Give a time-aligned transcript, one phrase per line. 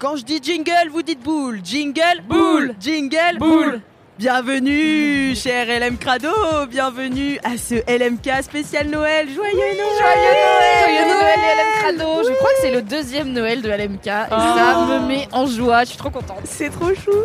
[0.00, 1.60] Quand je dis jingle, vous dites boule.
[1.62, 2.74] Jingle, boule.
[2.80, 3.82] Jingle, boule.
[4.20, 6.28] Bienvenue, cher LM Crado.
[6.70, 9.26] Bienvenue à ce LMK spécial Noël.
[9.34, 9.96] Joyeux Noël.
[9.98, 10.84] Joyeux Noël.
[10.84, 12.28] Joyeux Noël, LM Crado.
[12.28, 15.84] Je crois que c'est le deuxième Noël de LMK et ça me met en joie.
[15.84, 16.40] Je suis trop contente.
[16.44, 17.16] C'est trop chou.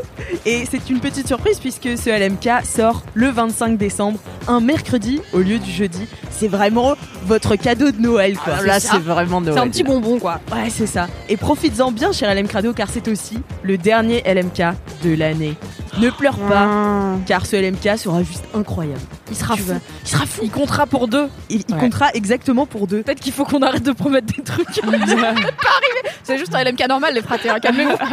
[0.45, 5.39] Et c'est une petite surprise puisque ce LMK sort le 25 décembre, un mercredi au
[5.39, 6.07] lieu du jeudi.
[6.31, 8.61] C'est vraiment votre cadeau de Noël quoi.
[8.61, 9.55] Là, c'est vraiment Noël.
[9.55, 10.39] C'est un petit bonbon quoi.
[10.49, 11.09] Ouais, c'est ça.
[11.27, 15.55] Et profites-en bien, cher LM Crado, car c'est aussi le dernier LMK de l'année.
[15.99, 18.99] Ne pleure pas, car ce LMK sera juste incroyable.
[19.29, 19.69] Il sera Tu fou.
[19.69, 20.41] vas- Il sera fou.
[20.43, 21.29] Il comptera pour deux.
[21.49, 21.79] Il, il Ouais.
[21.79, 23.01] comptera exactement pour deux.
[23.01, 24.69] Peut-être qu'il faut qu'on arrête de promettre des trucs.
[24.73, 26.09] Ça va pas arriver.
[26.23, 27.49] C'est juste un LMK normal, les fratés.
[27.49, 27.95] hein, Calmez-vous.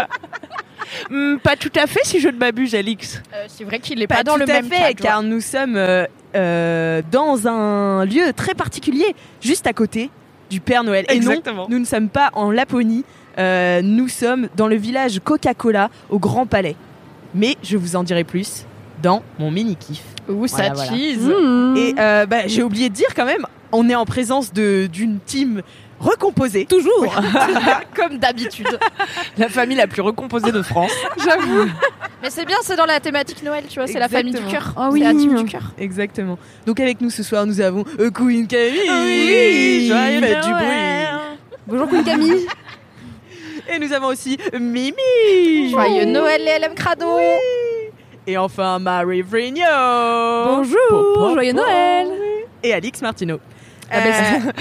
[1.10, 3.22] Hmm, pas tout à fait si je ne m'abuse, Alix.
[3.32, 5.00] Euh, c'est vrai qu'il est Pas, pas, dans tout le à même fait, cadre.
[5.02, 6.04] car nous sommes euh,
[6.36, 10.10] euh, dans un lieu très particulier, juste à côté
[10.50, 11.06] du Père Noël.
[11.08, 11.62] Et Exactement.
[11.62, 13.04] non, nous ne sommes pas en Laponie,
[13.38, 16.76] euh, nous sommes dans le village Coca-Cola au Grand Palais.
[17.34, 18.64] Mais je vous en dirai plus
[19.02, 20.02] dans mon mini-kiff.
[20.28, 20.90] Ouh, ça Voilà, voilà.
[20.92, 21.28] cheese.
[21.76, 25.18] Et euh, bah, j'ai oublié de dire quand même, on est en présence de- d'une
[25.18, 25.62] team
[25.98, 26.66] recomposée.
[26.66, 27.14] Toujours.
[27.96, 28.78] Comme d'habitude.
[29.38, 30.92] La famille la plus recomposée de France.
[31.24, 31.68] J'avoue.
[32.22, 33.86] Mais c'est bien, c'est dans la thématique Noël, tu vois.
[33.88, 34.74] C'est la famille du cœur.
[34.76, 35.00] Ah C'est oui.
[35.00, 35.72] la team du cœur.
[35.78, 36.38] Exactement.
[36.66, 38.78] Donc avec nous ce soir, nous avons euh, Queen Camille.
[38.88, 40.66] Oui, joyeux Faites du bruit.
[41.66, 42.46] Bonjour Queen Camille.
[43.68, 45.70] Et nous avons aussi Mimi.
[45.70, 47.06] Joyeux Noël, les LM Crado.
[48.26, 49.62] Et enfin Marie Vrigno.
[50.46, 51.32] Bonjour.
[51.34, 52.08] Joyeux Noël.
[52.62, 53.38] Et Alix Martineau.
[53.90, 54.12] Ah, ben,
[54.46, 54.52] Euh,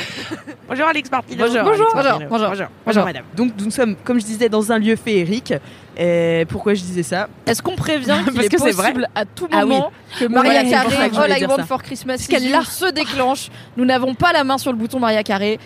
[0.67, 1.45] Bonjour Alix Martino.
[1.45, 2.29] Bonjour, Bonjour, bonjour, Martineau.
[2.29, 2.47] bonjour.
[2.49, 3.23] bonjour, bonjour, madame.
[3.35, 5.53] Donc nous sommes, comme je disais, dans un lieu féerique.
[5.97, 8.89] Et pourquoi je disais ça Est-ce qu'on prévient qu'il Parce est que c'est vrai.
[8.91, 9.69] possible à tout Ah oui.
[9.73, 14.15] moment que Maria Ouais, Carré, All I Want for Christmas qu'elle se déclenche Nous n'avons
[14.15, 15.59] pas la main sur le bouton Maria Carré.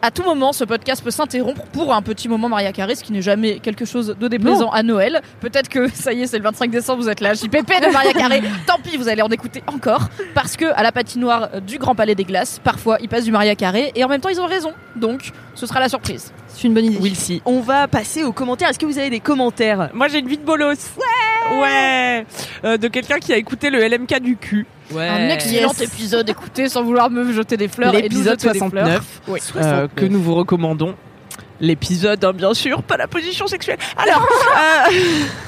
[0.00, 3.12] À tout moment, ce podcast peut s'interrompre pour un petit moment Maria Carré, ce qui
[3.12, 5.20] n'est jamais quelque chose de déplaisant à Noël.
[5.40, 8.12] Peut-être que ça y est, c'est le 25 décembre, vous êtes là, JPP de Maria
[8.12, 8.42] Carré.
[8.66, 10.08] Tant pis, vous allez en écouter encore.
[10.34, 13.56] Parce que à la patinoire du Grand Palais des Glaces, parfois ils passent du Maria
[13.56, 14.72] Carré et en même temps ils ont raison.
[14.94, 16.32] Donc ce sera la surprise.
[16.46, 16.98] C'est une bonne idée.
[17.00, 17.42] Oui, si.
[17.44, 18.68] On va passer aux commentaires.
[18.68, 19.90] Est-ce que vous avez des commentaires?
[19.94, 20.76] Moi j'ai une vie de bolos.
[20.96, 21.37] Ouais.
[21.60, 22.26] Ouais.
[22.64, 24.66] Euh, de quelqu'un qui a écouté le LMK du cul.
[24.92, 25.06] Ouais.
[25.08, 27.92] Un excellent épisode, écoutez, sans vouloir me jeter des fleurs.
[27.92, 28.86] L'épisode jeter des fleurs.
[28.86, 29.20] 69.
[29.28, 29.40] Oui.
[29.56, 30.94] euh, que nous vous recommandons.
[31.60, 33.78] L'épisode, hein, bien sûr, pas la position sexuelle.
[33.96, 34.92] Alors, euh,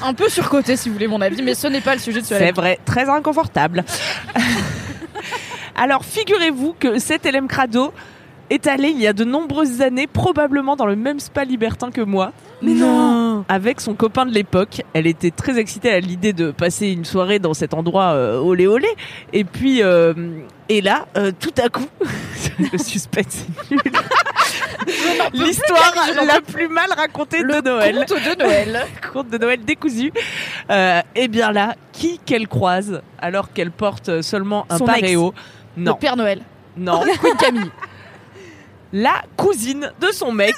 [0.02, 2.26] Un peu surcoté si vous voulez mon avis, mais ce n'est pas le sujet de
[2.26, 3.84] ce c'est vrai, très inconfortable.
[5.76, 7.92] Alors, figurez-vous que cet LM Crado
[8.50, 12.00] est allé il y a de nombreuses années, probablement dans le même spa libertin que
[12.00, 12.32] moi.
[12.60, 14.82] Mais non avec son copain de l'époque.
[14.92, 18.66] Elle était très excitée à l'idée de passer une soirée dans cet endroit euh, olé
[18.66, 18.88] olé.
[19.32, 20.12] Et puis, euh,
[20.68, 21.86] et là, euh, tout à coup,
[22.58, 23.80] le suspense c'est nul.
[25.34, 25.92] L'histoire
[26.26, 28.04] la plus mal racontée de Noël.
[28.08, 28.86] Conte de Noël.
[29.12, 30.12] Conte de Noël décousu.
[30.70, 35.00] Euh, et bien là, qui qu'elle croise alors qu'elle porte seulement un Son ex.
[35.00, 35.34] paréo
[35.76, 36.42] Le Non, Père Noël.
[36.76, 37.02] non.
[37.20, 37.70] Queen Camille.
[38.92, 40.56] La cousine de son mec.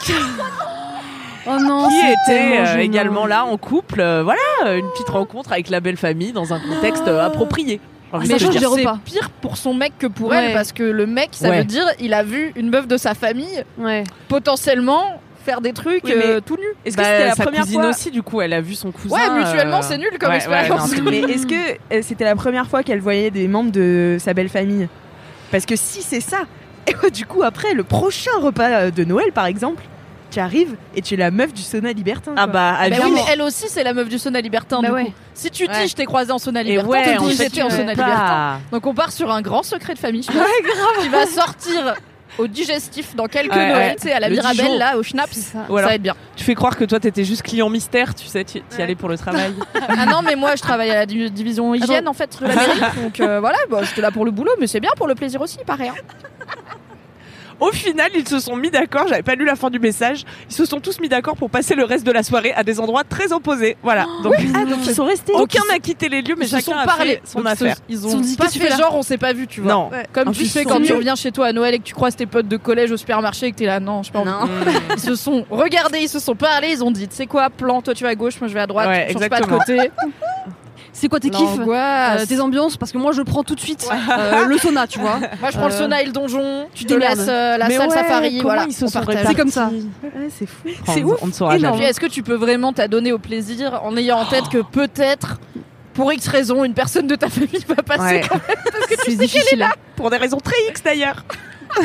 [1.47, 1.89] Oh non.
[1.89, 4.01] qui était euh, également là en couple.
[4.01, 7.81] euh, voilà, une petite rencontre avec la belle famille dans un contexte euh, approprié.
[8.29, 8.71] Mais je dire.
[8.75, 10.37] c'est pire pour son mec que pour Ouais.
[10.49, 11.59] elle parce que le mec, ça Ouais.
[11.59, 14.05] veut dire il a vu une meuf de sa famille Ouais.
[14.29, 16.63] potentiellement faire des trucs Oui, mais euh, tout nus.
[16.85, 18.75] Est-ce que Bah, c'était la sa première cousine fois aussi, du coup, elle a vu
[18.75, 19.17] son cousin.
[19.17, 20.91] Ouais, mutuellement, euh, c'est nul comme ouais, expérience.
[20.93, 21.55] ouais, non, Mais est-ce que
[21.95, 24.89] euh, c'était la première fois qu'elle voyait des membres de sa belle famille?
[25.51, 26.43] Parce que si c'est ça,
[26.87, 29.83] et ouais, du coup après le prochain repas euh, de Noël par exemple,
[30.33, 32.33] tu arrives et tu es la meuf du sauna libertin.
[32.37, 32.53] Ah quoi.
[32.53, 34.81] bah, Bah oui, mais elle aussi, c'est la meuf du sauna libertin.
[34.83, 35.05] Bah du ouais.
[35.07, 35.13] coup.
[35.35, 35.87] Si tu dis Ouais.
[35.89, 38.03] je t'ai croisé en sauna libertin, ouais, tu dis j'étais en sauna pas.
[38.05, 38.61] libertin.
[38.73, 40.47] Donc on part sur un grand secret de famille, je pense,
[41.03, 41.95] qui va sortir
[42.39, 43.97] au digestif dans quelques Ouais, Noël, ouais.
[43.97, 44.79] tu sais, à la Le Mirabelle, Dijon.
[44.79, 45.33] là, au Schnaps.
[45.35, 45.67] C'est ça.
[45.69, 46.15] Va être bien.
[46.35, 48.83] tu fais croire que toi, t'étais juste client mystère, tu sais, tu y Ouais.
[48.83, 49.53] allais pour le travail.
[49.89, 52.55] Ah non, mais moi je travaille à la div- division hygiène en fait de la
[52.55, 52.81] mairie.
[53.03, 55.41] Donc euh, voilà, bah, j'étais là pour le boulot, mais c'est bien pour le plaisir
[55.43, 55.91] aussi, pareil.
[55.91, 56.47] hein.
[57.63, 59.07] Au final, ils se sont mis d'accord.
[59.09, 60.25] J'avais pas lu la fin du message.
[60.51, 62.81] Ils se sont tous mis d'accord pour passer le reste de la soirée à des
[62.81, 63.77] endroits très opposés.
[63.83, 64.05] Voilà.
[64.23, 65.33] Donc, Ah, donc ils sont restés.
[65.35, 67.11] aucun n'a quitté les lieux, mais Ils chacun sont a parlé.
[67.15, 67.77] fait son Donc, ils affaire.
[67.89, 69.73] Ils Ils ont ont dit, pas fait genre on s'est pas vu, tu vois.
[69.73, 69.91] Non.
[70.13, 72.17] Comme Ah, tu ils quand tu reviens chez toi à Noël et que tu croises
[72.17, 74.25] tes potes de collège au supermarché et que t'es là, non, je sais pas.
[74.25, 74.49] Non.
[74.95, 77.81] Ils se sont regardés, ils se sont parlé, ils ont dit, tu sais quoi, plan,
[77.81, 79.79] toi tu vas à gauche, moi je vais à droite, Ouais, change pas de côté.
[80.95, 81.59] C'est quoi tes kiffs.
[81.67, 82.77] Euh, Tes ambiances?
[82.77, 85.19] Parce que moi, je prends tout de suite euh, le sauna, tu vois.
[85.41, 87.77] Moi je prends le Euh, sauna et le donjon, tu tu laisses euh, la Mais
[87.79, 88.67] salle ouais, safari, voilà.
[88.71, 88.87] sont.
[88.89, 89.71] C'est comme ça.
[90.03, 90.69] Ouais, c'est fou.
[90.87, 91.19] C'est ouf.
[91.23, 94.49] on ne saura est-ce que tu peux vraiment t'adonner au plaisir en ayant en tête
[94.51, 95.39] que peut-être,
[95.95, 98.23] pour X raison, une personne de ta famille va passer Ouais.
[98.29, 99.67] quand même C'est difficile.
[99.97, 101.25] Pour des raisons très X d'ailleurs.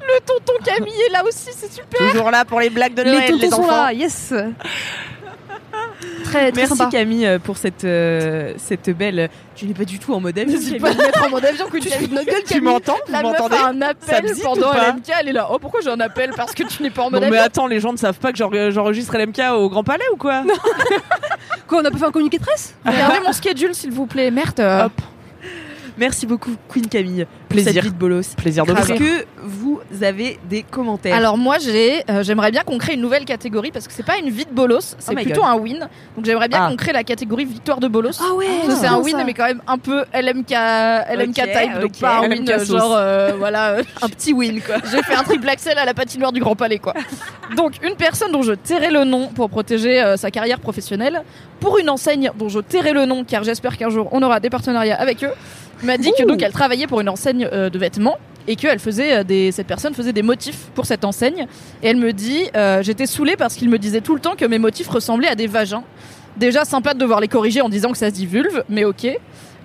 [0.00, 2.10] Le tonton Camille est là aussi, c'est super.
[2.10, 3.84] Toujours là pour les blagues de Les Noël, les, tontons sont enfants.
[3.84, 4.32] là, yes.
[6.32, 6.90] Très, très Merci sympa.
[6.90, 9.28] Camille euh, pour cette, euh, cette belle.
[9.54, 10.52] Tu n'es pas du tout en mode avion.
[10.52, 10.96] N'hésite Camille.
[10.96, 13.56] pas mettre en mode avion que tu notre gueule, Tu m'entends Vous La meuf m'entendez
[13.56, 15.48] a un appel pendant LMK, elle est là.
[15.52, 17.42] Oh, pourquoi j'ai un appel Parce que tu n'es pas en Non mode mais avion.
[17.42, 20.42] attends, les gens ne savent pas que j'en- j'enregistre LMK au Grand Palais ou quoi
[21.66, 22.74] Quoi, on a pas fait un communiqué de presse?
[22.84, 24.30] Regardez mon schedule, s'il vous plaît.
[24.30, 24.60] Merde.
[24.60, 24.92] euh, Hop.
[25.98, 27.24] Merci beaucoup Queen Camille.
[27.26, 27.82] pour Plaisir.
[27.84, 28.34] Cette de bolos.
[28.36, 32.78] Plaisir de Est-ce que vous avez des commentaires Alors moi j'ai, euh, j'aimerais bien qu'on
[32.78, 35.42] crée une nouvelle catégorie parce que c'est pas une vie de bolos, c'est Oh plutôt
[35.42, 35.50] God.
[35.50, 35.78] un win.
[36.16, 36.68] Donc j'aimerais bien Ah.
[36.70, 38.18] qu'on crée la catégorie victoire de bolos.
[38.20, 38.46] Ah ouais.
[38.62, 39.24] Parce que c'est un win ça.
[39.24, 40.50] mais quand même un peu LMK,
[41.14, 42.68] LMK type, donc pas un LMK win sauce.
[42.68, 43.76] genre euh, voilà.
[44.02, 44.76] un petit win quoi.
[44.90, 46.94] J'ai fait un triple axel à la patinoire du Grand Palais, quoi.
[47.56, 51.22] Donc, une personne dont je tairai le nom pour protéger euh, sa carrière professionnelle,
[51.60, 54.48] pour une enseigne dont je tairai le nom, car j'espère qu'un jour on aura des
[54.50, 55.30] partenariats avec eux,
[55.82, 58.18] m'a dit que donc elle travaillait pour une enseigne euh, de vêtements
[58.48, 61.46] et que elle faisait euh, des, cette personne faisait des motifs pour cette enseigne.
[61.82, 64.44] Et elle me dit, euh, j'étais saoulée parce qu'il me disait tout le temps que
[64.44, 65.84] mes motifs ressemblaient à des vagins.
[66.36, 69.06] Déjà sympa de devoir les corriger en disant que ça se dit vulve, mais ok.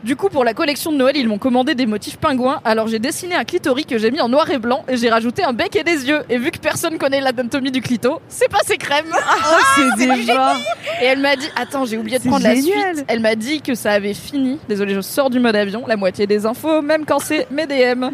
[0.04, 2.62] Du coup, pour la collection de Noël, ils m'ont commandé des motifs pingouins.
[2.64, 5.44] Alors j'ai dessiné un clitoris que j'ai mis en noir et blanc et j'ai rajouté
[5.44, 6.22] un bec et des yeux.
[6.30, 9.06] Et vu que personne connaît l'anatomie du clito, c'est passé crème.
[9.12, 9.56] Oh,
[9.98, 10.56] c'est déjà.
[11.02, 12.78] Et elle m'a dit, attends, j'ai oublié de prendre génial.
[12.90, 13.06] la suite.
[13.08, 14.60] Elle m'a dit que ça avait fini.
[14.70, 15.86] Désolée, je sors du mode avion.
[15.88, 18.10] La moitié des infos, même quand c'est mes DM.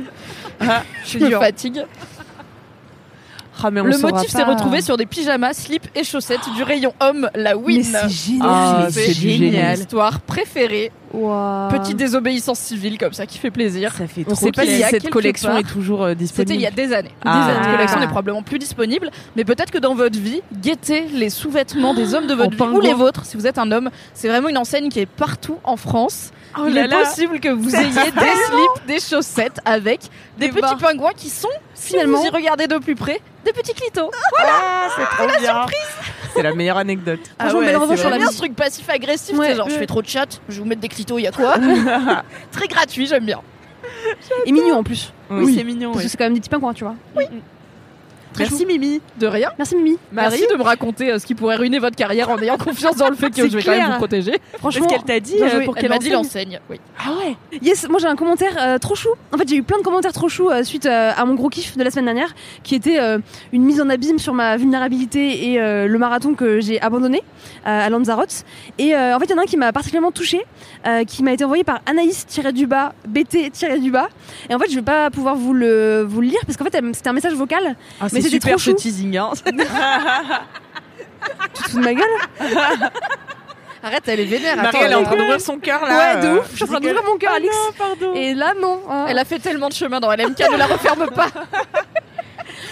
[0.60, 1.84] Ah, je me fatigue.
[3.62, 6.94] Ah, mais on Le motif s'est retrouvé sur des pyjamas, slips et chaussettes du rayon
[7.00, 7.84] homme, la Mais Win.
[7.84, 8.48] c'est génial.
[8.50, 9.80] Ah, C'est c'est du Mon génial.
[9.80, 10.92] histoire préférée.
[11.70, 13.94] Petite désobéissance civile comme ça qui fait plaisir.
[13.96, 15.60] Ça fait On trop sait pas si cette collection part.
[15.60, 16.54] est toujours euh, C'était disponible.
[16.56, 17.12] il y a des années.
[17.24, 17.46] Ah.
[17.48, 17.66] Des années.
[17.68, 18.02] La collection Ah.
[18.02, 22.26] n'est probablement plus disponible, mais peut-être que dans votre vie, guettez les sous-vêtements des hommes
[22.28, 23.90] de votre vie ou les vôtres si vous êtes un homme.
[24.16, 26.32] C'est vraiment une enseigne qui est partout en France.
[26.58, 27.04] Oh Il est là.
[27.04, 30.02] possible que vous ayez des slips, des chaussettes avec
[30.38, 30.78] des, Des petits bas.
[30.80, 31.48] pingouins qui sont,
[31.88, 34.10] Finalement- si vous y regardez de plus près, des petits clitos.
[34.40, 35.66] Ah, c'est trop bien.
[36.34, 37.20] C'est la meilleure anecdote.
[37.40, 39.70] Franchement, belle revanche sur J'aime la ce truc passif-agressif, Ouais, je ouais.
[39.70, 41.56] fais trop de chat, je vais vous mettre des clitos, il y a quoi
[42.52, 43.42] Très gratuit, j'aime bien.
[44.46, 45.14] Et mignon en plus.
[45.30, 45.56] Oui, Oui.
[45.58, 45.90] c'est mignon.
[45.92, 46.04] Parce ouais.
[46.06, 46.96] que c'est quand même des petits pingouins, tu vois.
[48.40, 49.02] Merci Mimi.
[49.20, 49.50] De rien.
[49.58, 49.98] Merci Mimi.
[50.12, 53.10] Merci de me raconter euh, ce qui pourrait ruiner votre carrière en ayant confiance dans
[53.10, 54.34] le fait que je vais quand même vous protéger.
[54.58, 56.80] Franchement, Qu'est-ce qu'elle t'a dit euh, pour Elle quelle m'a dit enseigne l'enseigne, oui.
[57.00, 59.10] Ah ouais Yes, moi j'ai un commentaire euh, trop chou.
[59.34, 61.50] En fait, j'ai eu plein de commentaires trop choux euh, suite euh, à mon gros
[61.50, 62.34] kiff de la semaine dernière,
[62.64, 63.20] qui était euh,
[63.52, 67.22] une mise en abîme sur ma vulnérabilité et euh, le marathon que j'ai abandonné
[67.68, 68.44] euh, à Lanzarote.
[68.78, 70.42] Et euh, en fait, il y en a un qui m'a particulièrement touchée,
[70.88, 74.10] euh, qui m'a été envoyé par Anaïs-du-bas, BT-du-bas.
[74.50, 76.82] Et en fait, je vais pas pouvoir vous le, vous le lire parce qu'en fait,
[76.94, 77.76] c'était un message vocal.
[78.02, 79.18] Ah, Mais c'était super trop ce teasing.
[79.18, 79.32] Hein.
[81.54, 82.10] Tu te fous de ma gueule
[83.84, 84.56] Arrête, elle est vénère.
[84.56, 86.16] Marie, attends, elle est en train d'ouvrir son cœur là.
[86.16, 86.48] Ouais, de euh, ouf.
[86.52, 87.56] Je suis en train d'ouvrir mon cœur, Alix.
[87.78, 88.14] pardon.
[88.16, 88.80] Et là, non.
[88.90, 89.06] hein.
[89.10, 91.28] Elle a fait tellement de chemin dans LMK, ne la referme pas.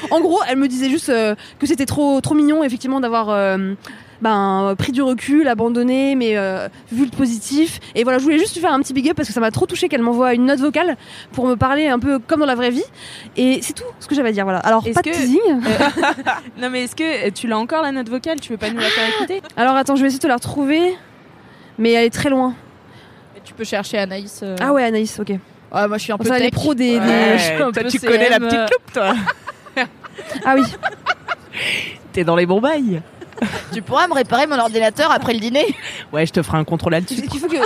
[0.10, 3.74] En gros, elle me disait juste euh, que c'était trop, trop mignon, effectivement, d'avoir euh,
[4.22, 7.80] ben, pris du recul, abandonné, mais euh, vu le positif.
[7.96, 9.52] Et voilà, je voulais juste lui faire un petit big up parce que ça m'a
[9.52, 10.96] trop touché qu'elle m'envoie une note vocale
[11.32, 12.84] pour me parler un peu comme dans la vraie vie.
[13.36, 14.44] Et c'est tout ce que j'avais à dire.
[14.44, 14.60] Voilà.
[14.60, 15.40] Alors, pas de que- teasing.
[16.60, 18.40] non mais est-ce que euh, tu l'as encore la note vocale?
[18.40, 19.42] Tu veux pas nous la faire écouter?
[19.58, 20.96] Alors, attends, je vais essayer de te la retrouver.
[21.78, 22.54] Mais elle est très loin.
[23.34, 24.42] Mais tu peux chercher Anaïs.
[24.44, 24.56] euh.
[24.62, 25.30] Ah ouais, Anaïs, ok.
[25.30, 27.00] Ouais, moi je suis un peu Ça, les pros des.
[27.00, 28.68] des- Ouais, je suis un toi, peu tu connais la petite euh.
[28.72, 29.16] loupe, toi.
[30.46, 30.64] Ah oui.
[32.14, 33.02] T'es dans les bons bails.
[33.74, 35.66] Tu pourras me réparer mon ordinateur après le dîner
[36.12, 37.24] Ouais, je te ferai un contrôle là-dessus.
[37.34, 37.58] Il faut que.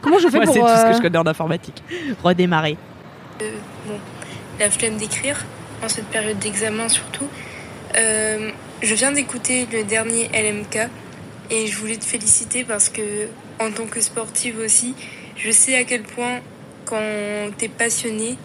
[0.00, 0.54] Comment je fais Moi, pour.
[0.54, 1.82] c'est tout ce euh, que je connais en informatique.
[2.22, 2.76] Redémarrer.
[4.58, 5.44] la flemme d'écrire,
[5.84, 7.28] en cette période d'examen surtout.
[7.96, 8.50] Euh,
[8.82, 10.88] je viens d'écouter le dernier LMK
[11.50, 14.94] et je voulais te féliciter parce que, en tant que sportive aussi,
[15.36, 16.40] je sais à quel point,
[16.84, 17.00] quand
[17.58, 18.38] t'es passionné,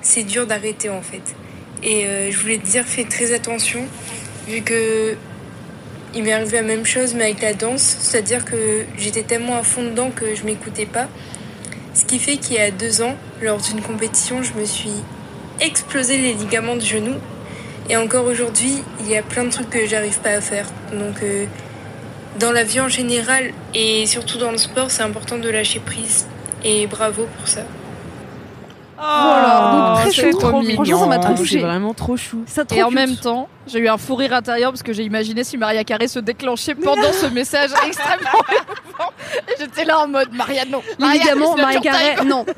[0.00, 1.36] c'est dur d'arrêter en fait.
[1.82, 3.84] Et euh, je voulais te dire, fais très attention,
[4.48, 5.16] vu que
[6.16, 9.62] il m'est arrivé la même chose, mais avec la danse, c'est-à-dire que j'étais tellement à
[9.62, 11.08] fond dedans que je m'écoutais pas.
[11.92, 15.02] Ce qui fait qu'il y a deux ans, lors d'une compétition, je me suis
[15.60, 17.16] explosé les ligaments du genou.
[17.90, 20.66] Et encore aujourd'hui, il y a plein de trucs que j'arrive pas à faire.
[20.90, 21.44] Donc, euh,
[22.38, 26.26] dans la vie en général et surtout dans le sport, c'est important de lâcher prise.
[26.64, 27.62] Et bravo pour ça.
[28.98, 30.38] Voilà, donc très c'est chou.
[30.38, 30.98] trop Franchement, mignon.
[31.00, 31.58] ça m'a trop C'est touchée.
[31.60, 32.42] vraiment trop chou.
[32.46, 32.94] Ça trop Et en cute.
[32.96, 36.08] même temps, j'ai eu un fou rire intérieur parce que j'ai imaginé si Maria Carré
[36.08, 39.12] se déclenchait pendant ce message extrêmement émouvant.
[39.48, 40.80] Et j'étais là en mode Maria, non.
[40.98, 41.06] les
[41.62, 42.44] Maria, Carré, non.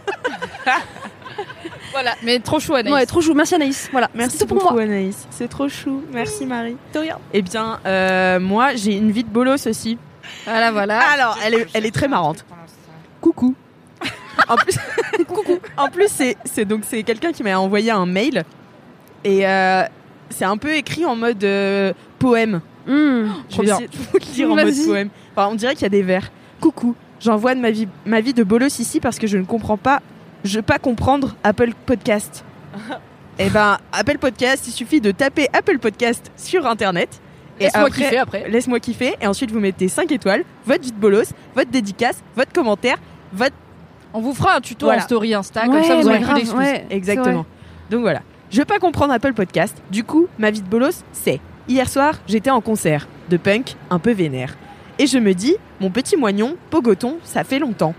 [1.93, 2.95] Voilà, mais trop chou, Anaïs.
[2.95, 3.33] Ouais, trop chou.
[3.35, 3.89] Merci Anaïs.
[3.91, 4.83] Voilà, Merci tout pour beaucoup moi.
[4.83, 5.27] Anaïs.
[5.31, 6.03] C'est trop chou.
[6.13, 6.77] Merci Marie.
[6.93, 7.19] De rien.
[7.33, 9.99] Eh bien, euh, moi j'ai une vie de bolos aussi.
[10.45, 11.01] Voilà, voilà.
[11.13, 12.45] Alors, elle est, elle est très marrante.
[13.21, 13.55] Coucou.
[14.49, 14.79] En plus,
[15.27, 15.59] coucou.
[15.79, 16.09] En plus,
[16.45, 18.45] c'est, donc c'est quelqu'un qui m'a envoyé un mail
[19.25, 19.83] et euh,
[20.31, 22.61] c'est un peu écrit en mode euh, poème.
[22.87, 22.93] Mmh.
[23.51, 23.75] Je vais bien.
[23.75, 25.09] essayer de vous le dire en mode poème.
[25.35, 26.31] Enfin, on dirait qu'il y a des vers.
[26.61, 26.95] Coucou.
[27.21, 30.01] J'envoie de ma vie, ma vie de bolos ici parce que je ne comprends pas,
[30.45, 32.45] je pas comprendre Apple Podcast.
[33.41, 37.21] Eh ben, Apple Podcast, il suffit de taper Apple Podcast sur internet.
[37.61, 38.49] Et Laisse-moi kiffer après.
[38.49, 39.15] Laisse-moi kiffer.
[39.21, 42.99] Et ensuite, vous mettez 5 étoiles, votre vie de bolos, votre dédicace, votre commentaire,
[43.33, 43.55] votre.
[44.15, 45.03] On vous fera un tuto Voilà.
[45.03, 47.47] en story Insta, Ouais, comme ça vous aurez plus ouais, Exactement.
[47.91, 48.23] Donc voilà.
[48.51, 49.77] Je veux pas comprendre Apple Podcast.
[49.91, 53.99] Du coup, ma vie de bolos, c'est hier soir, j'étais en concert de punk un
[53.99, 54.57] peu vénère.
[54.99, 57.95] Et je me dis, mon petit moignon, pogoton, ça fait longtemps.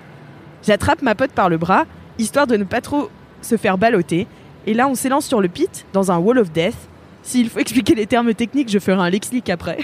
[0.65, 1.85] J'attrape ma pote par le bras,
[2.17, 3.09] histoire de ne pas trop
[3.41, 4.27] se faire balloter.
[4.65, 6.75] Et là, on s'élance sur le pit, dans un wall of death.
[7.21, 9.77] S'il faut expliquer les termes techniques, je ferai un lexique après.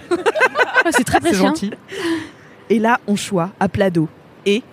[0.84, 1.38] Ah, c'est très précis.
[1.38, 1.48] hein.
[1.50, 1.72] gentil.
[2.70, 4.10] Et là, on choix à plat dos.
[4.46, 4.64] Et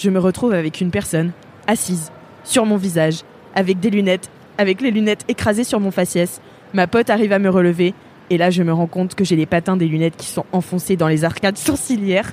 [0.00, 1.32] je me retrouve avec une personne
[1.66, 2.10] assise
[2.42, 3.20] sur mon visage,
[3.54, 6.40] avec des lunettes, avec les lunettes écrasées sur mon faciès.
[6.72, 7.94] Ma pote arrive à me relever.
[8.30, 10.96] Et là, je me rends compte que j'ai les patins des lunettes qui sont enfoncés
[10.96, 12.32] dans les arcades sourcilières.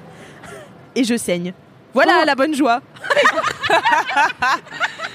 [0.95, 1.53] Et je saigne.
[1.93, 2.25] Voilà Oh.
[2.25, 2.81] la bonne joie.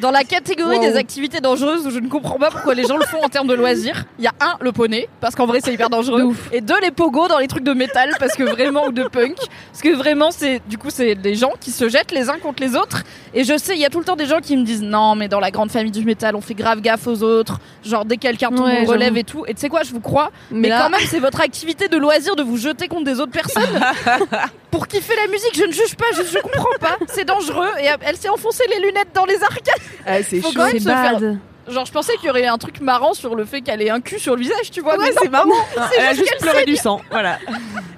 [0.00, 0.82] Dans la catégorie Wow.
[0.82, 3.46] des activités dangereuses où je ne comprends pas pourquoi les gens le font en termes
[3.48, 6.60] de loisirs, il y a un, le poney, parce qu'en vrai c'est hyper dangereux, et
[6.60, 9.82] deux, les pogos dans les trucs de métal, parce que vraiment, ou de punk, parce
[9.82, 12.76] que vraiment c'est, du coup c'est des gens qui se jettent les uns contre les
[12.76, 13.02] autres,
[13.34, 15.14] et je sais, il y a tout le temps des gens qui me disent non,
[15.14, 18.16] mais dans la grande famille du métal, on fait grave gaffe aux autres, genre dès
[18.16, 20.30] que quelqu'un tombe, Ouais, on relève et tout, et tu sais quoi, je vous crois,
[20.50, 23.20] mais, Mais là- quand même c'est votre activité de loisir de vous jeter contre des
[23.20, 23.62] autres personnes
[24.70, 27.88] pour kiffer la musique, je ne juge pas, juste je comprends pas, c'est dangereux, et
[28.02, 29.82] elle s'est enfoncée les lunettes dans les arcades.
[30.06, 30.50] Ah, c'est chaud.
[30.70, 31.38] C'est faire bad.
[31.68, 34.00] Genre, je pensais qu'il y aurait un truc marrant sur le fait qu'elle ait un
[34.00, 34.98] cul sur le visage, tu vois.
[34.98, 35.20] Ouais, mais non.
[35.22, 35.50] c'est marrant.
[35.98, 37.02] elle a juste pleuré du sang.
[37.10, 37.38] Voilà.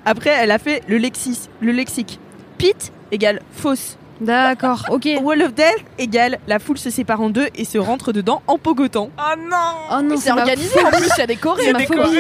[0.04, 2.18] Après, elle a fait le lexis, le lexique.
[2.58, 3.96] Pit égale fausse.
[4.20, 5.08] D'accord, ok.
[5.22, 8.58] Wall of Death égale la foule se sépare en deux et se rentre dedans en
[8.58, 9.08] pogotant.
[9.18, 9.36] Oh
[10.02, 11.64] non, C'est ma organisé en plus, il y a des chorés.
[11.64, 12.18] C'est ma phobie.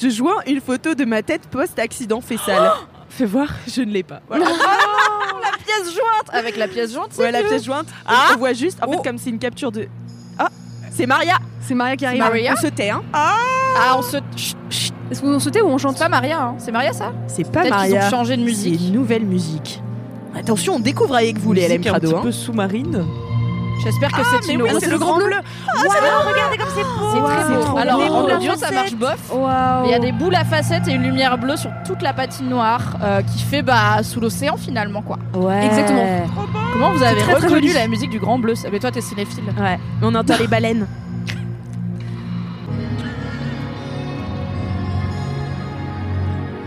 [0.00, 2.72] Je joins une photo de ma tête post-accident fessal.
[3.14, 4.20] Fais voir, je ne l'ai pas.
[4.28, 4.46] Voilà.
[4.46, 7.86] La pièce jointe Avec la pièce jointe, c'est Ouais, la pièce jointe.
[8.06, 8.30] Ah.
[8.34, 8.92] on voit juste, en Oh.
[8.92, 9.86] fait, comme c'est une capture de.
[10.38, 10.48] Ah,
[10.90, 11.36] c'est Maria.
[11.60, 12.20] C'est Maria qui arrive.
[12.20, 13.02] Maria On se tait, hein.
[13.12, 14.16] Ah, on se.
[15.10, 16.54] Est-ce qu'on sautait ou on chante C'est pas Maria, hein?
[16.58, 17.12] C'est Maria ça?
[17.26, 18.06] C'est pas Peut-être qu'ils Maria.
[18.06, 18.80] ont changé de C'est musique.
[18.88, 19.82] une nouvelle musique.
[20.34, 22.08] Attention, on découvre avec vous les LM Musique un Crado.
[22.08, 22.22] petit hein.
[22.22, 23.04] peu sous-marine.
[23.82, 24.64] J'espère que c'est mais Tino.
[24.64, 25.26] oui, c'est le grand bleu.
[25.26, 27.10] regardez comme c'est beau.
[27.12, 27.62] C'est très beau.
[27.62, 28.14] trop Alors beau.
[28.14, 29.32] en audio, ça marche bof.
[29.32, 32.12] Mais Il y a des boules à facettes et une lumière bleue sur toute la
[32.12, 35.18] patinoire euh, qui fait bah sous l'océan finalement quoi.
[35.34, 35.66] Ouais.
[35.66, 36.04] Exactement.
[36.72, 37.72] Comment vous avez très, très reconnu joli.
[37.74, 38.54] la musique du Grand Bleu?
[38.70, 39.44] Mais toi t'es cinéphile.
[39.60, 39.78] Ouais.
[40.02, 40.86] On entend les baleines.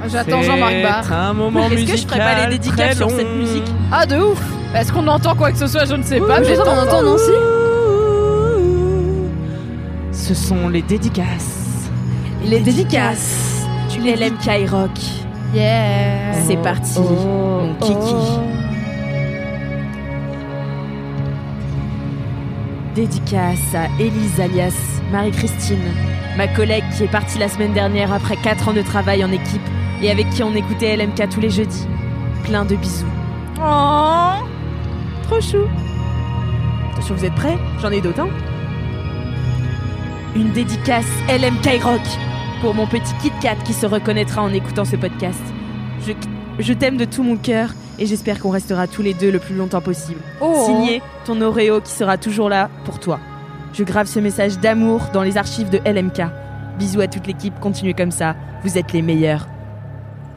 [0.08, 1.04] J'attends Jean-Marc Barr.
[1.04, 3.36] C'est un moment Est-ce que je musical ferais pas les dédicaces très sur cette long.
[3.36, 3.64] musique?
[3.92, 4.40] Ah de ouf
[4.76, 6.42] Est-ce qu'on entend quoi que ce soit Je ne sais pas.
[6.42, 7.18] Mais on entend.
[10.12, 11.90] Ce sont les dédicaces.
[12.44, 13.66] Les dédicaces.
[13.90, 14.36] Tu LM
[14.70, 14.92] Rock.
[15.54, 17.00] Yeah C'est parti.
[17.00, 18.16] Mon kiki.
[22.96, 24.74] Dédicace à Élise alias
[25.12, 25.78] Marie-Christine,
[26.38, 29.62] ma collègue qui est partie la semaine dernière après 4 ans de travail en équipe
[30.02, 31.86] et avec qui on écoutait LMK tous les jeudis.
[32.44, 33.06] Plein de bisous.
[33.62, 34.55] Oh
[35.28, 35.58] Trop chou.
[36.94, 37.58] Attention, vous êtes prêts?
[37.82, 38.22] J'en ai d'autres.
[38.22, 38.30] hein
[40.36, 42.02] Une dédicace LMK Rock
[42.62, 45.42] pour mon petit Kit Kat qui se reconnaîtra en écoutant ce podcast.
[46.06, 46.14] Je,
[46.60, 49.56] je t'aime de tout mon cœur et j'espère qu'on restera tous les deux le plus
[49.56, 50.20] longtemps possible.
[50.42, 50.64] Oh.
[50.66, 53.20] Signé ton Oreo qui sera toujours là pour toi.
[53.74, 56.22] Je grave ce message d'amour dans les archives de LMK.
[56.78, 59.48] Bisous à toute l'équipe, continuez comme ça, vous êtes les meilleurs.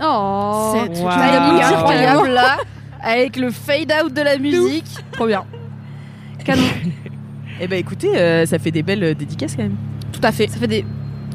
[0.03, 0.73] Oh.
[0.75, 1.09] C'est Wow.
[1.09, 2.57] incroyable là
[3.09, 4.85] avec le fade out de la musique.
[5.13, 5.45] Trop bien.
[6.45, 6.63] Canon.
[7.61, 9.75] Eh ben écoutez, euh, ça fait des belles euh, dédicaces quand même.
[10.13, 10.47] Tout à fait.
[10.47, 10.85] Ça fait des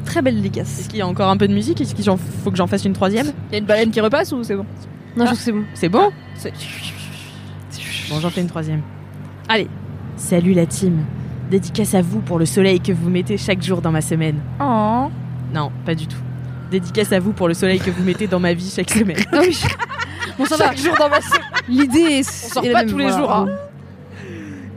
[0.06, 0.80] très belles dédicaces.
[0.80, 1.82] Est-ce qu'il y a encore un peu de musique?
[1.82, 2.02] Est-ce qu'il
[2.42, 3.26] faut que j'en fasse une troisième?
[3.50, 4.64] Il y a une baleine qui repasse ou c'est bon?
[5.18, 5.64] Non, je trouve que c'est bon.
[5.74, 6.10] C'est bon?
[6.34, 6.52] C'est-
[8.08, 8.80] Bon, j'en fais une troisième.
[9.50, 9.68] Allez.
[10.16, 11.04] Salut la team.
[11.50, 14.40] Dédicace à vous pour le soleil que vous mettez chaque jour dans ma semaine.
[14.62, 15.08] Oh.
[15.52, 16.16] Non, pas du tout.
[16.70, 19.18] Dédicace à vous pour le soleil que vous mettez dans ma vie chaque semaine.
[19.32, 19.58] Ah oui.
[20.38, 20.66] Bon, ça va.
[20.68, 21.18] Chaque jour dans ma.
[21.68, 22.28] L'idée est.
[22.46, 23.18] On sort est la pas même, tous les voilà.
[23.18, 23.32] jours.
[23.32, 23.48] hein.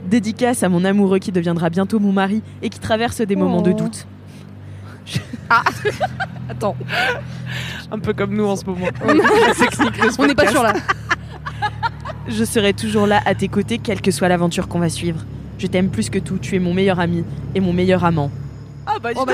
[0.06, 3.72] Dédicace à mon amoureux qui deviendra bientôt mon mari et qui traverse des moments de
[3.72, 3.74] Oh.
[3.74, 4.06] doute.
[6.50, 6.76] Attends.
[7.90, 8.86] Un peu comme nous en ce moment.
[10.18, 10.72] On n'est pas sûr là.
[12.26, 15.20] Je serai toujours là à tes côtés, quelle que soit l'aventure qu'on va suivre.
[15.58, 17.24] Je t'aime plus que tout, tu es mon meilleur ami
[17.54, 18.30] et mon meilleur amant.
[18.86, 19.32] Ah bah Oh bah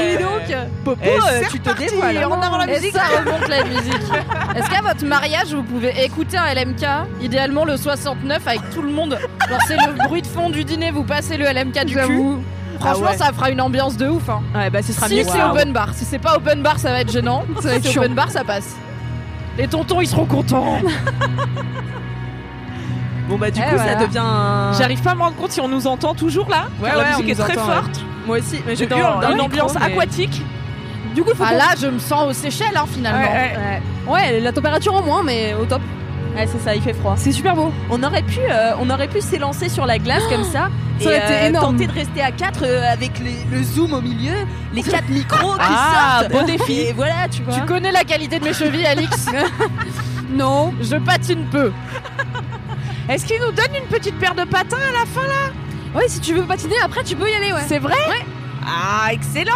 [0.00, 0.58] dis donc.
[0.84, 2.16] Popo, euh, c'est tu te reparti, dévoiles.
[2.18, 2.28] hein.
[2.30, 2.92] en avant la Est-ce musique.
[2.92, 4.02] que ça remonte la musique
[4.56, 6.84] Est-ce qu'à votre mariage, vous pouvez écouter un LMK
[7.22, 9.18] Idéalement le 69 avec tout le monde.
[9.48, 12.00] Genre c'est le bruit de fond du dîner, vous passez le LMK du cul.
[12.00, 12.42] J'avoue.
[12.80, 13.16] Franchement, Ah ouais.
[13.18, 14.28] ça fera une ambiance de ouf.
[14.28, 14.42] Hein.
[14.54, 15.24] Ouais, bah ce sera Si mieux.
[15.24, 17.44] c'est open bar, si c'est pas open bar, ça va être gênant.
[17.60, 18.74] Si c'est open bar, ça passe.
[19.56, 20.78] Les tontons, ils seront contents.
[23.32, 23.98] Bon bah du Eh, coup voilà.
[23.98, 24.78] ça devient.
[24.78, 26.66] J'arrive pas à me rendre compte si on nous entend toujours là.
[26.82, 27.74] Ouais, car ouais, la musique est très entend, ouais.
[27.76, 28.00] forte.
[28.26, 30.42] Moi aussi, mais Je hurle dans une ambiance mais- aquatique.
[31.14, 31.44] Du coup, faut.
[31.46, 33.26] Ah là, je me sens aux Seychelles hein, finalement.
[34.06, 35.80] Ouais, la température en moins, mais au top.
[36.36, 37.14] Ouais, c'est ça, il fait froid.
[37.16, 37.70] C'est super beau.
[37.90, 40.68] On aurait pu, euh, on aurait pu s'élancer sur la glace comme ça
[41.00, 41.72] Ça aurait et été euh, énorme.
[41.72, 44.32] tenter de rester à 4 avec les- le zoom au milieu,
[44.74, 46.32] les quatre micros qui Ah, sortent.
[46.32, 46.72] beau défi.
[46.80, 47.54] Et voilà, tu vois.
[47.54, 49.26] Tu connais la qualité de mes chevilles, Alix
[50.30, 50.72] Non.
[50.80, 51.70] Je patine peu.
[53.08, 55.20] Est-ce qu'il nous donne une petite paire de patins à la fin
[55.94, 57.60] Ouais, si tu veux patiner, après tu peux y aller, ouais.
[57.66, 57.94] C'est vrai
[58.66, 59.52] Ah, excellent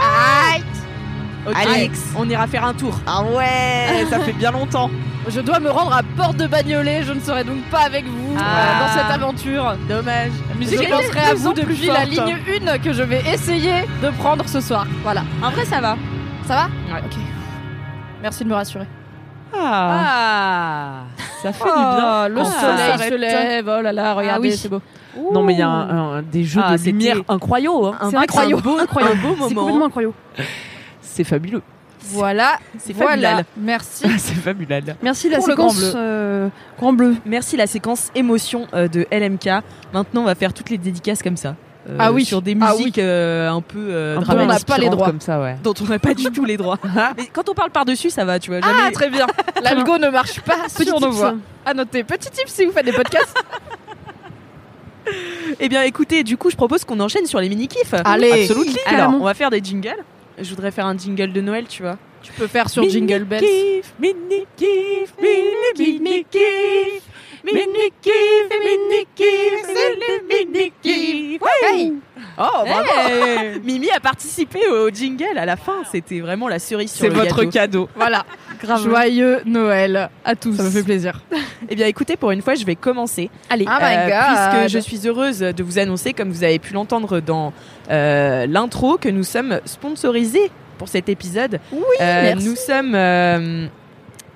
[1.47, 2.00] Ok, Alex.
[2.17, 2.99] on ira faire un tour.
[3.07, 4.91] Ah ouais, ça fait bien longtemps.
[5.29, 8.37] Je dois me rendre à Porte de Bagnolet, je ne serai donc pas avec vous
[8.38, 8.43] Ah.
[8.43, 9.75] euh, dans cette aventure.
[9.88, 10.31] Dommage.
[10.61, 12.11] La Je est penserai de à plus vous en plus depuis la forte.
[12.11, 14.87] ligne 1 que je vais essayer de prendre ce soir.
[15.03, 15.25] Voilà.
[15.43, 15.97] En vrai, ça va.
[16.47, 17.00] Ça va Ouais.
[17.05, 17.17] Ok.
[18.23, 18.87] Merci de me rassurer.
[19.55, 21.03] Ah, Ah.
[21.43, 22.29] ça fait Oh, du bien.
[22.29, 23.71] le soleil se lève.
[23.79, 24.57] Oh là là, regardez, oui.
[24.57, 24.81] c'est beau.
[25.33, 27.75] Non mais il y a un- un- des jeux Ah, de c'était lumière incroyables.
[27.87, 27.95] hein.
[28.00, 28.57] Un, C'est incroyable.
[28.59, 29.17] un beau, Incroyable.
[29.23, 29.61] beau C'est moment.
[29.62, 30.15] complètement incroyable.
[31.00, 31.62] C'est fabuleux.
[32.09, 32.59] Voilà.
[32.79, 33.29] C'est voilà.
[33.29, 33.47] fabuleux.
[33.57, 34.05] Merci.
[34.19, 34.81] C'est fabuleux.
[35.03, 36.00] Merci la Pour le grand séquence bleu.
[36.00, 36.49] euh,
[36.79, 37.17] grand bleu.
[37.25, 39.62] Merci la séquence émotion euh, de LMK.
[39.95, 41.57] Maintenant, on va faire toutes les dédicaces comme ça.
[41.88, 42.25] Euh, Ah oui.
[42.25, 45.07] Sur des Ah musiques euh, un peu euh, Un peu on n'a pas les droits.
[45.07, 45.57] comme ça, ouais.
[45.62, 46.78] dont on n'a pas du tout les droits.
[47.16, 48.61] Mais quand on parle par-dessus, ça va, tu vois.
[48.62, 48.93] Ah, Jamais...
[48.93, 49.26] très bien.
[49.62, 51.35] L'algo ne marche pas sur nos voix.
[51.64, 52.05] À noter.
[52.05, 53.37] Petit tip si vous faites des podcasts.
[55.61, 57.94] Eh bien, écoutez, du coup, je propose qu'on enchaîne sur les mini-kifs.
[58.05, 58.49] Allez.
[58.87, 60.03] Alors, on va faire des jingles.
[60.37, 61.96] Je voudrais faire un jingle de Noël, tu vois.
[62.22, 63.40] Tu peux faire sur Jingle Bells.
[63.40, 65.14] Kiff, mini kiff,
[69.64, 70.70] c'est le.
[71.62, 71.92] Hey.
[72.38, 73.61] Oh, bravo Hey.
[73.64, 75.82] Mimi a participé au jingle à la fin.
[75.90, 77.50] C'était vraiment la cerise sur C'est le votre gâteau.
[77.50, 77.88] cadeau.
[77.94, 78.24] Voilà.
[78.61, 78.82] Grave.
[78.82, 80.54] Joyeux Noël à tous.
[80.56, 81.20] Ça me fait plaisir.
[81.68, 83.30] Eh bien, écoutez, pour une fois, je vais commencer.
[83.50, 83.64] Allez.
[83.68, 84.61] Oh my Euh, God.
[84.61, 87.52] puisque je suis heureuse de vous annoncer, comme vous avez pu l'entendre dans
[87.90, 91.59] euh, l'intro, que nous sommes sponsorisés pour cet épisode.
[91.72, 92.48] Oui, merci.
[92.48, 93.66] Nous sommes, euh,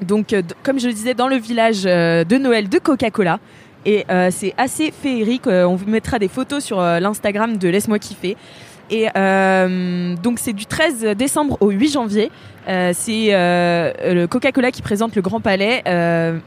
[0.02, 3.38] donc, euh, comme je le disais, dans le village euh, de Noël de Coca-Cola.
[3.86, 5.46] Et euh, c'est assez féerique.
[5.46, 8.36] Euh, on vous mettra des photos sur euh, l'Instagram de Laisse-moi kiffer.
[8.90, 12.30] Et euh, donc c'est du 13 décembre au 8 janvier.
[12.68, 15.82] Euh, c'est euh, le Coca-Cola qui présente le Grand Palais.
[15.86, 16.38] euh,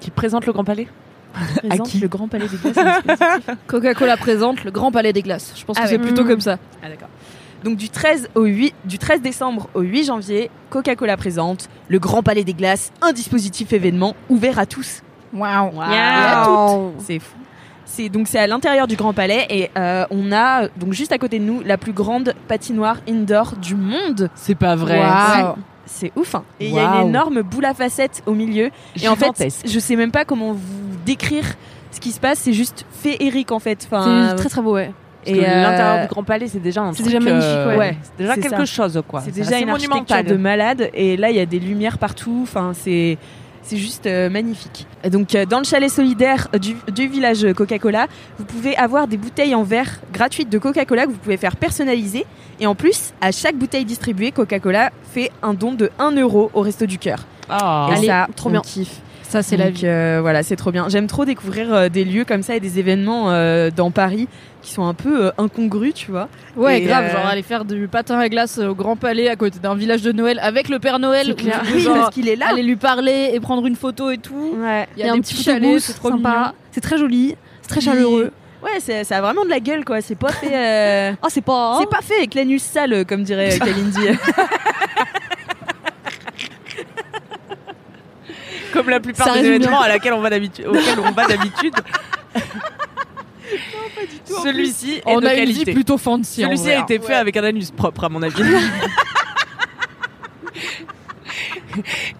[0.00, 0.86] Qui présente le Grand Palais?
[1.68, 3.02] Présente qui le Grand Palais des Glaces.
[3.66, 5.52] Coca-Cola présente le Grand Palais des Glaces.
[5.56, 6.28] Je pense Ah que c'est plutôt Mmh.
[6.28, 6.58] comme ça.
[6.82, 7.08] Ah d'accord.
[7.66, 12.22] Donc du 13 au 8 du 13 décembre au 8 janvier, Coca-Cola présente le Grand
[12.22, 15.02] Palais des Glaces, un dispositif événement ouvert à tous.
[15.34, 15.72] Waouh.
[16.92, 17.00] Toutes.
[17.04, 17.34] C'est fou.
[17.84, 21.18] C'est donc c'est à l'intérieur du Grand Palais et euh, on a donc juste à
[21.18, 24.30] côté de nous la plus grande patinoire indoor du monde.
[24.36, 25.00] C'est pas vrai.
[25.86, 26.36] C'est ouf.
[26.36, 26.44] hein.
[26.60, 28.70] Et il y a une énorme boule à facettes au milieu.
[29.02, 29.32] Et en fait,
[29.68, 31.44] je sais même pas comment vous décrire
[31.90, 32.38] ce qui se passe.
[32.38, 33.88] C'est juste féerique en fait.
[34.30, 34.92] C'est très très beau, ouais.
[35.26, 37.76] Parce que et, euh, l'intérieur du Grand Palais, c'est déjà un c'est déjà magnifique, euh,
[37.78, 37.96] ouais.
[38.02, 38.64] C'est déjà quelque ça.
[38.64, 39.20] chose, quoi.
[39.22, 42.40] C'est déjà une architecture de malade et là il y a des lumières partout.
[42.42, 43.18] Enfin c'est
[43.62, 44.86] c'est juste euh, magnifique.
[45.02, 48.06] Et donc euh, dans le chalet solidaire du, du village Coca-Cola,
[48.38, 52.26] vous pouvez avoir des bouteilles en verre gratuites de Coca-Cola que vous pouvez faire personnaliser.
[52.60, 56.60] Et en plus, à chaque bouteille distribuée, Coca-Cola fait un don de 1 euro au
[56.60, 57.26] Resto du Cœur.
[57.48, 57.88] Ah.
[57.90, 58.60] Et Allez, ça, trop on bien.
[58.62, 59.00] kiffe.
[59.28, 59.82] Ça, c'est la vie.
[59.84, 60.88] euh, voilà, c'est trop bien.
[60.88, 64.28] J'aime trop découvrir euh, des lieux comme ça et des événements euh, dans Paris
[64.62, 66.28] qui sont un peu euh, incongrus, tu vois.
[66.56, 67.04] Ouais, et, grave.
[67.06, 70.02] euh, Genre aller faire du patin à glace au Grand Palais à côté d'un village
[70.02, 71.26] de Noël avec le Père Noël.
[71.28, 71.62] C'est clair.
[71.64, 72.46] où, Oui, genre, parce qu'il est là.
[72.50, 74.54] aller lui parler et prendre une photo et tout.
[74.56, 74.86] Ouais.
[74.96, 76.28] Il y a, des petits chalets, chalets, c'est trop sympa.
[76.30, 76.52] mignon.
[76.72, 78.30] C'est très joli, c'est très chaleureux.
[78.62, 80.00] Ouais, c'est- ça a vraiment de la gueule, quoi.
[80.00, 80.50] C'est pas fait.
[80.52, 81.76] euh, Ah, c'est pas.
[81.80, 84.00] C'est pas fait avec l'anus sale, comme dirait Kalindi.
[88.72, 91.74] Comme la plupart des événements à laquelle on va d'habitude, auxquels on va d'habitude.
[94.42, 95.72] Celui-ci est On de a une vie qualité.
[95.72, 96.44] plutôt fancy.
[96.44, 98.42] en Celui-ci vrai, a été fait avec un anus propre, à mon avis.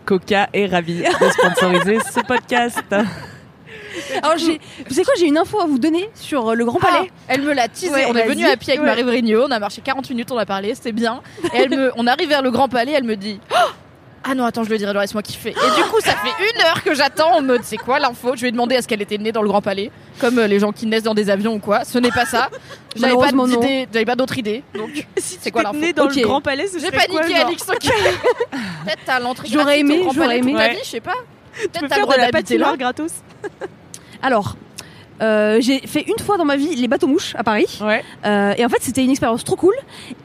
[0.05, 2.83] Coca est ravi de sponsoriser ce podcast.
[4.23, 6.79] Alors, j'ai, vous savez quoi, j'ai une info à vous donner sur euh, le Grand
[6.79, 7.11] Palais.
[7.11, 7.91] Ah, elle me l'a teasé.
[7.91, 8.35] Ouais, on est vas-y.
[8.35, 8.87] venu à pied avec Ouais.
[8.89, 9.45] Marie Vrigno.
[9.47, 11.23] On a marché 40 minutes, on a parlé, c'était bien.
[11.55, 13.41] Et elle me, on arrive vers le Grand Palais, elle me dit.
[13.53, 13.57] Oh
[14.29, 15.51] ah non, attends, je le dirai, laisse-moi kiffer.
[15.51, 18.33] Et du coup, ça fait une heure que j'attends en mode c'est quoi l'info?
[18.35, 20.59] Je lui ai demandé est-ce qu'elle était née dans le Grand Palais, comme euh, les
[20.59, 21.85] gens qui naissent dans des avions ou quoi.
[21.85, 22.49] Ce n'est pas ça.
[22.97, 24.63] J'avais pas d'idée, j'avais pas d'autre idée.
[24.75, 25.79] Donc, c'est quoi l'info?
[25.79, 26.17] né dans Ok.
[26.17, 27.63] le Grand Palais, J'ai paniqué, Alix.
[27.69, 27.79] ok.
[28.51, 30.55] Peut-être t'as l'entrée J'aurais aimé, j'aurais aimé.
[30.83, 31.13] je sais pas.
[31.55, 32.75] Peut-être t'as le droit de la d'habiter là.
[32.79, 33.13] gratos
[34.23, 34.57] Alors,
[35.23, 37.67] euh, j'ai fait une fois dans ma vie les bateaux mouches à Paris.
[37.83, 38.03] Ouais.
[38.25, 39.75] Euh, et en fait, c'était une expérience trop cool.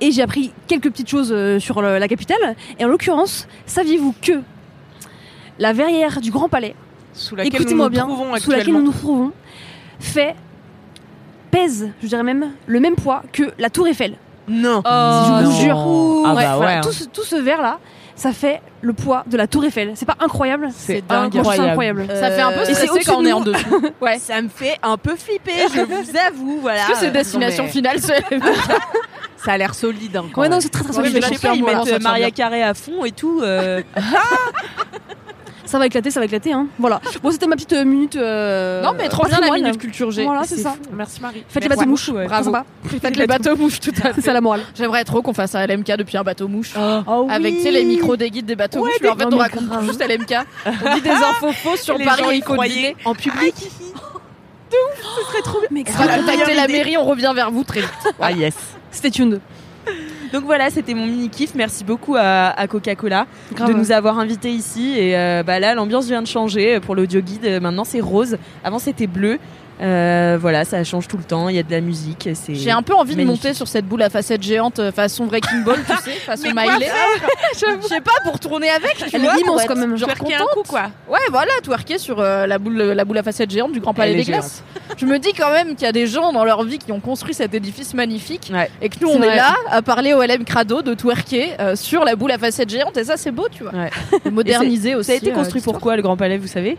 [0.01, 2.55] Et j'ai appris quelques petites choses euh, sur le- la capitale.
[2.79, 4.41] Et en l'occurrence, saviez-vous que
[5.59, 6.75] la verrière du Grand Palais,
[7.13, 9.31] Sous laquelle nous écoutez-moi nous bien, trouvons sous laquelle nous nous trouvons,
[9.99, 10.35] fait
[11.51, 14.15] pèse, je dirais même, le même poids que la Tour Eiffel.
[14.47, 14.81] Non.
[14.85, 15.51] je vous non.
[15.59, 15.77] jure.
[16.25, 16.91] Ah Ouais, bah voilà, ouais, tout, hein.
[16.93, 17.79] ce, tout ce verre là,
[18.15, 19.91] ça fait le poids de la Tour Eiffel.
[19.95, 20.69] C'est pas incroyable?
[20.75, 21.69] C'est Incroyable.
[21.69, 22.07] incroyable.
[22.09, 23.81] Ça fait un peu Euh, et c'est stressé quand on est en dessous.
[24.01, 24.17] Ouais.
[24.19, 26.59] Ça me fait un peu flipper, je vous avoue.
[26.61, 26.81] Voilà.
[26.81, 27.99] Est-ce que c'est destination Non, mais- finale
[29.43, 30.15] Ça a l'air solide.
[30.17, 31.13] Hein, quand Ouais, non, c'est très très solide.
[31.15, 32.29] mais mais je sais pas, ils mettent Maria.
[32.31, 33.39] Carré à fond et tout.
[33.41, 33.81] euh,
[35.71, 36.51] Ça va éclater, ça va éclater.
[36.51, 36.67] Hein.
[36.77, 36.99] Voilà.
[37.23, 38.17] Bon, c'était ma petite euh, minute.
[38.17, 40.25] euh, Non, mais trop bien la minute culture G.
[40.25, 40.75] Voilà, c'est ça.
[40.91, 41.45] Merci Marie.
[41.47, 42.09] Faites les bateaux mouches.
[42.09, 42.25] ouais.
[42.27, 42.53] Bravo.
[43.01, 44.21] Faites les bateaux mouches, tout à C'est fait.
[44.21, 44.61] ça la morale.
[44.75, 46.73] J'aimerais trop qu'on fasse un LMK depuis un bateau mouche.
[47.07, 48.97] Oh Avec tu sais, les micros des guides des bateaux Ouais, mouches.
[49.01, 49.85] Mais en fait, on raconte grave.
[49.85, 50.35] juste LMK.
[50.65, 52.95] On dit des infos fausses sur les Paris il faut deviner.
[53.05, 53.55] en public.
[53.57, 55.83] Ce serait trop bien.
[55.87, 57.89] On va contacter la mairie, on revient vers vous très vite.
[58.19, 58.55] Ah yes.
[58.91, 59.39] Stay tuned.
[60.31, 61.55] Donc voilà, c'était mon mini kiff.
[61.55, 63.25] Merci beaucoup à, à Coca-Cola
[63.67, 64.93] de nous avoir invités ici.
[64.97, 67.59] Et euh, bah là, l'ambiance vient de changer pour l'audio guide.
[67.61, 68.37] Maintenant, c'est rose.
[68.63, 69.39] Avant, c'était bleu.
[69.81, 71.49] Euh, voilà, ça change tout le temps.
[71.49, 72.29] Il y a de la musique.
[72.35, 72.53] C'est.
[72.55, 75.59] J'ai un peu envie de monter sur cette boule à facettes géante euh, façon Breaking
[75.61, 76.87] Ball, tu sais, façon Miley.
[77.53, 78.95] Je sais pas, pour tourner avec.
[78.97, 79.97] tu Elle vois, est pour immense quand même.
[79.97, 80.53] Genre Twerker un contente.
[80.53, 80.91] coup quoi.
[81.09, 84.15] Ouais, voilà, twerker sur euh, la, boule, la boule à facettes géante du Grand Palais
[84.15, 84.63] des Glaces.
[84.97, 86.99] Je me dis quand même qu'il y a des gens dans leur vie qui ont
[86.99, 88.69] construit cet édifice magnifique Ouais.
[88.81, 92.03] et que nous on est là à parler au LM Crado de twerker euh, sur
[92.05, 93.71] la boule à facettes géante et ça c'est beau, tu vois.
[93.73, 93.89] Ouais.
[94.25, 95.07] De moderniser aussi.
[95.07, 96.77] Ça a été construit pourquoi le Grand Palais, vous savez?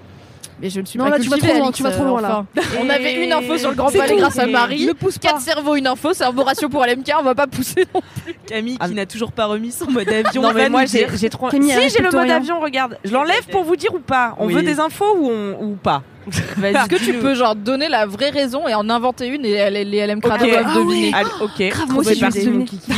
[0.61, 1.91] Mais je ne suis Non, pas là, tu vas cultivée, trop loin, Alix, tu vas
[1.91, 2.45] trop euh, loin, là.
[2.57, 2.69] enfin.
[2.81, 4.87] On avait une info sur le Grand C'est Palais grâce à Marie.
[4.87, 5.29] Ne pousse pas.
[5.31, 7.85] 4 cerveaux, une info, cerveau ratio pour LMK, on va pas pousser.
[7.95, 8.01] non.
[8.47, 10.43] Camille Ah, qui n'a toujours pas remis son mode avion.
[10.43, 11.49] Non mais moi j'ai trop.
[11.49, 12.37] Camille, si j'ai le mode rien.
[12.37, 12.99] avion, regarde.
[13.05, 14.35] Je l'enlève pour vous dire ou pas.
[14.39, 14.55] On Oui.
[14.55, 16.03] veut des infos ou on ou pas.
[16.63, 19.85] Est-ce que tu peux genre donner la vraie raison et en inventer une et les
[19.85, 20.51] les LM Crado Ok.
[20.51, 21.69] doivent Ah deviner Allez, ok.
[21.71, 22.65] Grave, moi Trop aussi, je vais mon deviner.
[22.67, 22.93] kiki.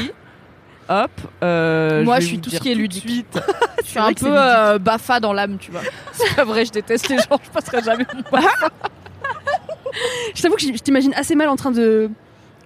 [0.89, 1.11] Hop.
[1.43, 3.09] euh, Moi, je suis tout ce qui est de ludique.
[3.09, 3.41] suite.
[3.85, 5.83] Je suis un peu euh, bafa dans l'âme, tu vois.
[6.13, 8.69] C'est pas vrai, je déteste les gens, je passerai jamais mon bafa.
[10.35, 12.11] Je t'avoue que je t'imagine assez mal en train de,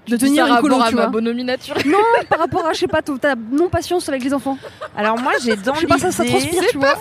[0.07, 1.11] de tenir ça une colo, rapport à tu ma vois.
[1.11, 1.83] bonhomie naturelle.
[1.87, 1.99] Non,
[2.31, 4.57] par rapport à, je sais pas, ta ta non-patience avec les enfants.
[4.97, 6.95] Alors moi j'ai dans Je sais pas, ça, ça l'idée- transpire, tu vois.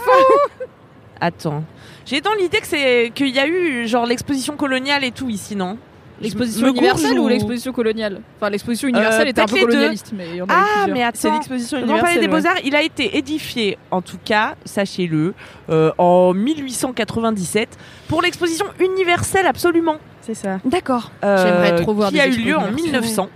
[1.22, 1.64] Attends.
[2.06, 5.56] J'ai dans l'idée que c'est qu'il y a eu genre l'exposition coloniale et tout ici,
[5.56, 5.78] non?
[6.20, 8.22] L'exposition universelle ou ou- l'exposition coloniale?
[8.38, 9.68] Enfin, l'exposition universelle Euh, était un peu les deux.
[9.68, 11.36] colonialiste, mais il y en a eu Ah mais C'est attends.
[11.38, 12.30] l'exposition Le Grand Palais universelle.
[12.30, 12.54] des ouais.
[12.54, 15.34] Beaux-Arts, il a été édifié, en tout cas, sachez-le,
[15.70, 17.78] euh, en 1897
[18.08, 19.98] pour l'exposition universelle, absolument.
[20.22, 20.60] C'est ça.
[20.66, 21.12] D'accord.
[21.24, 22.84] euh, J'aimerais trop voir Qui des a eu lieu en universelles.
[22.84, 23.30] 1900.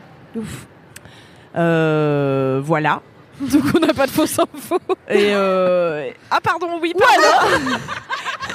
[1.56, 3.02] Euh, voilà.
[3.42, 4.78] Donc on n'a pas de fausses infos.
[5.10, 6.10] Et euh...
[6.30, 7.74] Ah pardon, oui, pardon.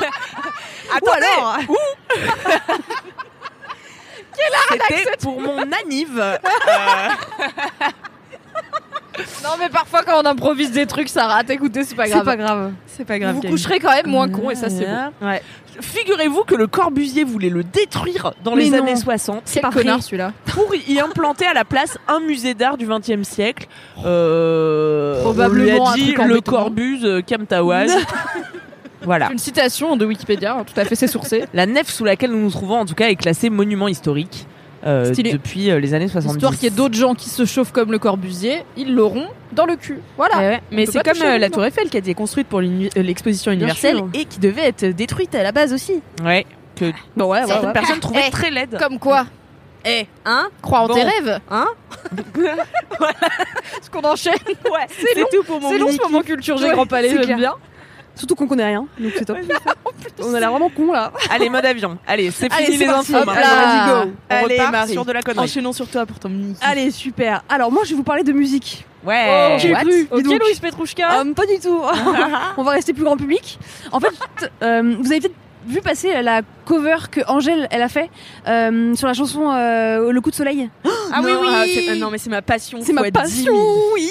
[0.94, 1.76] Attendez, où?
[4.70, 6.10] C'était pour mon anniv.
[9.18, 11.48] Euh, Non, mais parfois quand on improvise des trucs, ça rate.
[11.48, 12.24] Écoutez, c'est pas C'est grave.
[12.26, 12.72] pas grave.
[12.86, 13.34] C'est pas Vous grave.
[13.36, 13.56] vous Camille.
[13.56, 15.26] coucherez quand même moins con et ça c'est beau.
[15.26, 15.40] Ouais.
[15.80, 18.78] Figurez-vous que le Corbusier voulait le détruire dans Mais les non.
[18.82, 20.32] années 60 Quel pas connard celui-là.
[20.46, 23.68] pour y implanter à la place un musée d'art du XXe siècle.
[24.04, 26.50] Euh, Probablement on un lui a dit truc en le béton.
[26.52, 26.98] Corbus
[29.06, 29.30] voilà.
[29.32, 31.44] Une citation de Wikipédia, hein, tout à fait, c'est sourcé.
[31.54, 34.46] La nef sous laquelle nous nous trouvons, en tout cas, est classée monument historique
[34.84, 36.34] euh, depuis euh, les années 70.
[36.36, 39.64] Histoire qu'il y ait d'autres gens qui se chauffent comme le Corbusier, ils l'auront dans
[39.66, 40.00] le cul.
[40.18, 40.34] Voilà.
[40.36, 43.50] Eh ouais, Mais c'est comme euh, la Tour Eiffel qui a été construite pour l'exposition
[43.52, 44.08] universelle sûr.
[44.14, 46.02] et qui devait être détruite à la base aussi.
[46.22, 46.44] Ouais.
[46.76, 48.76] Que Bon, ouais, certaines personnes trouvaient Eh, très laide.
[48.78, 49.24] Comme quoi
[49.84, 50.94] Eh, hein Crois en Bon.
[50.94, 51.66] tes rêves Hein
[53.78, 54.34] Est-ce qu'on enchaîne
[54.70, 55.26] Ouais, C'est long.
[55.32, 57.54] tout pour mon C'est long ce moment culture Ouais, Grand Palais, c'est j'aime bien.
[58.16, 59.36] Surtout qu'on connaît rien, donc c'est top.
[60.22, 61.12] On a l'air vraiment con là.
[61.30, 61.98] Allez, mode avion.
[62.06, 63.14] Allez, c'est fini les parti.
[63.14, 63.22] infos.
[63.28, 64.04] Hop là.
[64.04, 64.10] Go.
[64.30, 64.92] On Allez, repart Marie.
[64.92, 65.44] sur de la connerie.
[65.44, 66.56] Enchaînons sur toi pour ton mini.
[66.62, 67.42] Allez, super.
[67.48, 68.86] Alors, moi, je vais vous parler de musique.
[69.04, 69.56] Ouais.
[69.60, 70.08] J'ai What cru.
[70.10, 70.24] Ok.
[70.24, 71.20] Louise Petrouchka.
[71.20, 71.80] Euh, pas du tout.
[72.56, 73.58] On va rester plus grand public.
[73.92, 74.14] En fait,
[74.62, 75.34] euh, vous avez peut-être
[75.66, 78.10] vu passer la cover que Angèle elle a fait
[78.48, 80.68] euh, sur la chanson euh, Le coup de soleil.
[81.12, 81.88] Ah oui, Non, oui.
[81.90, 82.78] ah, non, mais c'est ma passion.
[82.82, 83.66] C'est ma fois 10 passion, 000.
[83.94, 84.10] oui.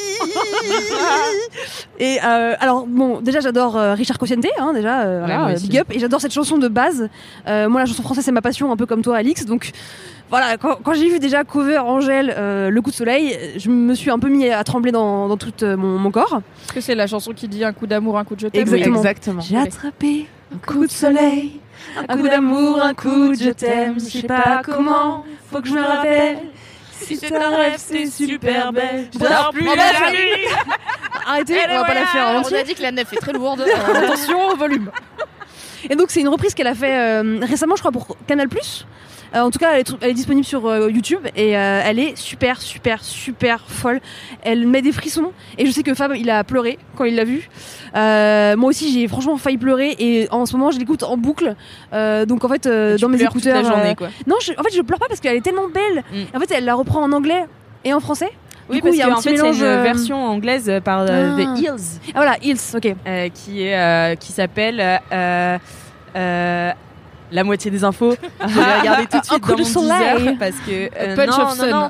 [1.99, 5.53] et euh, alors bon, déjà j'adore euh, Richard Cosciente, hein, déjà euh, voilà, moi euh,
[5.55, 5.67] aussi.
[5.67, 7.09] big up, et j'adore cette chanson de base.
[7.47, 9.71] Euh, moi la chanson française c'est ma passion, un peu comme toi Alix, donc
[10.29, 10.57] voilà.
[10.57, 14.09] Quand, quand j'ai vu déjà cover Angèle, euh, Le coup de soleil, je me suis
[14.09, 16.41] un peu mis à trembler dans, dans tout euh, mon, mon corps.
[16.65, 18.97] Est-ce que c'est la chanson qui dit un coup d'amour, un coup de je Exactement.
[18.97, 19.41] Exactement.
[19.41, 21.59] J'ai attrapé un coup de soleil,
[22.07, 25.73] un coup d'amour, un coup de je t'aime, je sais pas comment, faut que je
[25.73, 26.37] me rappelle.
[27.01, 29.09] Si c'est un rêve, c'est super belle.
[29.13, 30.47] Je dors plus la nuit.
[31.27, 33.33] Arrêtez, on va pas la faire en On a dit que la nef est très
[33.33, 33.65] lourde.
[33.95, 34.91] Attention au volume.
[35.89, 38.47] Et donc c'est une reprise qu'elle a fait euh, récemment, je crois, pour Canal+.
[39.35, 41.81] Euh, en tout cas, elle est, tr- elle est disponible sur euh, YouTube et euh,
[41.83, 43.99] elle est super, super, super folle.
[44.43, 47.25] Elle met des frissons et je sais que Fab, il a pleuré quand il l'a
[47.25, 47.49] vue.
[47.93, 51.55] Moi aussi, j'ai franchement failli pleurer et en ce moment, je l'écoute en boucle.
[51.91, 54.07] Donc en fait, dans mes pleures toute écouteurs, la journée, quoi.
[54.27, 56.03] non, je- en fait, je pleure pas parce qu'elle est tellement belle.
[56.13, 56.37] Mm.
[56.37, 57.45] En fait, elle la reprend en anglais
[57.83, 58.29] et en français.
[58.69, 59.57] Oui, du coup, parce il y a que, un en petit fait, c'est mélange.
[59.59, 61.41] une euh, version anglaise par euh, Ah.
[61.55, 61.99] The Hills.
[62.09, 62.95] Ah voilà, Hills, ok.
[63.05, 64.81] euh, qui est qui s'appelle
[67.35, 68.15] la moitié des infos.
[68.41, 69.63] Je vais regarder tout de suite dans mon.
[69.63, 71.89] Deezer parce que euh, Punch non, of non, non.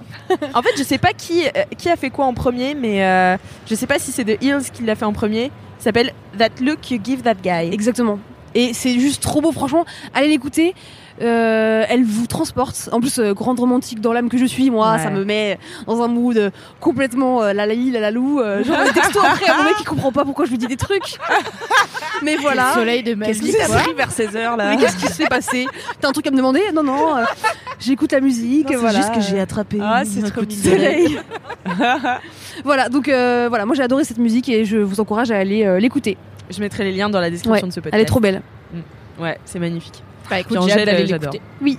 [0.54, 3.38] En fait, je sais pas qui euh, qui a fait quoi en premier, mais euh,
[3.70, 5.52] je sais pas si c'est The Hills qui l'a fait en premier.
[5.78, 7.72] Ça s'appelle That Look You Give That Guy.
[7.72, 8.20] Exactement.
[8.56, 9.86] Et c'est juste trop beau, franchement.
[10.14, 10.74] Allez l'écouter.
[11.22, 12.90] Euh, elle vous transporte.
[12.92, 15.00] En plus, euh, grande romantique dans l'âme que je suis, moi, Ouais.
[15.04, 16.50] ça me met dans un mood euh,
[16.82, 18.40] complètement euh, la la la la lou.
[18.42, 20.76] Genre des textos après à mon mec qui comprend pas pourquoi je lui dis des
[20.76, 21.18] trucs.
[22.22, 22.72] Mais voilà.
[22.76, 25.28] Le soleil de ma Qu'est-ce qui s'est pris vers 16h là Mais qu'est-ce qui s'est
[25.28, 25.68] passé
[26.02, 27.16] T'as un truc à me demander Non, non.
[27.80, 28.68] J'écoute la musique.
[28.70, 28.98] C'est voilà.
[29.00, 29.78] juste que j'ai attrapé.
[29.82, 31.20] Ah, c'est un coup de soleil.
[32.66, 36.18] voilà, donc voilà, moi j'ai adoré cette musique et je vous encourage à aller l'écouter.
[36.50, 37.96] Je mettrai les liens dans la description Ouais, de ce podcast.
[37.96, 38.42] Elle est trop belle.
[39.20, 40.04] Ouais, c'est magnifique.
[40.30, 41.34] Bah écoute, euh, j'adore.
[41.62, 41.78] Oui.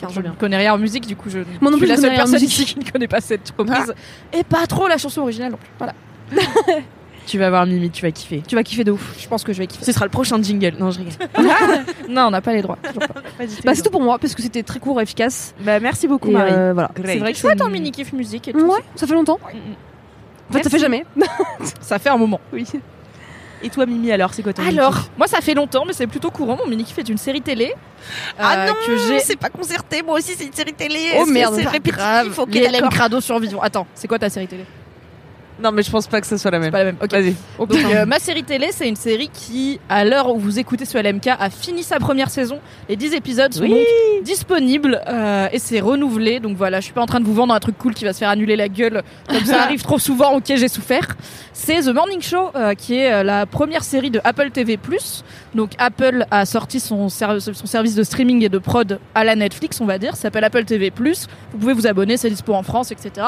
[0.00, 1.78] Car Trop je ne connais rien en musique, du coup je, Moi non je suis
[1.78, 3.94] plus, la seule personne ici qui ne connaît pas cette reprise.
[4.32, 5.70] Et pas trop la chanson originale non plus.
[5.78, 5.94] Voilà.
[7.26, 8.40] Tu vas voir Mimi, tu vas kiffer.
[8.46, 9.16] Tu vas kiffer de ouf.
[9.18, 9.84] Je pense que je vais kiffer.
[9.84, 10.74] Ce sera le prochain jingle.
[10.78, 11.12] Non, je rigole.
[12.08, 12.76] non, on n'a pas les droits.
[12.82, 13.06] pas.
[13.64, 15.52] Bah, c'est tout pour moi parce que c'était très court et efficace.
[15.60, 16.52] Bah, merci beaucoup, Et, Marie.
[16.52, 16.92] euh, voilà.
[17.04, 18.60] C'est vrai que Chouette une- mini kiff musique et tout.
[18.60, 19.40] Ouais, ça fait longtemps.
[19.52, 19.58] Mm,
[20.50, 21.04] En fait, ça fait jamais.
[21.80, 22.40] Ça fait un moment.
[22.52, 22.64] Oui.
[23.62, 26.06] Et toi, Mimi, alors, c'est quoi ton Alors, mini-kiff moi ça fait longtemps, mais c'est
[26.06, 26.56] plutôt courant.
[26.56, 27.74] Mon mini kiff est une série télé.
[28.38, 29.18] Ah euh, non, que j'ai.
[29.20, 30.02] c'est pas concerté.
[30.02, 31.12] Moi aussi, c'est une série télé.
[31.18, 31.96] Oh merde, c'est répétitif.
[31.96, 32.38] grave.
[32.38, 32.88] Ok, Les LM.
[32.90, 33.60] Crado survivants.
[33.62, 34.64] Attends, c'est quoi ta série télé?
[35.62, 36.70] Non, mais je pense pas que ce soit la même.
[36.70, 36.96] pas la même.
[37.02, 37.10] Ok.
[37.12, 37.34] Vas-y.
[37.58, 40.98] Donc euh, ma série télé, c'est une série qui, à l'heure où vous écoutez ce
[40.98, 42.58] LMK, a fini sa première saison.
[42.88, 43.70] Les 10 épisodes sont Oui.
[43.70, 46.40] donc disponibles euh, et c'est renouvelé.
[46.40, 48.12] Donc voilà, je suis pas en train de vous vendre un truc cool qui va
[48.12, 50.34] se faire annuler la gueule comme ça arrive trop souvent.
[50.36, 51.16] Ok, j'ai souffert.
[51.54, 54.78] C'est The Morning Show euh, qui est euh, la première série de Apple TV+.
[55.54, 59.34] Donc Apple a sorti son, ser- son service de streaming et de prod à la
[59.34, 60.16] Netflix, on va dire.
[60.16, 60.92] Ça s'appelle Apple TV+.
[61.52, 63.26] Vous pouvez vous abonner, c'est dispo en France, etc.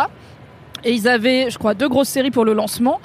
[0.85, 3.01] Et ils avaient, je crois, deux grosses séries pour le lancement.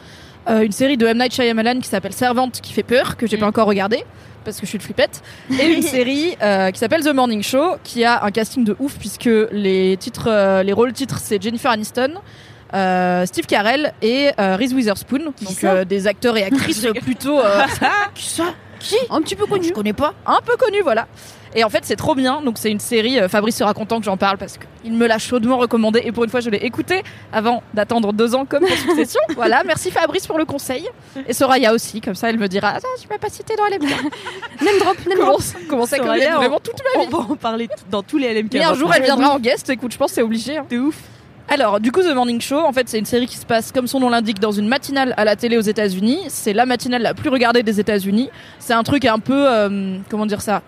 [0.49, 1.17] Euh, une série de M.
[1.17, 3.49] Night Shyamalan qui s'appelle Servante qui fait peur, que j'ai pas Mm.
[3.49, 4.03] encore regardé
[4.43, 5.21] parce que je suis une flippette.
[5.57, 8.97] Et une série euh, qui s'appelle The Morning Show qui a un casting de ouf
[8.99, 12.15] puisque les titres, euh, les rôles titres c'est Jennifer Aniston.
[12.73, 17.39] euh, Steve Carell et Reese Witherspoon, donc ça euh, des acteurs et actrices plutôt.
[18.15, 18.53] qui ça?
[18.79, 18.95] Qui?
[19.09, 19.67] Un petit peu connu.
[19.69, 20.13] je connais pas.
[20.25, 21.07] Un peu connu, voilà.
[21.55, 22.41] Et en fait, c'est trop bien.
[22.41, 23.19] Donc, c'est une série.
[23.19, 26.01] euh, Fabrice sera content que j'en parle parce qu'il me l'a chaudement recommandé.
[26.03, 29.21] Et pour une fois, je l'ai écouté avant d'attendre deux ans comme pour Succession.
[29.35, 29.63] voilà.
[29.65, 30.87] Merci Fabrice pour le conseil.
[31.27, 32.01] Et Soraya aussi.
[32.01, 33.89] Comme ça, elle me dira Ah, tu m'as pas cité dans LMK.
[34.61, 35.41] Name drop, name drop.
[35.69, 38.33] comment ça Soraya, on- vraiment toute ma On vie va en parler dans tous les
[38.33, 38.53] LMK.
[38.53, 39.69] Mais un jour, elle viendra en guest.
[39.69, 40.57] Écoute, je pense que c'est obligé.
[40.57, 40.65] hein.
[40.69, 40.95] De ouf.
[41.49, 43.85] Alors, du coup, The Morning Show, en fait, c'est une série qui se passe, comme
[43.85, 46.19] son nom l'indique, dans une matinale à la télé aux États-Unis.
[46.29, 48.29] C'est la matinale la plus regardée des États-Unis.
[48.59, 50.61] C'est un truc un peu, euh, comment dire ça?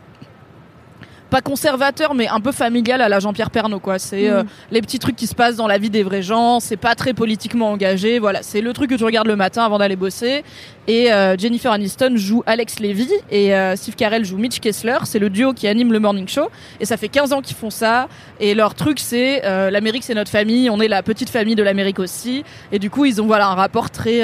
[1.35, 3.99] Pas conservateur mais un peu familial à la Jean-Pierre Pernaut quoi.
[3.99, 6.77] C'est euh, les petits trucs qui se passent dans la vie des vrais gens c'est
[6.77, 8.41] pas très politiquement engagé voilà.
[8.41, 10.45] C'est le truc que tu regardes le matin avant d'aller bosser.
[10.87, 14.99] Et euh, Jennifer Aniston joue Alex Levy et euh, Steve Carell joue Mitch Kessler.
[15.03, 16.47] C'est le duo qui anime le morning show.
[16.79, 18.07] Et ça fait 15 ans qu'ils font ça.
[18.39, 20.69] Et leur truc c'est l'Amérique c'est notre famille.
[20.69, 22.45] On est la petite famille de l'Amérique aussi.
[22.71, 24.21] Et du coup ils ont voilà un rapport très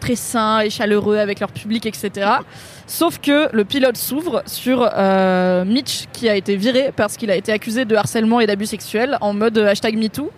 [0.00, 2.28] très sain et chaleureux avec leur public etc
[2.86, 7.36] sauf que le pilote s'ouvre sur euh, Mitch qui a été viré parce qu'il a
[7.36, 10.30] été accusé de harcèlement et d'abus sexuels en mode hashtag MeToo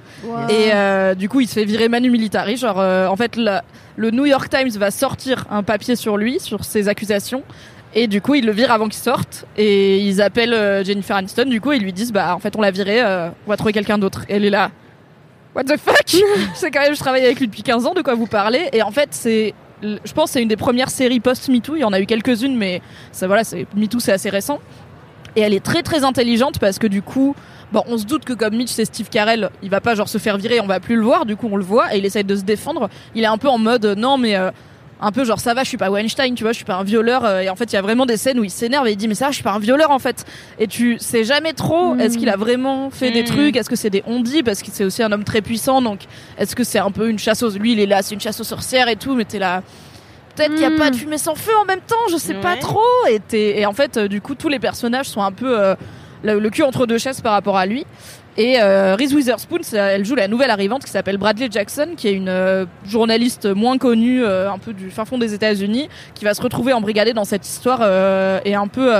[0.49, 2.57] et euh, du coup, il se fait virer Manu Militari.
[2.57, 3.59] Genre, euh, en fait, le,
[3.97, 7.43] le New York Times va sortir un papier sur lui, sur ses accusations.
[7.95, 9.47] Et du coup, ils le virent avant qu'il sorte.
[9.57, 11.47] Et ils appellent euh, Jennifer Aniston.
[11.47, 13.73] Du coup, ils lui disent, bah, en fait, on l'a viré, euh, on va trouver
[13.73, 14.23] quelqu'un d'autre.
[14.29, 14.71] Et elle est là.
[15.55, 15.97] What the fuck?
[16.55, 18.69] C'est quand même, je travaille avec lui depuis 15 ans, de quoi vous parlez.
[18.73, 21.75] Et en fait, c'est je pense c'est une des premières séries post-MeToo.
[21.77, 23.43] Il y en a eu quelques-unes, mais ça, voilà,
[23.77, 24.61] MeToo, c'est assez récent.
[25.35, 27.35] Et elle est très très intelligente parce que du coup,
[27.73, 30.19] bon, on se doute que comme Mitch, c'est Steve Carell, il va pas genre se
[30.19, 31.27] faire virer, on va plus le voir.
[31.27, 32.89] Du coup, on le voit et il essaye de se défendre.
[33.15, 34.37] Il est un peu en mode non, mais.
[34.37, 34.51] euh,
[35.05, 36.85] un peu genre ça va je suis pas Weinstein tu vois je suis pas un
[36.85, 38.93] violeur euh, et en fait il y a vraiment des scènes où il s'énerve et
[38.93, 40.25] il dit mais ça je suis pas un violeur en fait
[40.59, 42.01] et tu sais jamais trop Mm.
[42.01, 43.27] est-ce qu'il a vraiment fait des Mm.
[43.27, 46.01] trucs est-ce que c'est des on-dit parce que c'est aussi un homme très puissant donc
[46.39, 48.41] est-ce que c'est un peu une chasse aux lui il est là c'est une chasse
[48.41, 49.63] aux sorcières et tout mais t'es là
[50.37, 50.77] peut-être qu'il y a Mm.
[50.79, 53.21] pas de fumée sans feu en même temps je sais pas trop et,
[53.61, 55.75] et en fait euh, du coup tous les personnages sont un peu euh,
[56.23, 57.85] le, le cul entre deux chaises par rapport à lui
[58.39, 62.15] et euh, Reese Witherspoon, elle joue la nouvelle arrivante qui s'appelle Bradley Jackson, qui est
[62.15, 66.33] une euh, journaliste moins connue, euh, un peu du fin fond des États-Unis, qui va
[66.33, 68.91] se retrouver embrigadée dans cette histoire euh, et un peu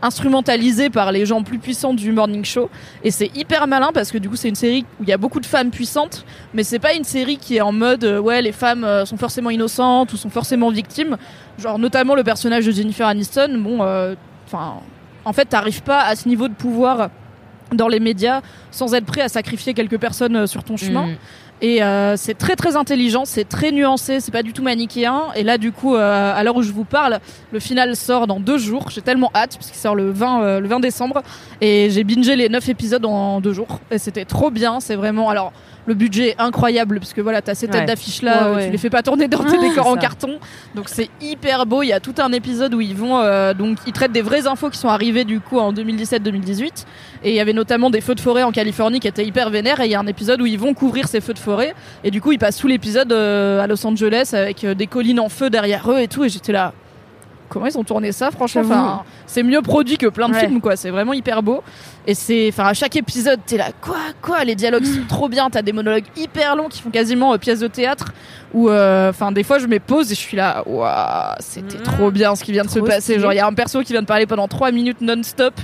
[0.00, 2.70] instrumentalisée par les gens plus puissants du morning show.
[3.04, 5.18] Et c'est hyper malin parce que du coup, c'est une série où il y a
[5.18, 6.24] beaucoup de femmes puissantes,
[6.54, 10.14] mais c'est pas une série qui est en mode ouais, les femmes sont forcément innocentes
[10.14, 11.18] ou sont forcément victimes.
[11.58, 13.58] Genre notamment le personnage de Jennifer Aniston.
[13.58, 13.80] Bon,
[14.46, 14.76] enfin,
[15.26, 17.10] en fait, t'arrives pas à ce niveau de pouvoir
[17.72, 21.06] dans les médias sans être prêt à sacrifier quelques personnes euh, sur ton chemin.
[21.06, 21.16] Mm.
[21.60, 25.24] Et euh, c'est très très intelligent, c'est très nuancé, c'est pas du tout manichéen.
[25.34, 27.18] Et là, du coup, euh, à l'heure où je vous parle,
[27.50, 28.90] le final sort dans deux jours.
[28.90, 31.22] J'ai tellement hâte parce qu'il sort le 20, euh, le 20 décembre.
[31.60, 33.80] Et j'ai bingé les 9 épisodes en deux jours.
[33.90, 34.78] Et c'était trop bien.
[34.78, 35.30] C'est vraiment.
[35.30, 35.52] Alors,
[35.88, 37.86] le budget est incroyable parce que voilà, t'as ces têtes Ouais.
[37.86, 38.66] d'affiches là, Ouais, ouais.
[38.66, 40.38] tu les fais pas tourner dans tes décors en carton.
[40.76, 41.82] Donc c'est hyper beau.
[41.82, 43.18] Il y a tout un épisode où ils vont.
[43.18, 46.84] euh, donc, ils traitent des vraies infos qui sont arrivées du coup en 2017-2018.
[47.24, 49.80] Et il y avait notamment des feux de forêt en Californie qui étaient hyper vénères.
[49.80, 51.74] Et il y a un épisode où ils vont couvrir ces feux de forêt.
[52.04, 55.20] Et du coup, ils passent tout l'épisode euh, à Los Angeles avec euh, des collines
[55.20, 56.24] en feu derrière eux et tout.
[56.24, 56.72] Et j'étais là.
[57.48, 60.40] Comment ils ont tourné ça, franchement enfin, C'est mieux produit que plein de Ouais.
[60.40, 60.76] films, quoi.
[60.76, 61.62] C'est vraiment hyper beau.
[62.06, 65.48] Et c'est, enfin, à chaque épisode, t'es là, quoi, quoi Les dialogues sont trop bien.
[65.50, 68.12] T'as des monologues hyper longs qui font quasiment euh, pièce de théâtre.
[68.54, 71.82] Ou, euh, enfin, des fois, je me pose et je suis là, waouh, c'était Mm.
[71.82, 73.00] trop bien ce qui vient de se passer.
[73.00, 73.18] stylé.
[73.20, 75.54] Genre, il y a un perso qui vient de parler pendant 3 minutes non-stop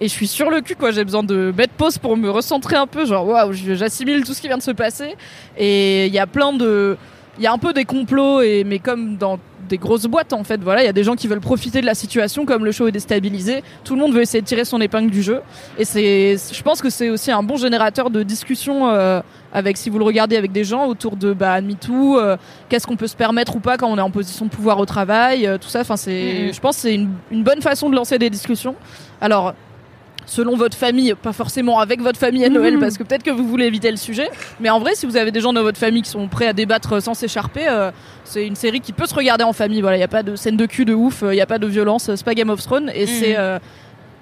[0.00, 0.90] et je suis sur le cul, quoi.
[0.92, 3.04] J'ai besoin de mettre pause pour me recentrer un peu.
[3.06, 5.14] Genre, waouh, j'assimile tout ce qui vient de se passer.
[5.58, 6.96] Et il y a plein de,
[7.38, 10.44] il y a un peu des complots et mais comme dans des grosses boîtes en
[10.44, 10.60] fait.
[10.62, 12.86] Voilà il y a des gens qui veulent profiter de la situation comme le show
[12.86, 13.62] est déstabilisé.
[13.84, 15.40] Tout le monde veut essayer de tirer son épingle du jeu.
[15.78, 19.20] Et c'est je pense que c'est aussi un bon générateur de discussion euh,
[19.52, 22.36] avec si vous le regardez avec des gens autour de bah MeToo euh,
[22.68, 24.86] qu'est-ce qu'on peut se permettre ou pas quand on est en position de pouvoir au
[24.86, 25.80] travail euh, tout ça.
[25.80, 26.54] Enfin c'est Mhm.
[26.54, 28.74] je pense que c'est une, une bonne façon de lancer des discussions.
[29.20, 29.54] Alors
[30.26, 32.80] selon votre famille, pas forcément avec votre famille à Noël, Mhm.
[32.80, 34.28] parce que peut-être que vous voulez éviter le sujet.
[34.60, 36.52] Mais en vrai, si vous avez des gens dans votre famille qui sont prêts à
[36.52, 37.90] débattre sans s'écharper, euh,
[38.24, 39.80] c'est une série qui peut se regarder en famille.
[39.80, 41.58] Voilà, il n'y a pas de scène de cul de ouf, il n'y a pas
[41.58, 42.90] de violence, c'est pas Game of Thrones.
[42.94, 43.36] Et c'est.
[43.38, 43.58] euh,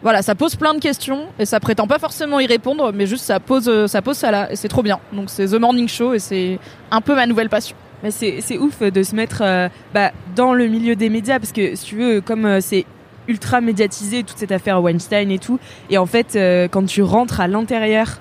[0.02, 3.24] voilà, ça pose plein de questions et ça prétend pas forcément y répondre, mais juste
[3.24, 4.98] ça pose, euh, ça pose ça là et c'est trop bien.
[5.12, 6.58] Donc c'est The Morning Show et c'est
[6.90, 7.76] un peu ma nouvelle passion.
[8.02, 11.52] Mais c'est c'est ouf de se mettre euh, bah, dans le milieu des médias parce
[11.52, 12.84] que si tu veux, comme euh, c'est
[13.28, 15.58] ultra médiatisé toute cette affaire Weinstein et tout,
[15.90, 18.18] et en fait euh, quand tu rentres à l'intérieur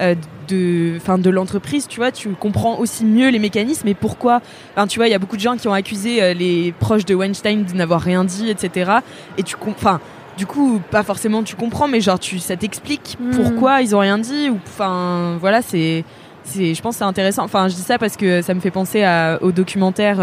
[0.00, 0.14] euh,
[0.48, 4.40] de, enfin de l'entreprise, tu vois, tu comprends aussi mieux les mécanismes et pourquoi.
[4.76, 7.04] Enfin, tu vois, il y a beaucoup de gens qui ont accusé euh, les proches
[7.04, 8.90] de Weinstein de n'avoir rien dit, etc.
[9.38, 10.00] Et tu, com- enfin.
[10.36, 13.30] Du coup, pas forcément tu comprends, mais genre tu, ça t'explique Mm.
[13.36, 16.04] pourquoi ils ont rien dit ou, enfin, voilà, c'est,
[16.42, 17.44] c'est, je pense que c'est intéressant.
[17.44, 20.16] Enfin, je dis ça parce que ça me fait penser à, au documentaire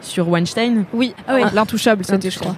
[0.00, 0.84] sur Weinstein.
[0.92, 2.54] Oui, Ah l'intouchable c'était je crois.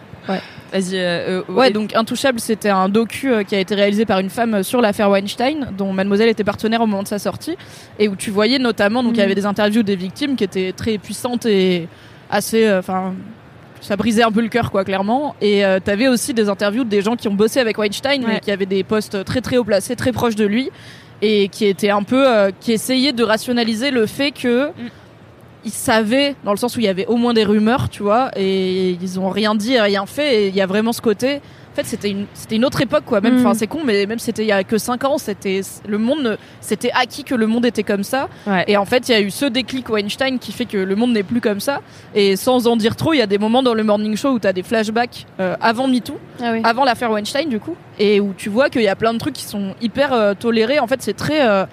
[0.72, 0.96] Vas-y.
[0.96, 4.30] euh, euh, Ouais, donc Intouchable, c'était un docu euh, qui a été réalisé par une
[4.30, 7.56] femme sur l'affaire Weinstein, dont Mademoiselle était partenaire au moment de sa sortie,
[7.98, 9.24] et où tu voyais notamment, donc il y Mhm.
[9.26, 11.88] avait des interviews des victimes qui étaient très puissantes et
[12.30, 13.14] assez, enfin.
[13.80, 15.34] ça brisait un peu le cœur, quoi, clairement.
[15.40, 18.40] Et euh, t'avais aussi des interviews des gens qui ont bossé avec Weinstein, mais Ouais.
[18.40, 20.70] qui avaient des postes très très haut placés, très proches de lui,
[21.20, 24.68] et qui étaient un peu, euh, qui essayaient de rationaliser le fait que
[25.64, 28.30] ils savaient, dans le sens où il y avait au moins des rumeurs, tu vois,
[28.36, 31.40] et ils ont rien dit, rien fait, et il y a vraiment ce côté.
[31.72, 33.22] En fait, c'était une, c'était une autre époque, quoi.
[33.22, 33.46] Même, Mm.
[33.46, 36.36] enfin, c'est con, mais même c'était il y a que 5 ans, c'était le monde,
[36.60, 38.28] c'était acquis que le monde était comme ça.
[38.46, 38.64] Ouais.
[38.68, 41.12] Et en fait, il y a eu ce déclic Weinstein qui fait que le monde
[41.14, 41.80] n'est plus comme ça.
[42.14, 44.38] Et sans en dire trop, il y a des moments dans le morning show où
[44.38, 46.60] tu as des flashbacks euh, avant MeToo, Ah oui.
[46.62, 49.34] avant l'affaire Weinstein, du coup, et où tu vois qu'il y a plein de trucs
[49.34, 50.78] qui sont hyper euh, tolérés.
[50.78, 51.64] En fait, c'est très, euh,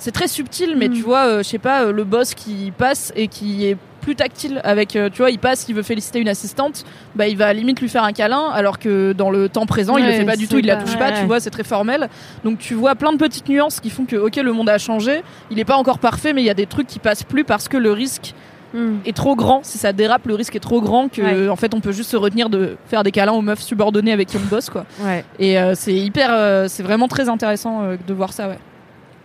[0.00, 0.92] c'est très subtil, mais Mm.
[0.94, 4.16] tu vois, euh, je sais pas, euh, le boss qui passe et qui est plus
[4.16, 6.84] tactile avec, euh, tu vois, il passe, il veut féliciter une assistante,
[7.14, 10.04] bah il va limite lui faire un câlin, alors que dans le temps présent, il
[10.06, 11.20] le Ouais, fait pas du tout, il la touche ouais, pas, ouais.
[11.20, 12.08] tu vois, c'est très formel.
[12.42, 15.22] Donc tu vois plein de petites nuances qui font que, ok, le monde a changé,
[15.50, 17.68] il est pas encore parfait, mais il y a des trucs qui passent plus parce
[17.68, 18.34] que le risque
[18.72, 18.98] Mm.
[19.04, 19.60] est trop grand.
[19.64, 21.48] Si ça dérape, le risque est trop grand que, Ouais.
[21.48, 24.28] en fait, on peut juste se retenir de faire des câlins aux meufs subordonnées avec
[24.28, 24.86] qui on bosse, quoi.
[25.00, 25.24] Ouais.
[25.40, 28.58] Et euh, c'est hyper, euh, c'est vraiment très intéressant euh, de voir ça, ouais.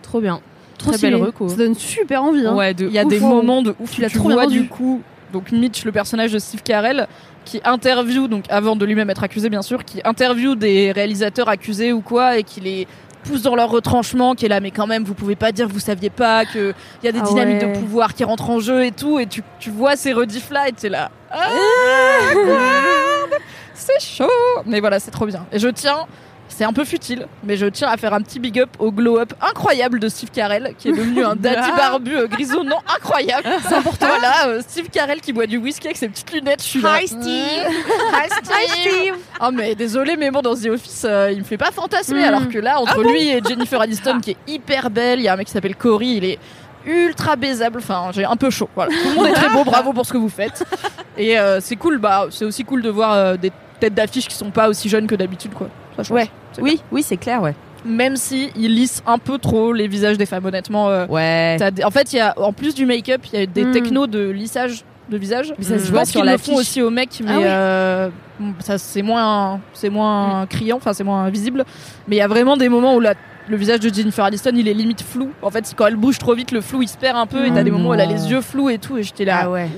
[0.02, 0.40] Trop bien.
[0.78, 1.48] Trop Très belle reco.
[1.48, 2.46] Ça donne super envie.
[2.46, 2.54] Hein.
[2.54, 3.08] Ouais, de Il y a ouf.
[3.08, 5.02] des moments de ouf, Tu tu trop vois du coup.
[5.32, 7.06] donc Mitch, le personnage de Steve Carell,
[7.44, 11.92] qui interview, donc avant de lui-même être accusé bien sûr, qui interview des réalisateurs accusés
[11.92, 12.86] ou quoi, et qui les
[13.24, 15.72] pousse dans leur retranchement, qui est là, mais quand même, vous pouvez pas dire que
[15.72, 17.72] vous saviez pas, qu'il y a des Ah dynamiques ouais.
[17.72, 20.68] de pouvoir qui rentrent en jeu et tout, et tu, tu vois ces rediffs là,
[20.68, 21.10] et t'es là.
[21.32, 21.48] Ah,
[22.34, 23.40] merde,
[23.74, 24.28] c'est chaud
[24.64, 25.44] Mais voilà, c'est trop bien.
[25.52, 26.06] Et je tiens,
[26.56, 29.34] c'est un peu futile, mais je tiens à faire un petit big up au glow-up
[29.42, 33.46] incroyable de Steve Carell, qui est devenu un daddy barbu euh, grisonnant incroyable.
[33.68, 34.06] C'est important.
[34.06, 36.62] Voilà, euh, Steve Carell qui boit du whisky avec ses petites lunettes.
[36.62, 37.00] Je suis là.
[37.02, 37.20] Hi, Steve.
[37.22, 39.14] Hi Steve.
[39.42, 42.24] Oh mais désolé, mais bon dans The Office, euh, il me fait pas fantasmer, Mm.
[42.24, 45.34] alors que là entre lui et Jennifer Aniston qui est hyper belle, il y a
[45.34, 46.38] un mec qui s'appelle Corey, il est
[46.86, 47.80] ultra baisable.
[47.80, 48.70] Enfin, j'ai un peu chaud.
[48.74, 50.64] Voilà, tout le monde est très beau, bravo pour ce que vous faites.
[51.18, 54.34] Et euh, c'est cool, bah c'est aussi cool de voir euh, des têtes d'affiche qui
[54.34, 55.68] sont pas aussi jeunes que d'habitude, quoi.
[56.02, 56.12] Ça.
[56.14, 56.28] Ouais.
[56.60, 57.54] Oui, oui, c'est clair, ouais.
[57.84, 60.88] Même si ils lissent un peu trop les visages des femmes, honnêtement.
[60.88, 61.56] euh, Ouais.
[61.72, 63.72] des- En fait, il y a en plus du make-up, il y a des Mm.
[63.72, 65.54] technos de lissage de visage.
[65.56, 67.38] Mais ça se je voit pense sur qu'ils le font aussi aux mecs, mais Ah
[67.38, 67.44] oui.
[67.46, 68.08] euh,
[68.58, 71.64] ça c'est moins, c'est moins criant, enfin c'est moins visible.
[72.08, 73.14] Mais il y a vraiment des moments où la-
[73.48, 75.30] le visage de Jennifer Aniston, il est limite flou.
[75.42, 77.52] En fait, quand elle bouge trop vite, le flou il se perd un peu, et
[77.52, 79.42] t'as des moments où elle a les yeux flous et tout, et j'étais là.
[79.44, 79.68] Ah ouais.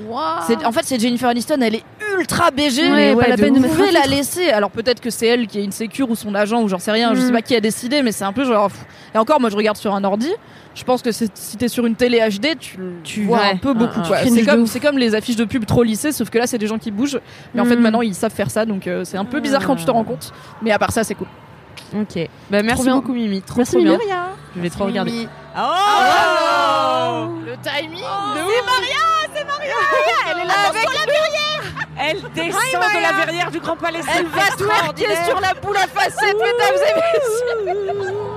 [0.47, 1.85] C'est- En fait, c'est Jennifer Aniston, elle est
[2.19, 2.91] ultra BG.
[2.93, 4.51] Ouais, pas la peine de vous pouvez un la laisser.
[4.51, 6.93] Alors peut-être que c'est elle qui est une sécure ou son agent ou j'en sais
[6.93, 7.15] rien.
[7.15, 7.27] Je Mm.
[7.27, 8.71] sais pas qui a décidé, mais c'est un peu genre.
[9.15, 10.31] Et encore, moi je regarde sur un ordi.
[10.75, 13.51] Je pense que si t'es sur une télé HD, tu, tu vois ouais.
[13.53, 13.99] un peu beaucoup.
[14.05, 14.23] Ah, ah.
[14.25, 16.79] C'est de comme, les affiches de pub trop lissées, sauf que là c'est des gens
[16.79, 17.19] qui bougent.
[17.55, 17.81] Mais en fait Mm.
[17.81, 20.05] maintenant ils savent faire ça, donc euh, c'est un peu bizarre quand tu te rends
[20.05, 20.33] compte.
[20.63, 21.27] Mais à part ça, c'est cool.
[21.99, 22.29] Ok.
[22.51, 23.41] Bah, merci beaucoup, Mimi.
[23.41, 23.93] Trop, Merci trop bien.
[23.99, 24.11] Mimi.
[24.57, 25.27] Je vais trop regarder.
[25.57, 28.68] Oh Le timing C'est Maria, c'est Maria
[29.61, 31.39] Ah, elle est là avec la verrière
[32.01, 34.01] Elle descend de la verrière du Grand Palais.
[34.17, 38.29] Elle va twerker sur la boule à facettes, mesdames et messieurs.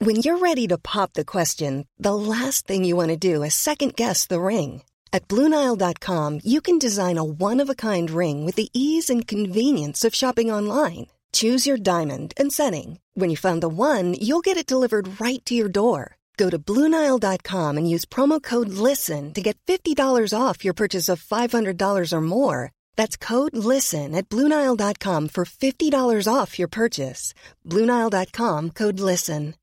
[0.00, 3.54] When you're ready to pop the question, the last thing you want to do is
[3.54, 4.82] second guess the ring.
[5.12, 9.26] At Bluenile.com, you can design a one of a kind ring with the ease and
[9.26, 11.06] convenience of shopping online.
[11.32, 12.98] Choose your diamond and setting.
[13.14, 16.16] When you find the one, you'll get it delivered right to your door.
[16.36, 19.96] Go to Bluenile.com and use promo code LISTEN to get $50
[20.36, 22.72] off your purchase of $500 or more.
[22.96, 27.34] That's code LISTEN at Bluenile.com for $50 off your purchase.
[27.64, 29.54] Bluenile.com code LISTEN.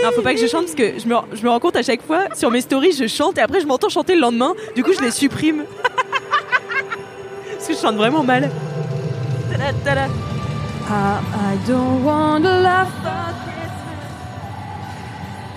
[0.00, 1.82] Non, faut pas que je chante parce que je me, je me rends compte à
[1.82, 4.54] chaque fois sur mes stories, je chante et après je m'entends chanter le lendemain.
[4.74, 5.64] Du coup, je les supprime.
[7.52, 8.50] parce que je chante vraiment mal.
[9.50, 10.06] Tada, tada.
[10.90, 12.88] I don't want to laugh.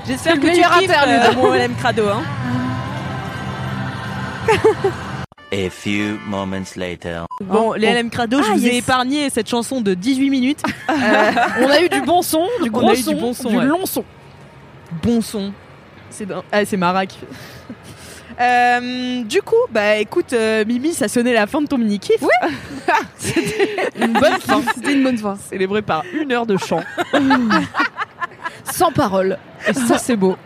[0.07, 1.21] J'espère que tu meilleur kiffes interlude.
[1.37, 2.03] euh, mon LM Crado.
[2.09, 2.21] Hein.
[5.53, 7.25] A few moments later.
[7.43, 10.61] Bon, les LM Crado, je Ah, vous ai épargné cette chanson de 18 minutes.
[10.89, 11.31] Euh,
[11.61, 13.49] On a eu du bon son, du On gros a eu du son, bon son,
[13.49, 13.63] du ouais.
[13.65, 14.03] long son.
[15.01, 15.53] bon son.
[16.09, 17.27] C'est dans- ah, c'est Mara qui fait.
[18.41, 22.21] Euh, du coup, bah écoute, euh, Mimi, ça sonnait la fin de ton mini kiff.
[24.01, 24.61] Une bonne fin.
[24.73, 25.37] C'était une bonne fois.
[25.49, 26.83] Célébré par une heure de chant.
[28.63, 29.37] Sans parole.
[29.67, 30.37] Et ça, c'est beau.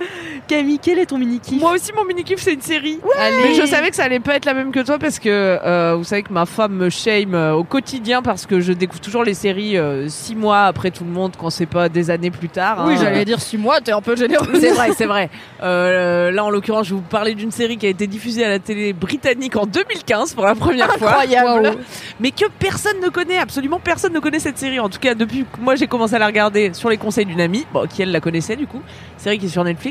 [0.48, 3.00] Camille, quel est ton mini kiff Moi aussi, mon mini-kiff, c'est une série.
[3.18, 3.36] Allez.
[3.42, 5.94] Mais je savais que ça allait pas être la même que toi parce que euh,
[5.96, 9.24] vous savez que ma femme me shame euh, au quotidien parce que je découvre toujours
[9.24, 12.48] les séries euh, six mois après tout le monde quand c'est pas des années plus
[12.48, 12.84] tard.
[12.86, 12.98] Oui, hein.
[13.00, 14.46] j'allais dire six mois, t'es un peu généreux.
[14.60, 15.30] C'est vrai, c'est vrai.
[15.62, 18.48] Euh, là, en l'occurrence, je vais vous parler d'une série qui a été diffusée à
[18.48, 21.22] la télé britannique en 2015 pour la première fois.
[21.22, 21.76] Incroyable.
[22.20, 24.80] Mais que personne ne connaît, absolument personne ne connaît cette série.
[24.80, 27.40] En tout cas, depuis que moi j'ai commencé à la regarder sur les conseils d'une
[27.40, 28.82] amie, bon, qui elle la connaissait du coup,
[29.16, 29.85] série qui est sur Netflix.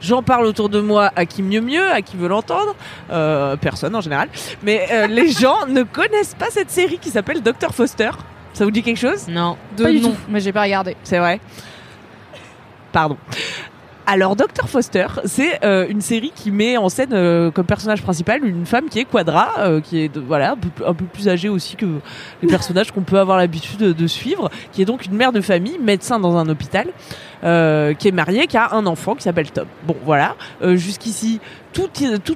[0.00, 2.74] J'en parle autour de moi à qui mieux mieux, à qui veut l'entendre,
[3.10, 4.28] euh, personne en général.
[4.62, 8.10] Mais euh, les gens ne connaissent pas cette série qui s'appelle Dr Foster.
[8.52, 9.26] Ça vous dit quelque chose?
[9.28, 9.56] Non.
[9.76, 10.14] De Pas du tout.
[10.28, 10.96] mais j'ai pas regardé.
[11.02, 11.40] c'est vrai.
[12.92, 13.16] Pardon.
[14.06, 18.44] Alors, Dr Foster, c'est euh, une série qui met en scène euh, comme personnage principal
[18.44, 21.86] une femme qui est Quadra, euh, qui est voilà un peu, plus âgée aussi que
[22.42, 25.78] les personnages qu'on peut avoir l'habitude de, suivre, qui est donc une mère de famille,
[25.78, 26.88] médecin dans un hôpital,
[27.44, 29.66] euh, qui est mariée, qui a un enfant qui s'appelle Tom.
[29.86, 30.36] Bon, voilà.
[30.62, 31.40] Jusqu'ici,
[31.72, 31.88] tout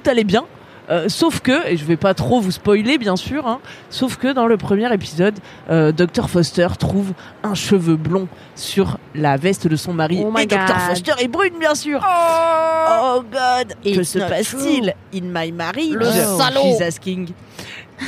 [0.07, 0.45] allait bien.
[0.89, 3.59] Euh, sauf que, et je vais pas trop vous spoiler bien sûr, hein,
[3.91, 5.35] sauf que dans le premier épisode,
[5.69, 7.13] euh, Dr Foster trouve
[7.43, 10.21] un cheveu blond sur la veste de son mari.
[10.25, 10.75] Oh my et Dr God.
[10.89, 11.99] Foster est brune bien sûr.
[12.03, 15.91] Oh, God, que It's se not passe-t-il in my marriage?
[15.91, 16.61] Le salaud.
[16.63, 17.29] She's asking.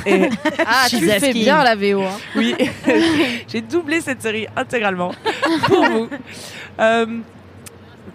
[0.05, 0.29] Et-
[0.65, 1.33] Ah, tu fais asking.
[1.43, 2.01] bien la VO.
[2.01, 2.17] Hein.
[2.35, 2.55] oui,
[3.47, 5.11] j'ai doublé cette série intégralement
[5.67, 6.09] pour vous.
[6.79, 7.05] Euh,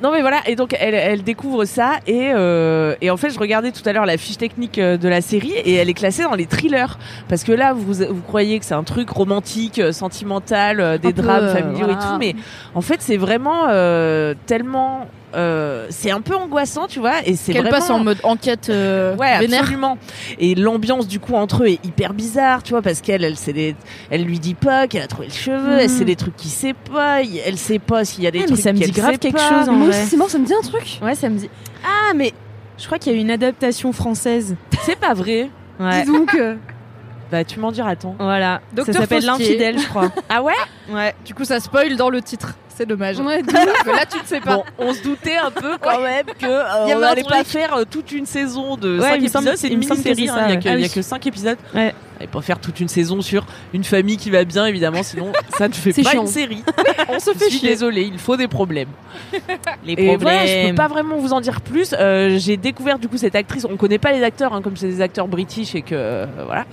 [0.03, 3.39] non mais voilà, et donc elle, elle découvre ça et, euh, et en fait je
[3.39, 6.23] regardais tout à l'heure la fiche technique euh, de la série et elle est classée
[6.23, 9.93] dans les thrillers parce que là vous, vous croyez que c'est un truc romantique, euh,
[9.93, 11.93] sentimental, euh, des Un drames familiaux voilà.
[11.95, 12.35] et tout, mais
[12.75, 15.09] en fait c'est vraiment euh, tellement...
[15.35, 17.79] euh, c'est un peu angoissant tu vois et c'est Qu'elle vraiment...
[17.79, 19.61] passe en mode enquête euh, Ouais, vénère.
[19.61, 19.99] absolument.
[20.39, 23.77] Et l'ambiance du coup entre eux est hyper bizarre, tu vois, parce qu'elle, elle, des-
[24.11, 26.75] elle lui dit pas qu'elle a trouvé le cheveu, elle sait des trucs qu'il sait
[26.75, 29.19] pas, elle sait pas s'il y a des Ah, mais trucs ça me dit grave
[29.19, 29.49] quelque pas.
[29.61, 30.99] chose, en Moi aussi, c'est mort, ça me dit un truc.
[31.03, 31.51] Ouais, ça me dit.
[31.85, 32.33] Ah, mais
[32.79, 34.57] je crois qu'il y a une adaptation française.
[34.83, 35.51] C'est pas vrai.
[35.81, 36.03] Ouais.
[36.05, 36.35] Dis donc.
[36.35, 36.55] euh,
[37.33, 38.15] Bah tu m'en diras tant.
[38.21, 38.61] Voilà.
[38.73, 40.13] Docteur ça s'appelle l'infidèle, je crois.
[40.29, 40.53] Ah ouais?
[40.89, 41.13] Ouais.
[41.25, 42.55] Du coup, ça spoil dans le titre.
[42.77, 43.19] C'est dommage.
[43.19, 43.41] Ouais,
[43.87, 44.57] là, tu ne sais pas.
[44.57, 47.85] Bon, on se doutait un peu quand même que euh, on n'allait pas faire euh,
[47.91, 50.51] toute une saison de Ouais, 5 il me semble- épisodes, c'est une mini-série, hein, il
[50.51, 50.75] y a ça, que- ouais.
[50.75, 51.59] il y a Ah que 5 épisodes.
[52.21, 53.45] Et pas faire toute une saison sur
[53.75, 56.23] une famille qui va bien évidemment, sinon ça ne fait pas chiant.
[56.23, 56.63] une série.
[57.09, 57.69] On se Je fait suis chier.
[57.69, 58.89] désolée, il faut des problèmes.
[59.85, 61.95] Les Et voilà, je peux pas vraiment vous en dire plus.
[61.99, 63.67] Euh, j'ai découvert du coup cette actrice.
[63.71, 66.65] On connaît pas les acteurs, hein, comme c'est des acteurs british et que euh, voilà.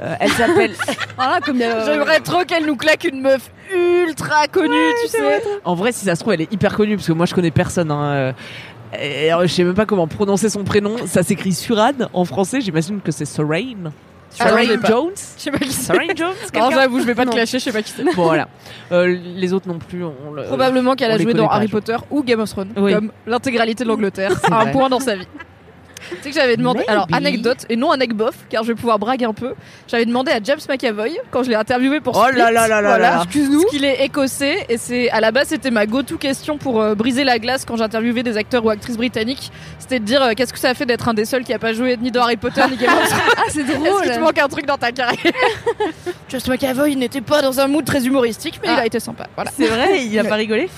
[0.00, 0.72] Euh, elle s'appelle.
[1.16, 5.08] Voilà, comme il y a- J'aimerais trop qu'elle nous claque une meuf ultra connue, tu
[5.08, 5.42] sais.
[5.64, 7.50] en vrai, si ça se trouve, elle est hyper connue parce que moi je connais
[7.50, 7.90] personne.
[7.90, 8.34] Hein.
[8.98, 10.96] Et, euh, je sais même pas comment prononcer son prénom.
[11.06, 12.60] Ça s'écrit Suran en français.
[12.62, 13.92] J'imagine que c'est Sorain.
[14.40, 14.88] Ah pas.
[14.88, 15.10] Jones.
[15.36, 15.92] Je sais pas qui c'est.
[15.92, 16.34] Sorain Jones.
[16.54, 17.34] Non, j'avoue, je vais pas te Non.
[17.34, 18.04] clasher, je sais pas qui c'est.
[18.04, 18.48] Bon voilà.
[18.92, 20.04] Euh, les autres non plus.
[20.04, 20.44] On le...
[20.44, 22.48] Probablement qu'elle on a les joué connaît dans pas, Harry je- Potter ou Game of
[22.50, 22.94] Thrones, Oui.
[22.94, 24.70] comme l'intégralité de l'Angleterre, à un vrai.
[24.72, 25.26] point dans sa vie.
[26.10, 26.90] Tu sais que j'avais demandé, Maybe.
[26.90, 29.54] alors anecdote et non anecbof, car je vais pouvoir braguer un peu.
[29.88, 32.80] J'avais demandé à James McAvoy quand je l'ai interviewé pour Oh Split, là là là
[32.80, 33.22] là voilà, là.
[33.24, 36.80] excuse-nous, parce qu'il est écossais et c'est à la base c'était ma go-to question pour
[36.80, 40.32] euh, briser la glace quand j'interviewais des acteurs ou actrices britanniques, c'était de dire euh,
[40.36, 42.36] qu'est-ce que ça fait d'être un des seuls qui a pas joué ni dans Harry
[42.36, 43.20] Potter ni Game of Thrones.
[43.36, 44.02] Ah, c'est Est-ce drôle.
[44.02, 45.16] que tu manques un truc dans ta carrière
[46.28, 48.82] James McAvoy n'était pas dans un mood très humoristique, mais il Ah.
[48.82, 49.26] a été sympa.
[49.34, 49.50] Voilà.
[49.56, 50.68] C'est vrai, il a pas rigolé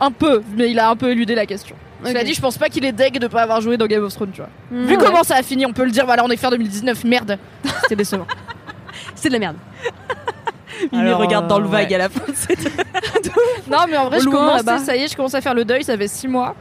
[0.00, 1.76] Un peu, mais il a un peu éludé la question.
[2.04, 2.26] Cela Ok.
[2.26, 4.30] dit, je pense pas qu'il est deg de pas avoir joué dans Game of Thrones,
[4.32, 4.50] tu vois.
[4.70, 4.86] Mm.
[4.86, 5.04] Vu Ouais.
[5.04, 7.38] comment ça a fini, on peut le dire, voilà, on est fin 2019, merde.
[7.82, 8.26] C'était décevant.
[9.14, 9.56] C'est de la merde.
[10.92, 11.94] Il Alors, regarde dans le euh, vague ouais.
[11.96, 12.64] à la fin de cette.
[13.68, 15.54] non, mais en vrai, Au je loin, commence, ça y est, je commence à faire
[15.54, 16.54] le deuil, ça fait 6 mois.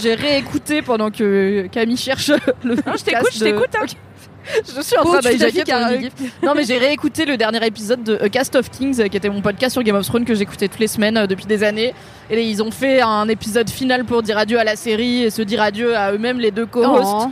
[0.00, 2.28] J'ai réécouté pendant que Camille cherche
[2.64, 2.74] le.
[2.76, 3.68] Non, je t'écoute, je t'écoute.
[3.78, 3.84] hein.
[4.76, 6.10] Je suis en train d'hijacker.
[6.42, 9.40] Non, mais j'ai réécouté le dernier épisode de A Cast of Kings, qui était mon
[9.40, 11.94] podcast sur Game of Thrones que j'écoutais toutes les semaines euh, depuis des années.
[12.30, 15.42] Et ils ont fait un épisode final pour dire adieu à la série et se
[15.42, 17.26] dire adieu à eux-mêmes, les deux co-hosts.
[17.26, 17.30] Oh.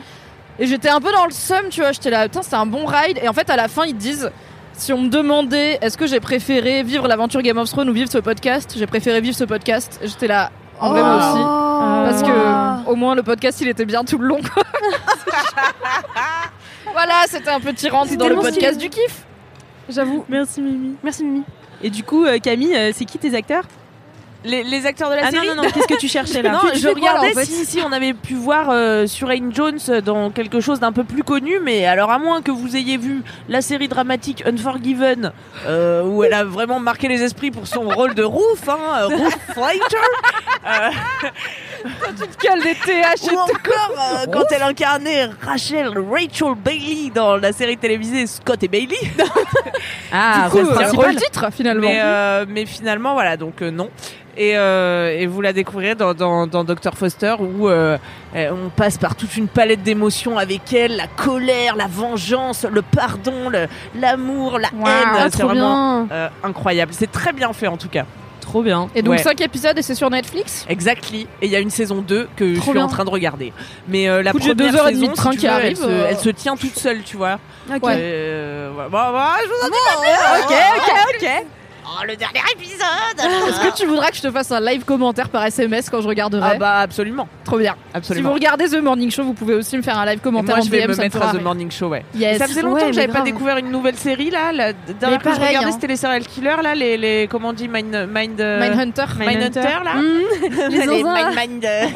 [0.58, 1.92] Et j'étais un peu dans le seum, tu vois.
[1.92, 3.18] J'étais là, putain, c'était un bon ride.
[3.22, 4.30] Et en fait, à la fin, ils disent
[4.72, 8.10] si on me demandait est-ce que j'ai préféré vivre l'aventure Game of Thrones ou vivre
[8.10, 10.00] ce podcast, j'ai préféré vivre ce podcast.
[10.02, 12.10] J'étais là, en vrai, moi aussi.
[12.10, 14.40] Parce que au moins le podcast il était bien tout le long.
[16.96, 18.88] voilà, c'était un petit rente C'est dans le podcast stylé.
[18.88, 19.26] du kiff.
[19.90, 20.24] J'avoue.
[20.30, 20.96] Merci Mimi.
[21.02, 21.42] Merci Mimi.
[21.82, 23.64] Et du coup, euh, Camille, euh, c'est qui tes acteurs?
[24.46, 25.48] Les, les acteurs de la Ah non, série.
[25.48, 27.40] non, non, qu'est-ce que tu cherchais là Non, Tu je fais quoi, là, regardais en
[27.40, 30.92] fait si, si on avait pu voir euh, sur Ayn Jones dans quelque chose d'un
[30.92, 35.32] peu plus connu, mais alors à moins que vous ayez vu la série dramatique Unforgiven,
[35.66, 39.06] euh, où elle a vraiment marqué les esprits pour son rôle de Ruth, hein, euh,
[39.06, 40.06] Ruth Fleischer,
[40.66, 40.90] euh,
[42.40, 47.76] Quel des TH ou encore euh, quand elle incarnait Rachel Rachel Bailey dans la série
[47.76, 48.96] télévisée Scott et Bailey.
[50.12, 51.88] Ah, Du coup, rôle titre finalement.
[51.88, 53.90] Mais, euh, mais finalement, voilà, donc euh, non.
[54.38, 56.92] Et, euh, et vous la découvrirez dans, dans, dans Dr.
[56.94, 57.96] Foster où euh,
[58.34, 62.82] euh, on passe par toute une palette d'émotions avec elle, la colère, la vengeance, le
[62.82, 63.50] pardon,
[63.98, 64.86] l'amour, la Wow.
[64.86, 65.08] haine.
[65.14, 66.92] Ah, C'est vraiment euh, incroyable.
[66.94, 68.04] C'est très bien fait en tout cas.
[68.42, 68.88] Trop bien.
[68.94, 69.22] Et donc ouais.
[69.22, 70.66] 5 épisodes et c'est sur Netflix?
[70.68, 71.26] Exactly.
[71.42, 72.84] Et il y a une saison 2 que je suis bien.
[72.84, 73.52] en train de regarder.
[73.88, 75.82] Mais euh, la Écoute, première deux heures saison, si tu qui veux, arrive, elle, se,
[75.84, 76.06] euh.
[76.10, 77.40] elle se tient toute seule, tu vois.
[77.74, 77.82] Ok.
[77.88, 80.44] Euh, bon, je vous en dis pas plus.
[80.44, 81.46] Ok, ok, ok.
[81.88, 83.46] Oh, le dernier épisode.
[83.48, 86.08] Est-ce que tu voudras que je te fasse un live commentaire par SMS quand je
[86.08, 87.74] regarderai Ah bah absolument, Trop bien.
[87.92, 88.28] Si absolument.
[88.30, 90.64] vous regardez The Morning Show, vous pouvez aussi me faire un live Et commentaire moi,
[90.64, 91.40] en je vais DM, me ça mettre à The.
[91.40, 92.04] Morning Show, ouais.
[92.16, 92.38] Yes.
[92.38, 93.24] Ça faisait longtemps Ouais, que j'avais pas grave.
[93.26, 94.50] découvert une nouvelle série là.
[94.52, 95.72] La dernière fois que je regardais, hein.
[95.72, 99.04] c'était les serial killers là, les, les comment on dit, Mind, Mind, euh, Mindhunter.
[99.20, 99.94] Mindhunter là.
[99.96, 101.02] Mmh, les les.
[101.04, 101.86] Mind, Mind, euh,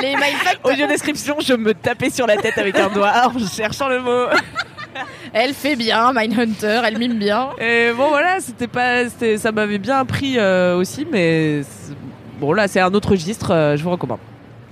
[0.00, 0.58] les Mindfuck.
[0.64, 4.26] Audio description, je me tapais sur la tête avec un doigt en cherchant le mot.
[5.32, 7.50] Elle fait bien, Mindhunter, elle mime bien.
[7.58, 11.94] Et bon voilà, c'était pas, c'était, ça m'avait bien appris euh, aussi, mais c'est-
[12.40, 14.18] bon là c'est un autre registre, euh, je vous recommande.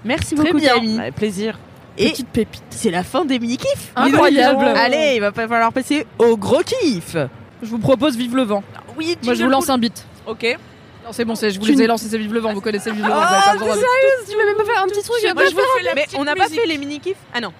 [0.05, 0.75] Merci Très beaucoup bien.
[0.75, 0.99] Camille.
[1.01, 1.59] Avec plaisir.
[1.99, 2.63] Et Petite pépite.
[2.71, 3.93] c'est la fin des mini-kifs.
[3.95, 4.65] Incroyable.
[4.65, 7.17] Allez, il va pas falloir passer au gros kiff.
[7.63, 8.65] Je vous propose Vive le vent.
[8.97, 10.05] Oui, Moi, je vous lance un beat.
[10.27, 10.57] Ok.
[11.05, 12.53] Non, c'est bon, c'est, je vous Tu les ai lancés, c'est Vive le vent.
[12.55, 13.19] Vous connaissez Vive le vent.
[13.21, 15.45] Ah, vous avez pas besoin de- Tu veux même pas faire un petit truc pas,
[15.47, 16.61] je vous fais la Mais petite on n'a pas musique.
[16.61, 17.53] fait les mini-kifs Ah non.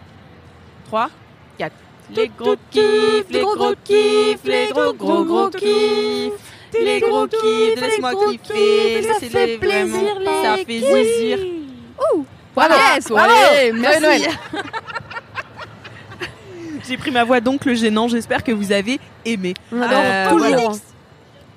[0.87, 1.11] 3,
[1.59, 1.73] 4.
[2.15, 6.33] Les gros kiffs, les gros kiffs, les gros gros gros kiffs.
[6.75, 11.39] Les gros kiffs, laisse-moi kiffer, ça fait plaisir, ça fait
[12.55, 12.75] Bravo.
[12.75, 14.03] ouais, Joyeux merci.
[14.03, 14.23] Noël.
[16.89, 18.09] J'ai pris ma voix donc le gênant.
[18.09, 19.55] J'espère que vous avez aimé.
[19.73, 20.71] Euh, voilà.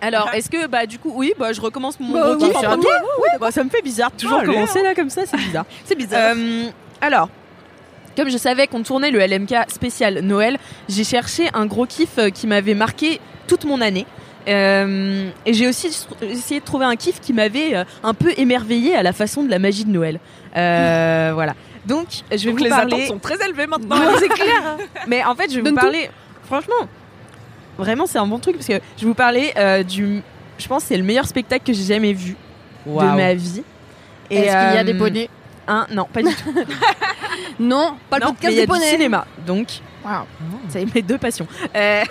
[0.01, 2.63] Alors, est-ce que, bah, du coup, oui, bah, je recommence mon Bah gros oui, kiff
[2.63, 2.85] à premier.
[3.39, 5.65] Bah, ça me fait bizarre de toujours Allez, commencer là comme ça, c'est bizarre.
[5.83, 6.33] C'est bizarre.
[6.35, 6.69] Euh,
[7.01, 7.29] alors,
[8.15, 10.57] comme je savais qu'on tournait le LMK spécial Noël,
[10.89, 14.05] j'ai cherché un gros kiff euh, qui m'avait marqué toute mon année.
[14.47, 15.87] Euh, et j'ai aussi
[16.21, 19.49] essayé de trouver un kiff qui m'avait euh, un peu émerveillé à la façon de
[19.49, 20.19] la magie de Noël.
[20.55, 21.55] Euh, voilà.
[21.85, 22.93] Donc, je vais Donc vous les parler.
[22.95, 23.95] attentes sont très élevées maintenant.
[24.19, 24.77] c'est clair.
[25.07, 26.09] Mais en fait, je vais vous parler.
[26.45, 26.87] Franchement,
[27.77, 30.21] vraiment, c'est un bon truc parce que je vais vous parler euh, du.
[30.57, 32.35] Je pense que c'est le meilleur spectacle que j'ai jamais vu
[32.85, 33.63] de ma vie.
[34.29, 35.29] Est-ce qu'il y a des poneys?
[35.91, 36.53] Non, pas du tout.
[37.59, 38.89] Non, pas le Non, mais podcast a des du poneys.
[38.91, 39.67] cinéma, donc
[40.69, 41.47] c'est mes deux passions.
[41.75, 42.03] Euh,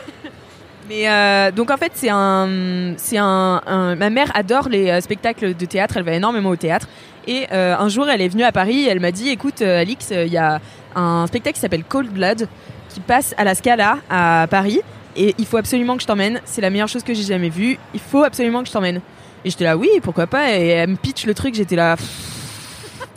[0.88, 5.00] mais euh, donc en fait c'est un, c'est un, un- ma mère adore les euh,
[5.00, 6.88] spectacles de théâtre, elle va énormément au théâtre.
[7.26, 10.32] Et euh, un jour elle est venue à Paris, elle m'a dit écoute Alix, il
[10.32, 10.60] y a
[10.94, 12.48] un spectacle qui s'appelle Cold Blood
[12.90, 14.80] qui passe à la Scala à Paris
[15.16, 16.40] et il faut absolument que je t'emmène.
[16.44, 17.78] C'est la meilleure chose que j'ai jamais vue.
[17.94, 19.00] Il faut absolument que je t'emmène.
[19.44, 20.52] Et j'étais là oui pourquoi pas?
[20.58, 21.96] Et elle me pitch le truc, j'étais là.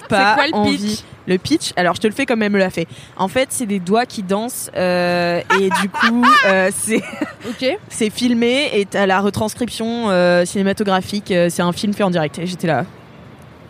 [0.10, 1.00] Pas quoi le pitch?
[1.28, 2.88] Le pitch, alors je te le fais comme elle me l'a fait.
[3.18, 7.02] En fait, c'est des doigts qui dansent euh, et du coup, euh, c'est
[7.50, 7.78] Ok.
[7.90, 11.34] c'est filmé et t'as la retranscription euh, cinématographique.
[11.50, 12.40] c'est un film fait en direct.
[12.40, 12.86] Et j'étais là,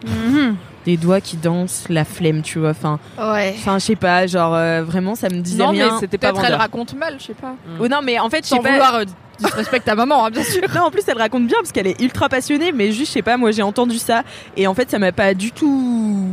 [0.05, 0.55] Mhm.
[0.87, 2.69] Des doigts qui dansent, la flemme, tu vois.
[2.69, 3.53] Enfin, Ouais.
[3.57, 5.97] enfin, je sais pas, genre euh, vraiment, ça me disait Non, mais rien.
[5.99, 6.59] c'était pas Peut-être elle vendeur.
[6.59, 7.55] raconte mal, je sais pas.
[7.79, 8.71] Oh, non, mais en fait, je sais Sans pas.
[8.71, 9.03] vouloir euh,
[9.37, 10.61] disrespect ta maman, hein, bien sûr.
[10.73, 13.21] Non, en plus, elle raconte bien parce qu'elle est ultra passionnée, mais juste, je sais
[13.21, 14.23] pas, moi j'ai entendu ça
[14.55, 16.25] et en fait, ça m'a pas du tout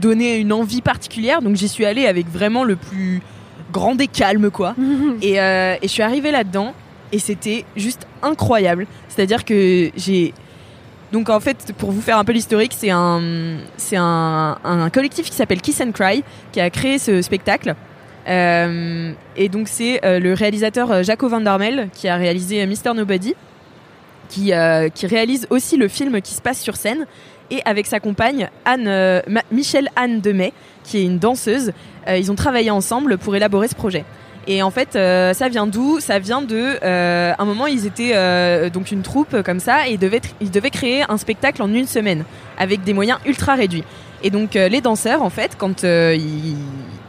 [0.00, 3.22] donné une envie particulière, donc j'y suis allée avec vraiment le plus
[3.72, 4.74] grand des calmes, quoi.
[5.22, 6.74] Et, euh, et je suis arrivée là-dedans
[7.12, 8.86] et c'était juste incroyable.
[9.08, 10.34] C'est-à-dire que j'ai.
[11.12, 13.66] Donc en fait, pour vous faire un peu l'historique, c'est un,
[14.92, 17.76] collectif qui s'appelle Kiss and Cry qui a créé ce spectacle.
[18.28, 22.94] Euh, et donc c'est euh, le réalisateur euh, Jaco Van Darmel qui a réalisé Mister
[22.94, 23.34] Nobody,
[24.28, 27.04] qui, réalise aussi le film qui se passe sur scène,
[27.50, 30.54] et avec sa compagne Anne, Michelle Anne Demet,
[30.84, 31.72] qui est une danseuse.
[32.08, 34.06] Ils ont travaillé ensemble pour élaborer ce projet.
[34.46, 36.00] Et en fait, euh, ça vient d'où?
[36.00, 36.78] Ça vient de.
[36.82, 41.04] euh, un moment, ils étaient euh, donc une troupe comme ça, et ils devaient, créer
[41.08, 42.24] un spectacle en une semaine
[42.58, 43.84] avec des moyens ultra réduits.
[44.24, 46.56] Et donc les danseurs, en fait, quand ils,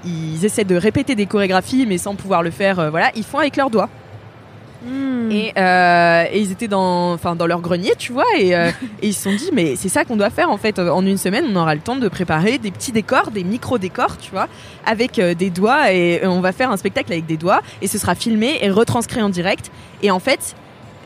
[0.04, 3.56] ils essaient de répéter des chorégraphies, mais sans pouvoir le faire, voilà, ils font avec
[3.56, 3.90] leurs doigts.
[5.32, 8.70] Et, euh, et ils étaient dans, enfin, dans leur grenier, tu vois, et, euh,
[9.02, 10.78] et ils se sont dit, mais c'est ça qu'on doit faire en fait.
[10.78, 14.32] En une semaine, on aura le temps de préparer des petits décors, des micro-décors, tu
[14.32, 14.48] vois,
[14.86, 17.98] avec euh, des doigts, et on va faire un spectacle avec des doigts, et ce
[17.98, 19.72] sera filmé et retranscrit en direct.
[20.02, 20.56] Et en fait,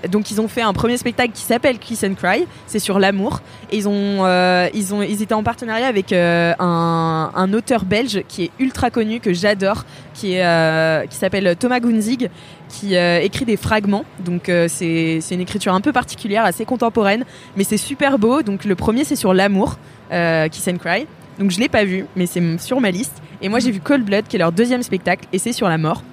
[0.09, 3.41] donc ils ont fait un premier spectacle qui s'appelle Kiss and Cry, c'est sur l'amour.
[3.71, 7.85] Et ils ont, euh, ils ont, ils étaient en partenariat avec euh, un, un auteur
[7.85, 12.29] belge qui est ultra connu que j'adore, qui est, euh, qui s'appelle Thomas Gunzig,
[12.69, 14.05] qui euh, écrit des fragments.
[14.19, 18.41] Donc euh, c'est, une écriture un peu particulière, assez contemporaine, mais c'est super beau.
[18.41, 19.77] Donc le premier c'est sur l'amour,
[20.11, 21.07] euh, Kiss and Cry.
[21.39, 23.21] Donc je l'ai pas vu, mais c'est sur ma liste.
[23.41, 25.77] Et moi j'ai vu Cold Blood, qui est leur deuxième spectacle, et c'est sur la
[25.77, 26.03] mort.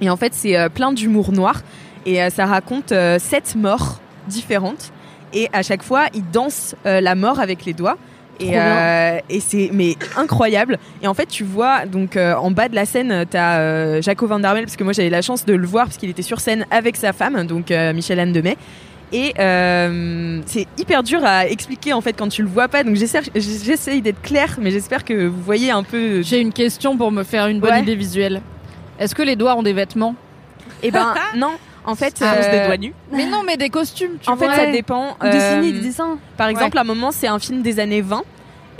[0.00, 1.62] Et en fait c'est euh, plein d'humour noir,
[2.04, 4.92] et ça raconte sept morts différentes.
[5.32, 7.98] Et à chaque fois, ils dansent la mort avec les doigts.
[8.38, 10.78] Et, euh, et c'est mais incroyable.
[11.02, 14.26] Et en fait, tu vois donc euh, en bas de la scène, t'as euh, Jaco
[14.26, 16.40] Van Darmel parce que moi j'avais la chance de le voir parce qu'il était sur
[16.40, 18.56] scène avec sa femme, donc euh, Michel Anne Demet.
[19.12, 19.32] Et
[20.46, 22.82] c'est hyper dur à expliquer en fait quand tu le vois pas.
[22.84, 26.22] Donc j'essaye d'être claire, mais j'espère que vous voyez un peu.
[26.22, 27.82] J'ai une question pour me faire une bonne Ouais.
[27.82, 28.42] idée visuelle.
[28.98, 30.14] Est-ce que les doigts ont des vêtements?
[30.82, 31.52] Et ben non.
[31.86, 32.92] En fait, des euh, doigts nus.
[33.12, 35.16] Mais non, mais des costumes, tu en fait, ça dépend.
[35.20, 36.18] Ou dessiner euh, des dessins.
[36.36, 38.22] Par exemple, à un moment, c'est un film des années 20.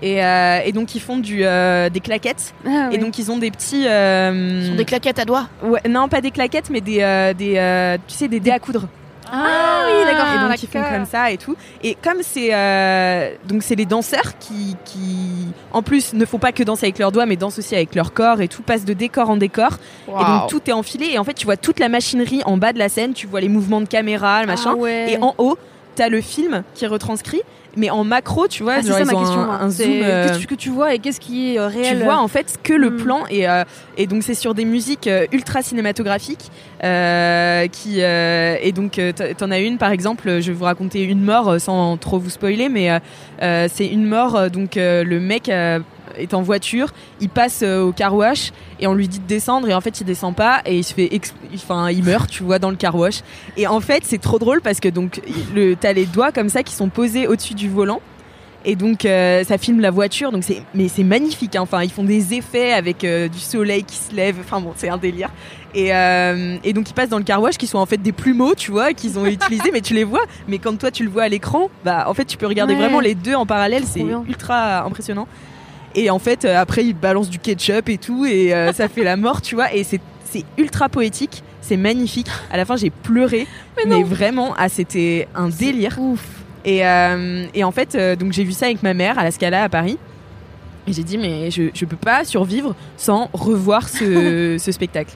[0.03, 2.53] Et, euh, et donc, ils font du, euh, des claquettes.
[2.67, 3.87] Ah, Et donc, ils ont des petits.
[3.89, 5.49] euh, Ce sont des claquettes à doigts.
[5.63, 8.59] ouais, non, pas des claquettes, mais des, euh, des euh, tu sais, des dés à
[8.59, 8.89] coudre.
[9.33, 10.27] Ah, oui, d'accord.
[10.35, 11.57] Et donc, ils font comme ça et tout.
[11.83, 12.55] Et comme c'est.
[12.55, 16.99] euh, donc, c'est les danseurs qui, qui, en plus, ne font pas que danser avec
[16.99, 19.79] leurs doigts, mais dansent aussi avec leur corps et tout, passe de décor en décor.
[20.09, 21.07] Et donc, tout est enfilé.
[21.13, 23.13] Et en fait, tu vois toute la machinerie en bas de la scène.
[23.15, 24.71] Tu vois les mouvements de caméra, le machin.
[24.75, 25.13] Ah ouais.
[25.13, 25.59] Et en haut,
[25.95, 27.43] t'as le film qui retranscrit,
[27.77, 29.41] mais en macro, tu vois, Ah, c'est ça ma question.
[29.41, 29.93] un, un C'est zoom.
[30.03, 32.57] euh, Qu'est-ce que tu vois et qu'est-ce qui est euh, tu réel vois en fait
[32.63, 32.97] que le Mm.
[32.97, 33.65] plan et, euh,
[33.97, 36.51] et donc c'est sur des musiques ultra cinématographiques
[36.85, 39.01] euh, qui et donc
[39.39, 42.69] t'en as une par exemple je vais vous raconter une mort sans trop vous spoiler
[42.69, 42.89] mais
[43.69, 45.51] c'est une mort donc le mec
[46.19, 46.89] est en voiture
[47.21, 50.01] il passe euh, au car wash et on lui dit de descendre et en fait
[50.01, 51.11] il descend pas et il se fait
[51.55, 53.23] enfin il meurt tu vois dans le car wash
[53.57, 55.21] et en fait c'est trop drôle parce que donc
[55.55, 58.01] le t'as les doigts comme ça qui sont posés au-dessus du volant
[58.69, 61.55] Et donc euh, ça filme la voiture, donc c'est mais c'est magnifique.
[61.55, 61.63] hein.
[61.63, 64.37] Enfin ils font des effets avec euh, du soleil qui se lève.
[64.41, 65.31] Enfin bon c'est un délire.
[65.73, 68.11] Et, euh, et donc ils passent dans le car wash qui sont en fait des
[68.13, 70.25] plumeaux, tu vois, qu'ils ont utilisés, mais tu les vois.
[70.49, 72.81] Mais quand toi tu le vois à l'écran, bah en fait tu peux regarder Ouais.
[72.81, 73.85] vraiment les deux en parallèle.
[73.87, 75.29] C'est ultra impressionnant.
[75.97, 79.03] Et en fait euh, après ils balancent du ketchup et tout et euh, ça fait
[79.03, 79.75] la mort, tu vois.
[79.75, 82.29] Et c'est c'est ultra poétique, c'est magnifique.
[82.53, 83.47] À la fin j'ai pleuré,
[83.87, 85.97] mais, vraiment ah c'était un délire.
[85.99, 86.25] Ouf.
[86.65, 89.63] Et, euh, et en fait, donc j'ai vu ça avec ma mère à la Scala
[89.63, 89.99] à Paris.
[90.89, 95.13] Et j'ai dit, mais je, je peux pas survivre sans revoir ce, ce spectacle.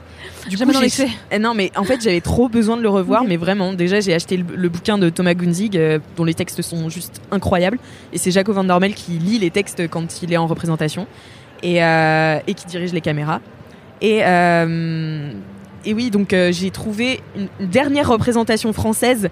[0.48, 1.06] Du dans j'ai-.
[1.30, 3.72] Eh non, mais en fait, j'avais trop besoin de le revoir, mais vraiment.
[3.72, 7.20] Déjà, j'ai acheté le, le bouquin de Thomas Gunzig, euh, dont les textes sont juste
[7.30, 7.78] incroyables.
[8.12, 11.06] Et c'est Jaco Van Dormel qui lit les textes quand il est en représentation
[11.62, 13.40] et, euh, et qui dirige les caméras.
[14.00, 15.32] Et, euh,
[15.84, 19.28] et oui, donc j'ai trouvé une, dernière représentation française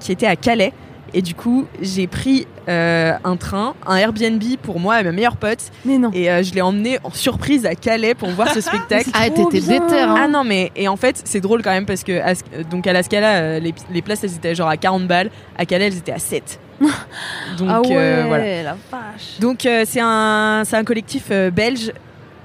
[0.00, 0.72] qui était à Calais.
[1.14, 5.36] Et du coup, j'ai pris euh, un train, un Airbnb pour moi et ma meilleure
[5.36, 5.70] pote.
[5.84, 6.10] Mais non.
[6.12, 9.10] Et euh, je l'ai emmené en surprise à Calais pour voir ce spectacle.
[9.14, 10.14] Ah, t'étais déter, hein.
[10.18, 12.34] Ah non mais et en fait c'est drôle quand même parce que à,
[12.70, 15.64] donc à la Scala euh, les, les places elles étaient genre à 40 balles à
[15.66, 16.60] Calais elles étaient à 7
[17.58, 19.38] donc ah ouais, euh, voilà la vache.
[19.40, 21.92] donc euh, c'est un c'est un collectif euh, belge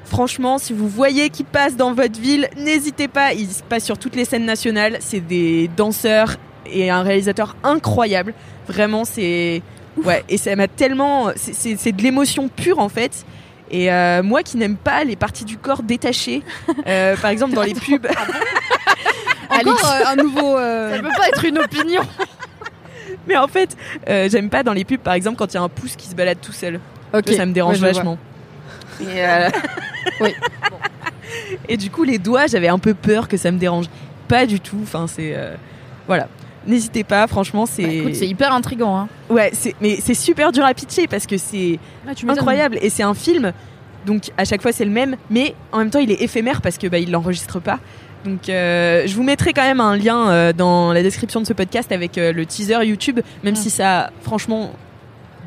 [0.06, 3.98] franchement si vous voyez qui passe dans votre ville n'hésitez pas ils se passent sur
[3.98, 6.36] toutes les scènes nationales c'est des danseurs
[6.66, 8.34] et un réalisateur incroyable
[8.68, 9.62] vraiment c'est
[10.06, 13.26] ouais et ça m'a tellement c'est- de l'émotion pure en fait
[13.72, 16.44] et euh, moi qui n'aime pas les parties du corps détachées,
[16.88, 18.06] euh, par exemple dans les pubs,
[19.50, 20.58] Encore euh, un nouveau.
[20.58, 22.02] euh, Ça peut pas être une opinion.
[23.28, 23.76] mais en fait,
[24.10, 26.08] euh, j'aime pas dans les pubs, par exemple quand il y a un pouce qui
[26.08, 26.80] se balade tout seul.
[27.14, 27.30] Ok.
[27.30, 28.18] Ça, ça me dérange Ouais, vachement.
[29.02, 29.50] Et, euh,
[30.22, 30.34] Oui.
[31.70, 33.86] Et du coup, les doigts, j'avais un peu peur que ça me dérange.
[34.28, 34.80] Pas du tout.
[34.84, 35.56] Enfin, c'est euh,
[36.08, 36.28] voilà.
[36.68, 38.98] N'hésitez pas, franchement, c'est Bah, écoute, c'est hyper intriguant.
[38.98, 39.08] Hein.
[39.30, 43.04] ouais, c'est mais c'est super dur à pitcher parce que c'est ah, incroyable et c'est
[43.04, 43.52] un film.
[44.06, 46.78] Donc à chaque fois c'est le même, mais en même temps il est éphémère parce
[46.78, 47.80] que bah il l'enregistre pas.
[48.26, 51.54] Donc euh, je vous mettrai quand même un lien euh, dans la description de ce
[51.54, 54.74] podcast avec euh, le teaser YouTube, même si ça franchement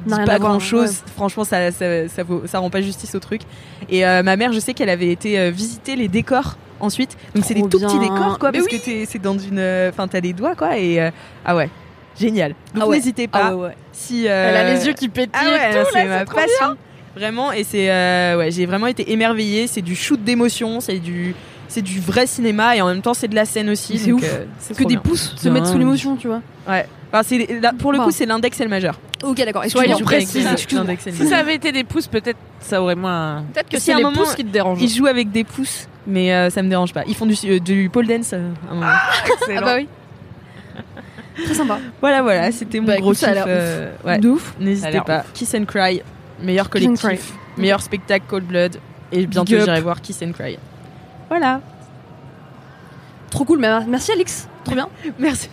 [0.07, 0.91] dit pas grand chose.
[0.91, 1.13] ouais.
[1.17, 3.43] Franchement ça ça, ça, vaut- ça rend pas justice au truc.
[3.89, 7.17] Et euh, ma mère je sais qu'elle avait été euh, visiter les décors ensuite.
[7.35, 9.91] Donc c'est des tout petits décors quoi Mais parce que t'es- c'est dans une, euh,
[9.91, 11.11] enfin t'as les doigts quoi et euh,
[11.45, 11.71] ah ouais
[12.19, 12.55] génial.
[12.75, 12.97] Donc Ah ouais.
[12.97, 13.77] n'hésitez pas Ah ouais, ouais.
[13.93, 16.45] si euh, Elle a les yeux qui pétillent ah c'est ma trop bien.
[16.47, 16.77] passion.
[17.17, 19.69] Vraiment, et c'est euh, ouais, j'ai vraiment été émerveillée.
[19.69, 21.35] C'est du shoot d'émotion, c'est du
[21.69, 23.99] c'est du vrai cinéma et en même temps c'est de la scène aussi.
[23.99, 24.23] C'est ouf.
[24.25, 25.01] euh, c'est Que des bien.
[25.01, 26.41] pouces se mettent sous l'émotion, tu vois.
[26.69, 26.87] Ouais.
[27.15, 28.99] Enfin, c'est là, pour le coup c'est l'index et le majeur.
[29.23, 29.65] Ok, d'accord.
[29.67, 30.07] Soyons excuse-moi.
[30.19, 30.47] précises.
[30.53, 30.85] Excuse-moi.
[30.85, 31.39] L'index et le Si ça majeur.
[31.41, 33.45] avait été des pouces, peut-être ça aurait moins.
[33.55, 34.83] Peut-être que Si, c'est à un les moment, pouces qui te dérangent.
[34.83, 37.05] Ils jouent avec des pouces, mais euh, ça me dérange pas.
[37.07, 38.33] Ils font du, euh, du pole dance.
[38.33, 38.87] euh, à un moment.
[39.57, 39.89] Ah bah oui.
[41.45, 41.79] Très sympa.
[42.01, 43.37] Voilà, voilà, c'était mon Bah, gros écoute, ça a kiff.
[43.37, 44.19] l'air euh, ouais.
[44.19, 44.43] De ouf.
[44.53, 45.25] Ça a N'hésitez l'air pas.
[45.35, 46.03] Kiss and Cry,
[46.43, 48.77] meilleur Kiss and collectif, meilleur spectacle Cold Blood,
[49.13, 49.61] et bientôt up.
[49.65, 50.59] j'irai voir Kiss and Cry.
[51.29, 51.61] Voilà.
[53.31, 53.59] Trop cool.
[53.59, 54.49] mais Merci, Alix.
[54.65, 54.89] Trop bien.
[55.19, 55.49] Merci.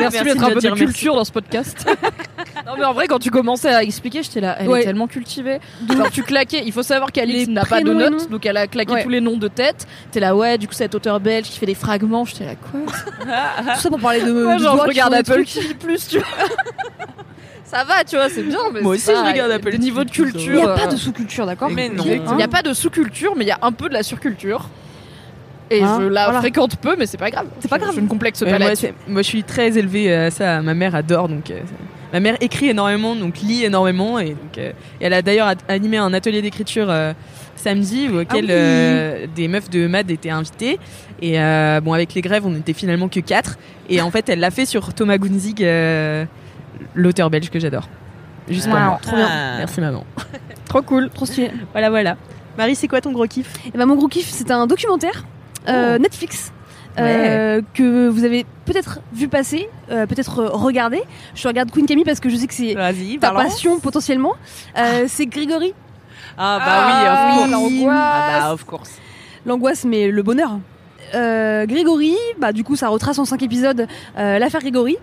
[0.00, 1.86] Merci, d'être un peu de culture dans ce podcast.
[2.66, 4.80] non mais en vrai quand tu commençais à expliquer j'étais là elle Ouais.
[4.80, 5.60] est tellement cultivée
[5.96, 8.92] genre tu claquais il faut savoir qu'Alix n'a pas de notes donc elle a claqué
[8.92, 9.02] Ouais.
[9.02, 11.66] tous les noms de tête t'es là ouais du coup cet auteur belge qui fait
[11.66, 12.80] des fragments j'étais là quoi
[13.74, 14.32] Tout ça pour parler de.
[14.44, 15.44] Ouais, genre je qui regarde Apple.
[15.44, 16.26] TV plus tu vois
[17.64, 20.10] ça va tu vois c'est bien mais Moi aussi, je regarde Apple des niveaux de
[20.10, 22.04] TV+, Il culture n'y a pas de sous-culture, d'accord Mais non.
[22.04, 24.68] il n'y a pas de sous-culture mais il y a un peu de la surculture
[25.70, 26.40] et Hein, je la voilà.
[26.40, 27.94] fréquente peu mais c'est pas grave C'est pas Je- grave.
[27.94, 28.70] je ne complexe pas moi,
[29.08, 30.60] moi, je suis très élevée à ça.
[30.62, 31.60] Ma mère adore, donc euh,
[32.12, 35.96] ma mère écrit énormément, donc lit énormément, et donc euh, et elle a d'ailleurs animé
[35.96, 37.12] un atelier d'écriture euh,
[37.56, 38.46] samedi auquel Ah oui.
[38.50, 40.78] euh, des meufs de Mad étaient invitées.
[41.22, 43.58] Et euh, bon, avec les grèves, on était finalement que quatre.
[43.90, 46.24] Et en fait, elle l'a fait sur Thomas Gunzig, euh,
[46.94, 47.88] l'auteur belge que j'adore.
[48.48, 48.84] Juste pour Wow.
[48.84, 48.98] moi.
[49.02, 49.28] Trop bien.
[49.58, 50.04] Merci maman.
[50.66, 51.50] trop cool Trop stylé.
[51.72, 52.16] Voilà, voilà.
[52.56, 53.52] Marie, c'est quoi ton gros kiff?
[53.72, 55.24] Et ben mon gros kiff, c'est un documentaire
[55.68, 56.52] euh, Netflix.
[56.98, 57.04] Ouais.
[57.06, 61.00] euh, que vous avez peut-être vu passer, euh, peut-être regardé.
[61.36, 62.74] Je regarde Queen Camille parce que je sais que c'est
[63.20, 64.32] ta passion potentiellement.
[64.76, 65.72] Euh, C'est Grégory,
[66.36, 67.70] Ah bah Ah, oui, of course.
[67.70, 67.86] oui.
[67.88, 68.90] Ah bah of course.
[69.46, 70.58] l'angoisse mais le bonheur.
[71.14, 73.86] Grégory, bah du coup ça retrace en cinq épisodes
[74.16, 74.96] l'affaire Grégory.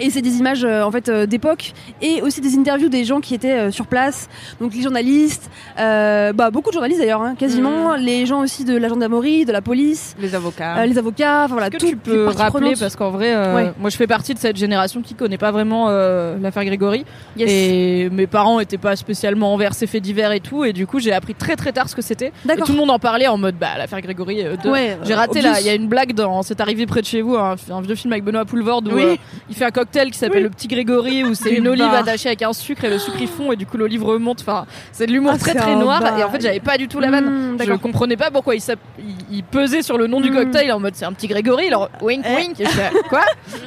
[0.00, 3.20] Et c'est des images euh, en fait euh, d'époque et aussi des interviews des gens
[3.20, 4.28] qui étaient euh, sur place,
[4.60, 8.88] donc les journalistes, bah beaucoup de journalistes d'ailleurs, hein, quasiment, les gens aussi de la
[8.88, 10.84] gendarmerie, de la police, Les avocats.
[10.86, 12.80] les avocats, voilà, Est-ce que tu peux rappeler prenantes.
[12.80, 13.72] parce qu'en vrai, Ouais.
[13.78, 17.04] moi je fais partie de cette génération qui connaît pas vraiment l'affaire Grégory
[17.36, 17.50] Yes.
[17.50, 21.00] et mes parents étaient pas spécialement envers ces faits divers et tout et du coup
[21.00, 22.32] j'ai appris très très tard ce que c'était.
[22.50, 24.42] Et tout le monde en parlait en mode bah l'affaire Grégory.
[24.44, 27.06] de- Ouais, J'ai raté là, il y a une blague dans C'est arrivé près de
[27.06, 29.18] chez vous, un, un vieux film avec Benoît Poulvord où Oui.
[29.50, 32.42] il fait comme cocktail qui s'appelle le petit Grégory où c'est une olive attachée avec
[32.42, 34.40] un sucre et le sucre il fond et du coup l'olive remonte.
[34.40, 37.00] Enfin, c'est de l'humour Ah, très très noir et en fait j'avais pas du tout
[37.00, 37.54] la vanne.
[37.54, 38.62] Mmh, Je comprenais pas pourquoi il,
[38.98, 40.34] il, il pesait sur le nom du Mm.
[40.34, 42.34] cocktail en mode c'est un petit Grégory, alors wink Eh.
[42.36, 42.56] wink.
[42.58, 43.22] Je quoi?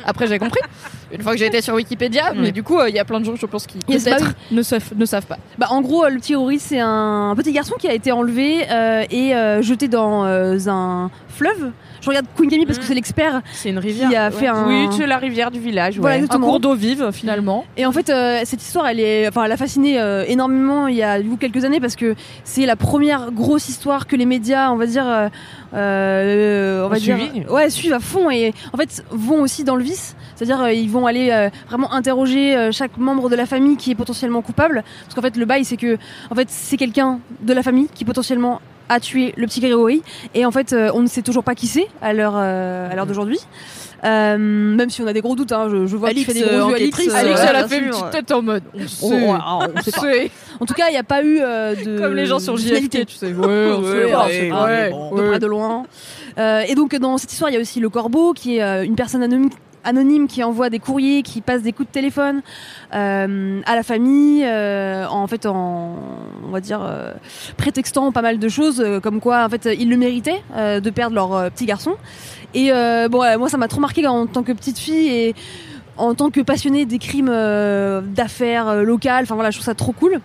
[0.05, 0.61] Après j'ai compris.
[1.11, 3.19] Une fois que j'ai été sur Wikipédia, mais du coup euh, il y a plein
[3.19, 5.37] de gens je pense qui Yes, peut-être bah ne, savent, ne savent pas.
[5.57, 8.65] Bah, en gros, euh, le petit Rory, c'est un petit garçon qui a été enlevé
[8.71, 11.71] euh, et euh, jeté dans euh, un fleuve.
[12.05, 14.09] Je regarde Queen Camille parce que c'est l'expert C'est une rivière.
[14.09, 14.67] qui a fait un.
[14.67, 15.97] Oui, c'est la rivière du village.
[15.97, 16.21] Voilà, ouais.
[16.21, 16.45] Un exactement.
[16.47, 17.65] cours d'eau vive finalement.
[17.77, 20.97] Et en fait, euh, cette histoire, elle est, enfin, elle a fasciné euh, énormément il
[20.97, 24.27] y a du coup, quelques années parce que c'est la première grosse histoire que les
[24.27, 25.29] médias, on va dire, euh,
[25.73, 27.45] euh, on va dire, suivi.
[27.49, 30.15] ouais, suivent à fond et en fait vont aussi dans le vice.
[30.35, 33.91] C'est-à-dire, euh, ils vont aller euh, vraiment interroger euh, chaque membre de la famille qui
[33.91, 34.83] est potentiellement coupable.
[35.05, 35.97] Parce qu'en fait, le bail, c'est que,
[36.29, 38.59] en fait, c'est quelqu'un de la famille qui potentiellement
[38.89, 40.01] a tué le petit Grégory.
[40.33, 42.95] Et en fait, euh, on ne sait toujours pas qui c'est à l'heure, euh, à
[42.95, 43.39] l'heure d'aujourd'hui.
[44.03, 46.33] Euh, même si on a des gros doutes, hein, je, je vois que tu Alix,
[46.33, 46.97] fais des gros yeux, Alix.
[46.99, 49.37] ouais, elle a fait une petite tête en mode on sait, ouais,
[49.75, 50.33] on sait pas.
[50.59, 51.99] En tout cas, il n'y a pas eu de.
[51.99, 53.33] Comme les gens sur JFK, tu sais.
[53.33, 55.23] Ouais, on sait ouais, pas, on sait c'est pas, pas, mais ouais, bon, ouais.
[55.23, 55.85] de près de loin.
[56.37, 59.23] Et donc dans cette histoire, il y a aussi le corbeau qui est une personne
[59.23, 59.49] anonyme,
[59.85, 62.41] anonyme qui envoie des courriers, qui passe des coups de téléphone
[62.93, 65.95] euh, à la famille, euh, en fait en
[66.43, 67.13] on va dire euh,
[67.55, 71.51] prétextant pas mal de choses, comme quoi en fait ils le méritaient de perdre leur
[71.51, 71.95] petit garçon.
[72.53, 72.71] Et
[73.09, 75.35] bon, moi ça m'a trop marqué en tant que petite fille et
[75.97, 77.31] en tant que passionnée des crimes
[78.15, 79.23] d'affaires locales.
[79.23, 80.19] Enfin voilà, je trouve ça trop cool.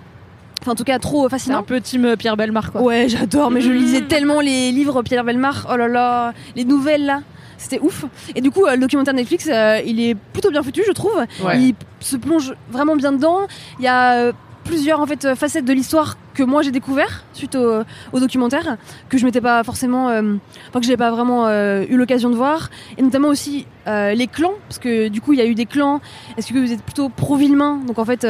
[0.62, 1.60] Enfin en tout cas trop fascinant.
[1.60, 2.82] un peu team Pierre Belmar quoi.
[2.82, 5.66] Ouais, j'adore, mais je lisais tellement les livres Pierre Belmar.
[5.72, 7.22] Oh là là, les nouvelles là.
[7.60, 8.06] C'était ouf.
[8.34, 11.14] Et du coup, euh, le documentaire Netflix, euh, il est plutôt bien foutu, je trouve.
[11.44, 11.60] Ouais.
[11.60, 13.40] Il se plonge vraiment bien dedans.
[13.78, 14.32] Il y a euh,
[14.64, 17.82] plusieurs en fait facettes de l'histoire que moi j'ai découvert suite au,
[18.12, 18.76] au documentaire
[19.08, 20.36] que je m'étais pas forcément, euh,
[20.68, 22.70] enfin que j'avais pas vraiment euh, eu l'occasion de voir.
[22.96, 25.66] Et notamment aussi euh, les clans, parce que du coup il y a eu des
[25.66, 26.00] clans.
[26.36, 28.26] Est-ce que vous êtes plutôt pro Villemain, donc en fait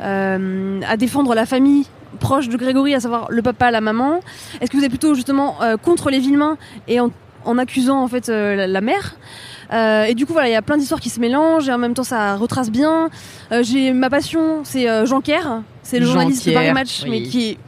[0.00, 1.86] à défendre la famille
[2.18, 4.20] proche de Grégory, à savoir le papa, la maman
[4.60, 6.56] Est-ce que vous êtes plutôt justement contre les Villemains
[6.88, 7.10] et en,
[7.44, 9.16] en accusant en fait euh, la, la mère
[9.72, 11.78] Euh, et du coup voilà, il y a plein d'histoires qui se mélangent et en
[11.78, 13.08] même temps ça retrace bien.
[13.52, 16.72] Euh, j'ai ma passion, c'est euh, Jean Kerr, c'est le Jean journaliste de Kerr, Paris
[16.72, 17.10] Match, oui.
[17.10, 17.58] mais qui est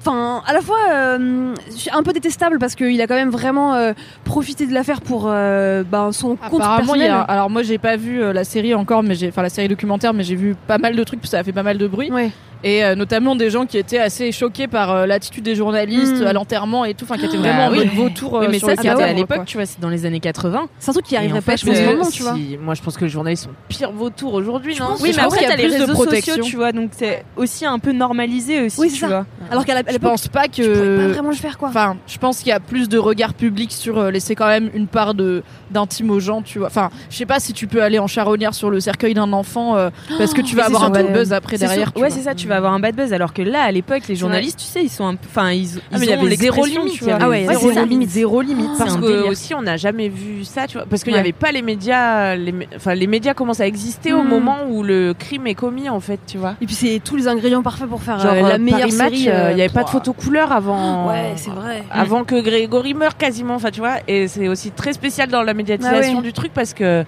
[0.00, 1.54] Enfin, à la fois euh,
[1.92, 3.92] un peu détestable parce qu'il a quand même vraiment euh,
[4.24, 7.10] profité de l'affaire pour euh, ben, son compte Apparemment, il y personnel.
[7.10, 9.68] a, alors moi j'ai pas vu euh, la série encore, mais j'ai, enfin la série
[9.68, 11.86] documentaire, mais j'ai vu pas mal de trucs, puis ça a fait pas mal de
[11.86, 12.30] bruit, Ouais.
[12.64, 16.26] et euh, notamment des gens qui étaient assez choqués par euh, l'attitude des journalistes Mm.
[16.26, 17.86] à l'enterrement et tout, enfin qui étaient Bah vraiment en oui.
[17.94, 18.32] vautour.
[18.40, 20.66] Oui, mais sur ça, c'était à l'époque, tu vois, c'est dans les années 80.
[20.78, 22.34] C'est un truc qui arriverait en pas, fait, je pense, euh, maintenant, tu vois.
[22.34, 25.24] si- Moi, je pense que les journalistes sont pire vautours aujourd'hui, non Oui, mais après,
[25.24, 26.34] après, il y a t'as les plus de réseaux protection.
[26.36, 29.06] sociaux, tu vois, donc c'est aussi un peu normalisé aussi, Oui, c'est tu ça.
[29.08, 29.26] vois.
[29.50, 31.12] Alors qu'à la- Je pense pas tu pouvais pas que.
[31.12, 31.68] vraiment le faire, quoi.
[31.68, 34.70] Enfin, je pense qu'il y a plus de regard public sur euh, laisser quand même
[34.74, 36.66] une part de d'intime aux gens, tu vois.
[36.68, 39.76] Enfin, je sais pas si tu peux aller en charognard sur le cercueil d'un enfant
[39.76, 41.92] euh, parce que tu vas avoir un bad buzz après derrière.
[41.96, 43.12] ouais, c'est ça, tu vas avoir un bad buzz.
[43.12, 45.26] Alors que là, à l'époque, les journalistes, tu sais, ils sont un peu.
[45.28, 47.84] Enfin, ils, ils Ah, mais il y ont avait zéro limite, Ah ouais, Ouais, zéro
[47.84, 48.10] limite.
[48.10, 51.18] Zéro limite, Parce que aussi on n'a jamais vu ça, tu vois, parce qu'il n'y
[51.18, 52.34] avait pas les médias,
[52.74, 54.28] enfin les médias commencent à exister au Mm.
[54.28, 56.54] moment où le crime est commis en fait, tu vois.
[56.60, 59.16] Et puis c'est tous les ingrédients parfaits pour faire euh, la meilleure série.
[59.20, 59.92] il n'y avait pas de pouah.
[60.00, 61.08] photos couleur avant.
[61.08, 61.82] Ouais, c'est vrai.
[61.90, 65.54] Avant que Grégory meure quasiment, enfin tu vois, et c'est aussi très spécial dans la
[65.54, 66.22] médiatisation Ah ouais.
[66.22, 67.04] du truc parce que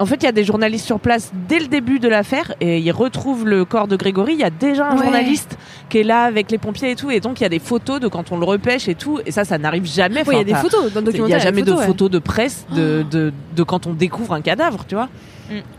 [0.00, 2.78] en fait, il y a des journalistes sur place dès le début de l'affaire et
[2.80, 4.32] ils retrouvent le corps de Grégory.
[4.32, 5.04] Il y a déjà un Ouais.
[5.04, 5.56] journaliste
[5.88, 8.00] qui est là avec les pompiers et tout, et donc il y a des photos
[8.00, 9.20] de quand on le repêche et tout.
[9.24, 10.26] Et ça, ça n'arrive jamais.
[10.26, 11.86] Ouais, il y a des photos dans le Il n'y a jamais de ouais.
[11.86, 15.08] photos de presse de, de, de quand on découvre un cadavre, tu vois.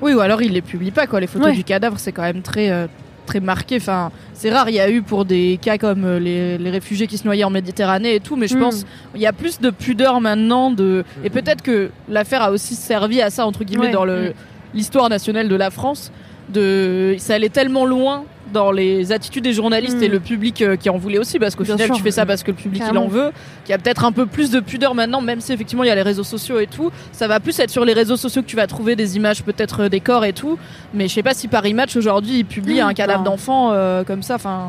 [0.02, 1.20] Oui, ou alors il les publie pas quoi.
[1.20, 1.54] Les photos Ouais.
[1.54, 2.88] du cadavre, c'est quand même très euh,
[3.26, 3.78] très marqué.
[3.78, 4.70] Enfin, c'est rare.
[4.70, 7.44] Il y a eu pour des cas comme euh, les, les réfugiés qui se noyaient
[7.44, 8.60] en Méditerranée et tout, mais je Mm.
[8.60, 10.72] pense il y a plus de pudeur maintenant.
[10.72, 13.92] De et peut-être que l'affaire a aussi servi à ça entre guillemets Ouais.
[13.92, 14.34] dans le
[14.74, 16.12] l'histoire nationale de la France.
[16.50, 18.24] De ça allait tellement loin
[18.54, 21.66] dans les attitudes des journalistes et le public euh, qui en voulait aussi parce qu'au
[21.66, 21.96] final sûr.
[21.96, 23.32] tu fais ça parce que le public il en veut
[23.64, 25.92] qu'il y a peut-être un peu plus de pudeur maintenant même si effectivement il y
[25.92, 26.92] a les réseaux sociaux et tout.
[27.12, 29.84] Ça va plus être sur les réseaux sociaux que tu vas trouver des images peut-être
[29.84, 30.58] euh, des corps et tout.
[30.94, 34.24] Mais je sais pas si Paris Match aujourd'hui il publie un cadavre d'enfant euh, comme
[34.24, 34.68] ça enfin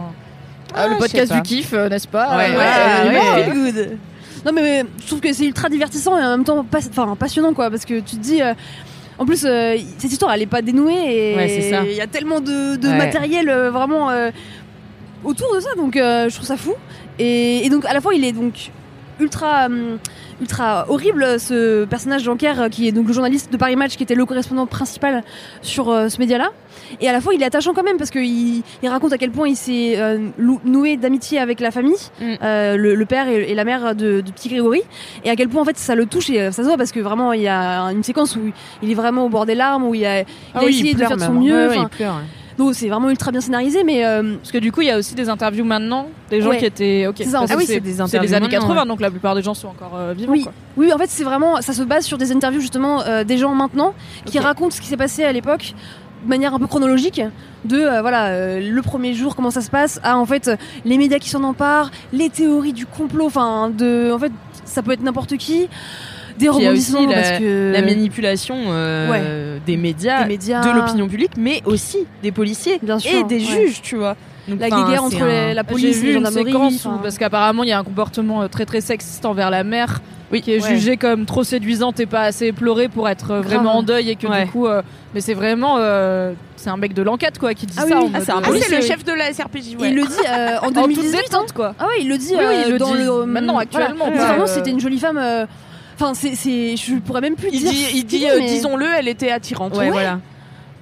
[0.74, 2.36] ah, le podcast du kiff euh, n'est-ce pas?
[2.36, 3.52] Ouais, ouais, ouais.
[3.52, 3.98] good.
[4.44, 6.78] Non mais, mais je trouve que c'est ultra divertissant et en même temps pas,
[7.18, 8.40] passionnant quoi parce que tu te dis
[9.18, 10.92] en plus euh, cette histoire elle est pas dénouée
[11.32, 11.82] et Ouais, c'est ça.
[11.84, 12.96] il y a tellement de, de Ouais.
[12.98, 14.30] matériel euh, vraiment euh,
[15.24, 16.74] autour de ça donc je trouve ça fou
[17.18, 18.70] et, et donc à la fois il est donc
[19.20, 19.98] ultra hum,
[20.40, 24.02] ultra horrible ce personnage Jean-Kerr euh, qui est donc le journaliste de Paris Match qui
[24.02, 25.22] était le correspondant principal
[25.62, 26.50] sur euh, ce média-là
[27.00, 28.24] et à la fois il est attachant quand même parce qu'il
[28.82, 30.18] il raconte à quel point il s'est euh,
[30.64, 32.24] noué d'amitié avec la famille Mm.
[32.42, 34.82] euh, le, le père et, et la mère de, de petit Grégory
[35.24, 36.92] et à quel point en fait ça le touche et euh, ça se voit parce
[36.92, 38.40] que vraiment il y a une séquence où
[38.82, 40.90] il est vraiment au bord des larmes où il a, il Ah a oui, essayé
[40.90, 41.42] il de faire de son même.
[41.42, 42.22] mieux Ouais, il pleure, ouais.
[42.58, 44.98] Donc c'est vraiment ultra bien scénarisé mais euh, Parce que du coup, il y a
[44.98, 46.58] aussi des interviews maintenant, des gens Ouais.
[46.58, 47.06] qui étaient.
[47.06, 47.16] Ok.
[47.18, 47.56] C'est ça, en parce fait.
[47.56, 49.54] que Ah oui, c'est des c'est interviews années maintenant, 80, donc la plupart des gens
[49.54, 50.32] sont encore euh, vivants.
[50.32, 50.42] Oui.
[50.42, 50.52] quoi.
[50.76, 53.54] Oui, en fait, c'est vraiment, ça se base sur des interviews justement euh, des gens
[53.54, 53.94] maintenant
[54.24, 54.44] qui Ok.
[54.44, 55.74] racontent ce qui s'est passé à l'époque
[56.24, 57.20] de manière un peu chronologique
[57.66, 60.56] de euh, voilà euh, le premier jour comment ça se passe à en fait euh,
[60.86, 64.32] les médias qui s'en emparent les théories du complot enfin de en fait
[64.64, 65.68] ça peut être n'importe qui
[66.38, 71.08] des rebondissements aussi la- parce que La manipulation euh, des médias, des médias de l'opinion
[71.08, 73.66] publique, mais aussi des policiers Bien sûr, et des ouais.
[73.66, 74.16] juges, tu vois.
[74.48, 77.68] Donc, la guerre entre un- les- la police et gendarmeries séquence où, parce qu'apparemment il
[77.68, 80.68] y a un comportement euh, très très sexiste envers la mère, Oui, qui est ouais.
[80.68, 84.14] jugée comme trop séduisante et pas assez éplorée pour être euh, vraiment en deuil et
[84.14, 84.44] que Ouais.
[84.44, 84.82] du coup, euh,
[85.14, 87.98] mais c'est vraiment, euh, c'est un mec de l'enquête quoi qui dit Ah ça.
[88.00, 88.10] oui.
[88.14, 89.88] Ah, c'est un Ah, le chef de la SRPJ, ouais.
[89.90, 91.20] il le dit euh, en en toute 2018 hein.
[91.24, 91.74] détente quoi.
[91.80, 93.64] Ah ouais, il le dit Oui, oui, euh, il le dans dit le maintenant, voilà.
[93.68, 95.44] actuellement, vraiment euh, c'était une jolie femme euh,
[95.98, 97.70] Enfin, c'est, je pourrais même plus Il dire.
[97.70, 99.76] dit, il dit, euh, mais disons-le, elle était attirante.
[99.76, 100.20] Ouais, voilà.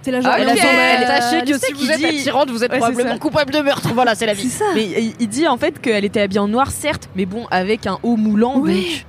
[0.02, 0.32] C'est la genre.
[0.34, 0.58] Ah, elle
[1.06, 3.88] sachez que si vous êtes dit- attirante, vous êtes Ouais, probablement coupable de meurtre.
[3.94, 4.50] Voilà, c'est la C'est vie.
[4.50, 4.64] ça.
[4.74, 7.86] Mais il, il dit en fait qu'elle était habillée en noir, certes, mais bon, avec
[7.86, 8.58] un haut moulant.
[8.58, 8.74] Ouais.
[8.74, 9.06] donc-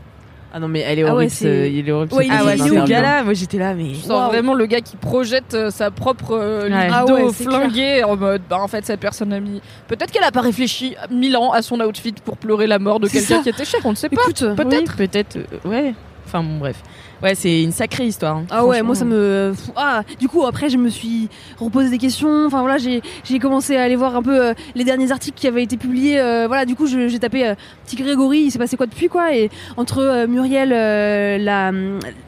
[0.58, 1.32] Ah non, mais elle est Ah ouais, horrible.
[1.32, 2.14] c'est- ce- il est horrible.
[2.14, 2.60] Ouais, ce il est- Ah ouais, il personnage.
[2.60, 2.88] est ce horrible.
[2.90, 3.90] gars-là, moi j'étais là, mais.
[3.90, 4.28] Je sens Waouh.
[4.30, 6.88] vraiment le gars qui projette euh, sa propre euh, Ouais.
[6.94, 10.24] Ah ouais, c'est flinguée en mode bah en fait cette personne a mis peut-être qu'elle
[10.24, 13.44] a pas réfléchi mille ans à son outfit pour pleurer la mort de C'est quelqu'un
[13.44, 14.56] qui était cher on ne sait pas Écoute, oui.
[14.56, 15.94] Peut-être, peut-être, euh, ouais.
[16.36, 16.84] Enfin bon, bref.
[17.24, 18.36] Ouais, c'est une sacrée histoire.
[18.38, 19.54] hein, Ah ouais, moi ça me.
[19.78, 22.46] Ah, du coup après je me suis reposé des questions.
[22.46, 25.48] Enfin voilà, j'ai j'ai commencé à aller voir un peu euh, les derniers articles qui
[25.48, 26.20] avaient été publiés.
[26.20, 27.56] euh, voilà, du coup j'ai tapé euh,
[27.86, 29.34] petit Grégory, il s'est passé quoi depuis quoi?
[29.34, 31.72] Et entre euh, Muriel, euh, la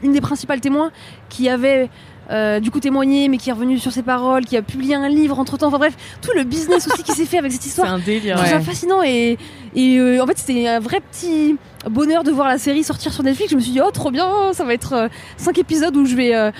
[0.02, 0.90] une des principales témoins
[1.28, 1.90] qui avait
[2.30, 5.08] euh, du coup témoigné, mais qui est revenue sur ses paroles, qui a publié un
[5.08, 5.68] livre entre temps.
[5.68, 7.92] Enfin bref, tout le business aussi qui s'est fait avec cette C'est histoire.
[7.92, 8.36] un délire.
[8.36, 8.58] Je trouve ouais.
[8.64, 9.38] ça fascinant et,
[9.74, 11.56] et euh, en fait c'était un vrai petit
[11.88, 13.50] bonheur de voir la série sortir sur Netflix.
[13.50, 16.34] Je me suis dit oh trop bien, ça va être 5 épisodes où je vais
[16.34, 16.50] euh,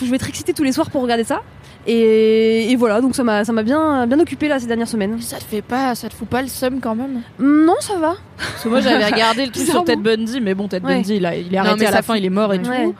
[0.00, 1.40] je vais être excitée tous les soirs pour regarder ça.
[1.86, 5.18] Et, et voilà, donc ça m'a ça m'a bien bien occupé là ces dernières semaines.
[5.22, 7.22] ça te fait pas ça te fout pas le seum quand même?
[7.38, 8.14] Non, ça va.
[8.36, 9.84] parce que moi j'avais regardé le truc sur.
[9.84, 10.96] Ted Bundy mais bon Ted Ouais.
[10.96, 12.84] Bundy il, a- il est Non, arrêté à la fin il est mort et Ouais.
[12.84, 12.94] tout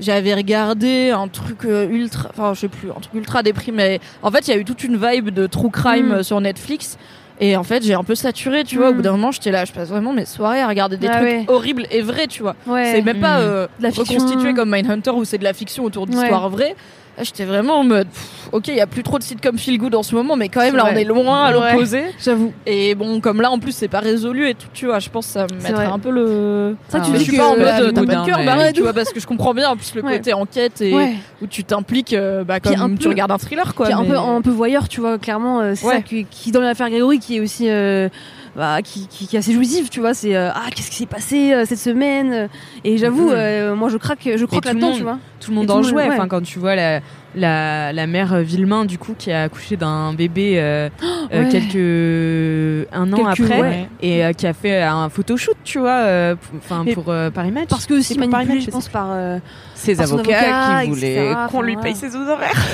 [0.00, 4.30] j'avais regardé un truc euh, ultra enfin je sais plus un truc ultra déprimé en
[4.30, 6.12] fait il y a eu toute une vibe de true crime Mm.
[6.12, 6.98] euh, sur Netflix
[7.40, 8.96] et en fait j'ai un peu saturé tu vois au Mm.
[8.96, 11.22] bout d'un moment j'étais là je passe vraiment mes soirées à regarder des Ah trucs
[11.28, 11.44] ouais.
[11.48, 12.92] horribles et vrais tu vois Ouais.
[12.94, 13.42] c'est même pas Mm.
[13.42, 14.14] euh, De la fiction.
[14.18, 16.74] reconstitué comme Mindhunter où c'est de la fiction autour d'histoires vraies.
[17.16, 19.56] Là, J'étais vraiment en mode, pff, ok, il y a plus trop de sites comme
[19.56, 21.72] Feel Good en ce moment, mais quand même là, on est loin à Ouais.
[21.72, 22.02] l'opposé.
[22.22, 22.52] J'avoue.
[22.66, 25.26] Et bon, comme là, en plus, c'est pas résolu et tout, tu vois, je pense
[25.26, 26.76] que ça me mettrait un peu le.
[26.88, 28.82] Ça, tu dis je suis pas en mode, bah, t'as pas de cœur, Ouais, tu
[28.82, 30.18] vois, parce que je comprends bien en plus le Ouais.
[30.18, 31.14] côté enquête et Ouais.
[31.40, 33.86] où tu t'impliques, euh, bah, comme un tu peu- regardes un thriller, quoi.
[33.86, 36.60] Puis un peu un peu voyeur, tu vois, clairement, euh, c'est ça qui, qui dans
[36.60, 38.08] l'affaire Grégory qui est aussi euh,
[38.56, 41.06] bah, qui, qui, qui est assez jouissif, tu vois, c'est euh, ah qu'est-ce qui s'est
[41.06, 42.48] passé euh, cette semaine euh,
[42.84, 43.34] et j'avoue Mhm.
[43.36, 45.18] euh, moi je craque je le là-dedans, tu vois.
[45.40, 46.08] Tout le monde Et en jouait.
[46.08, 46.14] ouais.
[46.14, 47.00] Enfin, quand tu vois la,
[47.36, 50.88] la, la mère euh, Villemain, du coup, qui a accouché d'un bébé euh,
[51.32, 51.48] euh, ouais.
[51.50, 53.88] quelques un an Quelques- après ouais.
[54.00, 57.68] et euh, qui a fait un photoshoot, tu vois, enfin pour euh, Paris Match.
[57.68, 59.38] Parce que aussi C'est pour Paris manipulé, Match, je pense par euh,
[59.74, 62.66] Ses Par avocats avocat, qui voulaient qu'on lui paye ses honoraires.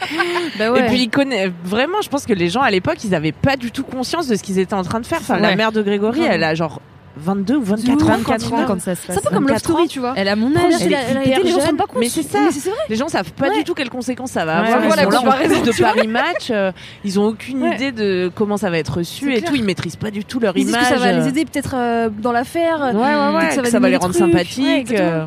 [0.58, 0.80] bah ouais.
[0.80, 3.56] Et puis il connaît vraiment, je pense que les gens à l'époque, ils avaient pas
[3.56, 5.18] du tout conscience de ce qu'ils étaient en train de faire.
[5.20, 6.80] Enfin, la mère de Grégory, elle a genre
[7.22, 8.06] 22 ou 24 ouf, ans.
[8.16, 9.18] 24 ans quand ça se c'est passe.
[9.18, 10.14] un peu comme Love 24 Story, tu vois.
[10.16, 10.62] Elle a mon âge.
[10.78, 11.98] c'est elle hyper réalité, les gens se pas compte.
[12.00, 12.38] mais c'est ça.
[12.50, 12.70] C'est.
[12.88, 14.84] Les gens savent pas du tout quelles conséquences ça va avoir.
[14.84, 15.82] Ils sont là en comparaison, plus de.
[15.82, 16.72] Paris Match, euh,
[17.04, 19.54] ils ont aucune idée de comment ça va être reçu C'est et tout.
[19.54, 20.80] Ils maîtrisent pas du tout leur image.
[20.80, 22.80] que ça va les aider peut-être dans l'affaire.
[22.80, 24.92] Ouais, ouais, peut-être ouais, que ça va les rendre sympathiques.
[24.92, 25.24] euh,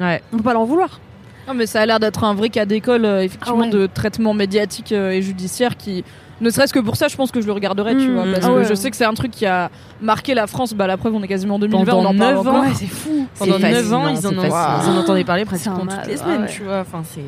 [0.00, 0.22] Ouais.
[0.32, 1.00] On peut pas leur vouloir.
[1.48, 3.70] Non, mais ça a l'air d'être un vrai cas d'école, euh, effectivement, Ah ouais.
[3.70, 6.04] de traitement médiatique euh, et judiciaire qui.
[6.40, 8.14] Ne serait-ce que pour ça, je pense que je le regarderai, tu Mmh.
[8.14, 8.24] vois.
[8.32, 9.70] Parce Ah que je sais que c'est un truc qui a
[10.00, 10.72] marqué la France.
[10.74, 12.54] Bah, la preuve, on est quasiment en 2020, on Pendant en parle 9 encore.
[12.54, 12.60] ans.
[12.62, 13.26] Ouais, c'est fou.
[13.38, 14.80] Pendant C'est 9 ans, fascinant, ils en, fascinant.
[14.92, 16.48] ils en entendaient parler un toutes mal, les semaines, ouais.
[16.48, 16.80] tu vois.
[16.80, 17.22] Enfin, c'est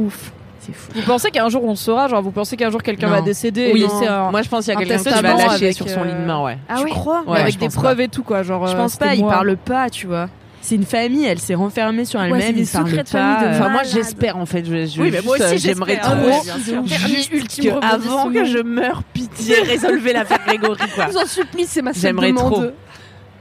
[0.00, 0.32] Ouf.
[0.60, 0.90] c'est fou.
[0.94, 3.70] Vous pensez qu'un jour on le saura Genre, vous pensez qu'un jour quelqu'un va décéder
[3.72, 4.30] Oui, et laisser un.
[4.30, 6.12] Moi, je pense qu'il y a un quelqu'un qui va lâcher sur son euh, lit
[6.14, 6.58] de mort, ouais.
[6.68, 6.90] Ah ouais.
[6.90, 8.42] crois Ouais, avec des preuves et tout, quoi.
[8.42, 9.32] Genre, Je euh, pense pas, ils moi.
[9.32, 10.28] parlent pas, tu vois.
[10.68, 13.04] C'est une famille, elle s'est renfermée sur elle-même, des ils parlent pas.
[13.04, 14.66] famille de Enfin, moi, j'espère en fait.
[14.66, 16.10] Je, je- Oui, mais moi juste, aussi, j'aimerais j'espère.
[16.10, 16.20] trop.
[16.20, 17.30] Ah ouais, juste
[17.62, 21.06] que avant que je meure, pitié, résolvez l'affaire Grégory, quoi.
[21.06, 22.64] Je vous en supplie, c'est ma seule J'aimerais trop.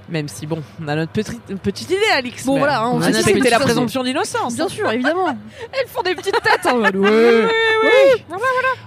[0.09, 2.45] Même si, bon, on a notre petite, petite idée, Alix.
[2.45, 4.55] Bon, voilà, hein, on on a respecté la présomption d'innocence.
[4.55, 5.28] Bien sûr, évidemment.
[5.73, 6.95] Elles font des petites têtes en mode.
[6.95, 7.09] Ouais.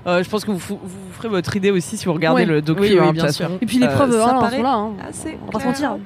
[0.07, 0.81] Euh, je pense que vous,
[1.13, 2.47] ferez votre idée aussi si vous regardez Ouais.
[2.47, 2.81] le docu.
[2.81, 3.51] Oui, oui, hein, bien sûr.
[3.61, 4.73] Et puis les Euh, preuves ça hein, paraît sont là.
[4.75, 4.93] hein.
[5.11, 5.97] assez On va pas se mentir.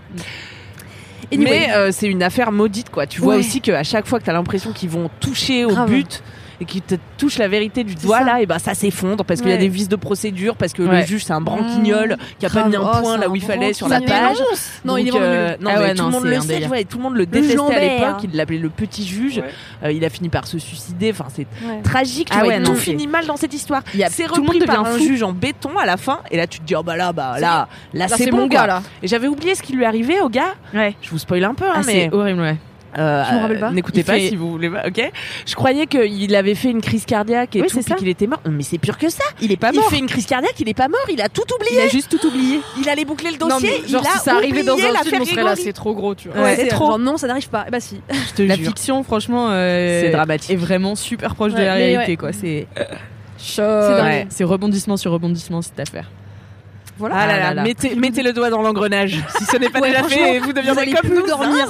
[1.33, 1.51] Anyway.
[1.68, 3.07] Mais euh, c'est une affaire maudite, quoi.
[3.07, 3.41] Tu vois Ouais.
[3.41, 5.89] aussi qu'à chaque fois que t'as l'impression qu'ils vont toucher au Grave.
[5.91, 6.22] but
[6.61, 9.50] et qu'ils te touchent la vérité du doigt là, et ben ça s'effondre parce qu'il
[9.50, 12.50] y a des vices de procédure, parce que le juge c'est un branquignol qui a
[12.50, 14.36] pas mis un Oh, point là où il fallait sur la page.
[14.84, 17.26] Non, il est euh, non, Ah tout le monde le sait, tout le monde le
[17.26, 18.24] détestait à l'époque.
[18.24, 19.42] Il l'appelait le petit juge.
[19.82, 21.11] Euh, il a fini par se suicider.
[21.11, 21.46] Enfin, c'est
[21.82, 22.28] tragique.
[22.30, 23.82] Ah tout c'est- finit mal dans cette histoire.
[23.94, 26.20] Il y a- C'est repris par un juge en béton à la fin.
[26.30, 28.82] Et là, tu te dis, oh bah là, bah là, là, c'est bon, gars là.
[29.02, 30.55] Et j'avais oublié ce qui lui arrivait au gars.
[30.72, 32.57] Je vous spoil un peu, hein, Ah, mais c'est horrible, ouais.
[32.99, 33.70] Euh, Je me rappelle pas.
[33.70, 34.82] N'écoutez Il pas fait- si vous voulez pas.
[34.86, 35.11] Ok.
[35.47, 37.95] Je croyais qu'il avait fait une crise cardiaque et Oui, tout, c'est puis ça.
[37.97, 38.40] qu'il était mort.
[38.51, 39.24] Mais c'est pire que ça.
[39.40, 39.88] Il est pas il mort.
[39.90, 41.01] fait une crise cardiaque, il est pas mort.
[41.11, 41.72] Il a tout oublié.
[41.74, 42.61] Il a juste tout oublié.
[42.80, 43.80] Il allait boucler le Non, dossier.
[43.82, 45.95] mais genre il a si ça arrivait dans un film, on serait là, c'est trop
[45.95, 46.42] gros, tu vois.
[46.42, 46.86] Ouais, c'est trop.
[46.88, 47.66] genre, non, ça n'arrive pas.
[47.70, 48.01] Bah si.
[48.11, 48.66] Je te La jure.
[48.68, 50.51] fiction, franchement, euh, C'est dramatique.
[50.51, 52.16] est vraiment super proche de la réalité, ouais.
[52.16, 52.32] quoi.
[52.32, 52.66] C'est
[53.36, 56.11] c'est rebondissement sur rebondissement cette affaire.
[56.97, 57.16] Voilà.
[57.18, 57.62] Ah là là, Ah.
[57.64, 59.18] Mettez, mettez le doigt dans l'engrenage.
[59.36, 61.26] Si ce n'est pas Ouais, déjà fait, vous Vous deviendrez allez comme plus nous.
[61.26, 61.66] dormir.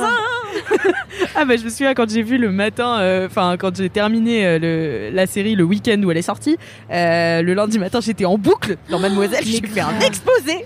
[1.37, 4.47] Ah bah je me souviens quand j'ai vu le matin, euh, enfin quand j'ai terminé
[4.47, 6.57] euh, le, la série le week-end où elle est sortie,
[6.91, 10.65] euh, le lundi matin j'étais en boucle dans Mademoiselle, j'ai fait un exposé.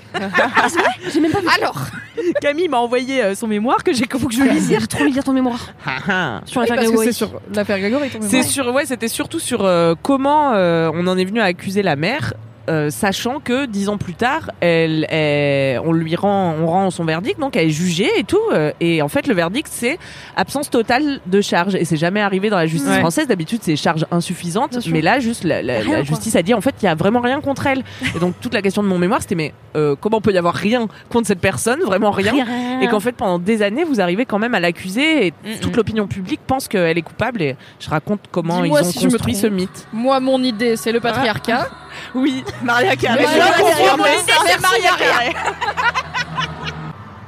[1.13, 1.47] J'ai même pas vu.
[1.59, 1.87] Alors,
[2.41, 4.69] Camille m'a envoyé euh, son mémoire que j'ai faut que je lise.
[4.71, 5.71] J'ai trop envie de lire ton mémoire
[6.45, 7.07] sur oui, l'affaire parce que Grégory.
[7.07, 8.11] c'est sur l'affaire Grégory.
[8.11, 8.45] ton C'est mémoire.
[8.51, 11.97] sur, ouais, c'était surtout sur euh, comment euh, on en est venu à accuser la
[11.97, 12.35] mère.
[12.69, 17.05] Euh, sachant que dix ans plus tard, elle, elle- on lui rend, on rend son
[17.05, 18.39] verdict, donc elle est jugée et tout.
[18.53, 19.99] euh, et en fait, le verdict c'est
[20.37, 21.75] absence totale de charge.
[21.75, 22.99] Et c'est jamais arrivé dans la justice Ouais.
[23.01, 23.27] française.
[23.27, 26.05] D'habitude, c'est charge insuffisante, mais là, juste la, la- Rien, la quoi.
[26.05, 27.83] justice a dit en fait, il y a vraiment rien contre elle.
[28.15, 30.55] et donc toute la question de mon mémoire, c'était mais euh, comment peut y avoir
[30.55, 32.35] rien contre cette personne, vraiment rien.
[32.83, 35.73] Et qu'en fait, pendant des années, vous arrivez quand même à l'accuser et Mm, toute
[35.73, 35.77] mm.
[35.77, 37.43] l'opinion publique pense qu'elle est coupable.
[37.43, 39.87] Et je raconte comment ils ont si je me construit ce mythe.
[39.93, 41.69] Moi, mon idée, c'est le patriarcat.
[42.15, 43.25] Oui, Maria Carré.
[43.27, 45.35] Mais Je confirme, c'est Maria Carré.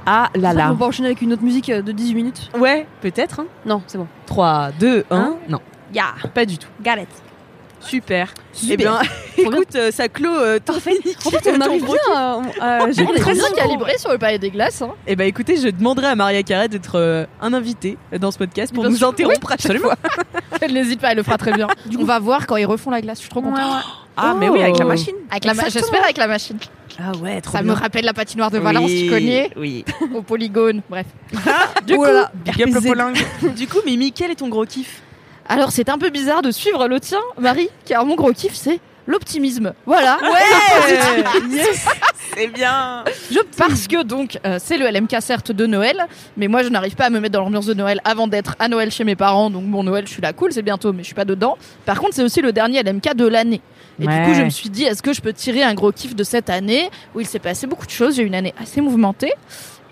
[0.07, 0.71] Ah là là.
[0.73, 2.51] On va enchaîner avec une autre musique euh, de 18 minutes.
[2.59, 3.41] Ouais, peut-être.
[3.41, 3.47] hein.
[3.67, 4.09] Non, c'est bon.
[4.27, 5.17] 3, 2, 1.
[5.17, 5.61] Hein non,
[5.93, 6.07] Ya.
[6.35, 6.69] pas du tout.
[6.85, 7.09] It.
[7.81, 8.33] Super.
[8.53, 8.73] Super.
[8.73, 8.99] Eh bien,
[9.37, 9.51] bien.
[9.51, 13.13] écoute, euh, ça clôt euh, ton En fait, on arrive bien à, à On gérer
[13.15, 14.83] est très bien calibré sur le palais des glaces.
[14.83, 14.91] Hein.
[15.07, 18.73] Eh ben écoutez, je demanderai à Maria Carré d'être euh, un invité dans ce podcast
[18.75, 19.09] pour Bien nous sûr.
[19.09, 19.95] interrompre à chaque fois.
[20.61, 21.69] Elle n'hésite pas, elle le fera très bien.
[21.99, 23.17] On va voir quand ils refont la glace.
[23.19, 23.83] Je suis trop contente.
[24.17, 24.89] Ah, mais oui, avec la Oh.
[24.89, 25.15] machine.
[25.31, 26.59] Avec la ma- J'espère avec la machine.
[26.99, 29.85] Ah ouais, trop Ça me rappelle la patinoire de Valence, Oui, tu connais Oui.
[30.15, 30.83] Au polygone.
[30.91, 31.07] Bref.
[31.87, 32.07] Du Oh coup.
[32.45, 33.19] Big up le polingue.
[33.57, 35.01] du coup, Mimi, quel est ton gros kiff
[35.49, 38.81] Alors, c'est un peu bizarre de suivre le tien, Marie, car mon gros kiff, c'est
[39.07, 39.73] l'optimisme.
[39.87, 40.19] Voilà.
[41.51, 41.87] yes
[42.37, 43.05] C'est bien.
[43.31, 46.07] Je, parce que donc, euh, c'est le LMK certes de Noël,
[46.37, 48.69] mais moi je n'arrive pas à me mettre dans l'ambiance de Noël avant d'être à
[48.69, 49.51] Noël chez mes parents.
[49.51, 51.57] Donc, bon, Noël, je suis là, cool, c'est bientôt, mais je suis pas dedans.
[51.87, 53.61] Par contre, c'est aussi le dernier LMK de l'année.
[54.01, 54.21] Et Ouais.
[54.21, 56.25] du coup, je me suis dit, est-ce que je peux tirer un gros kiff de
[56.25, 59.33] cette année où il s'est passé beaucoup de choses J'ai eu une année assez mouvementée.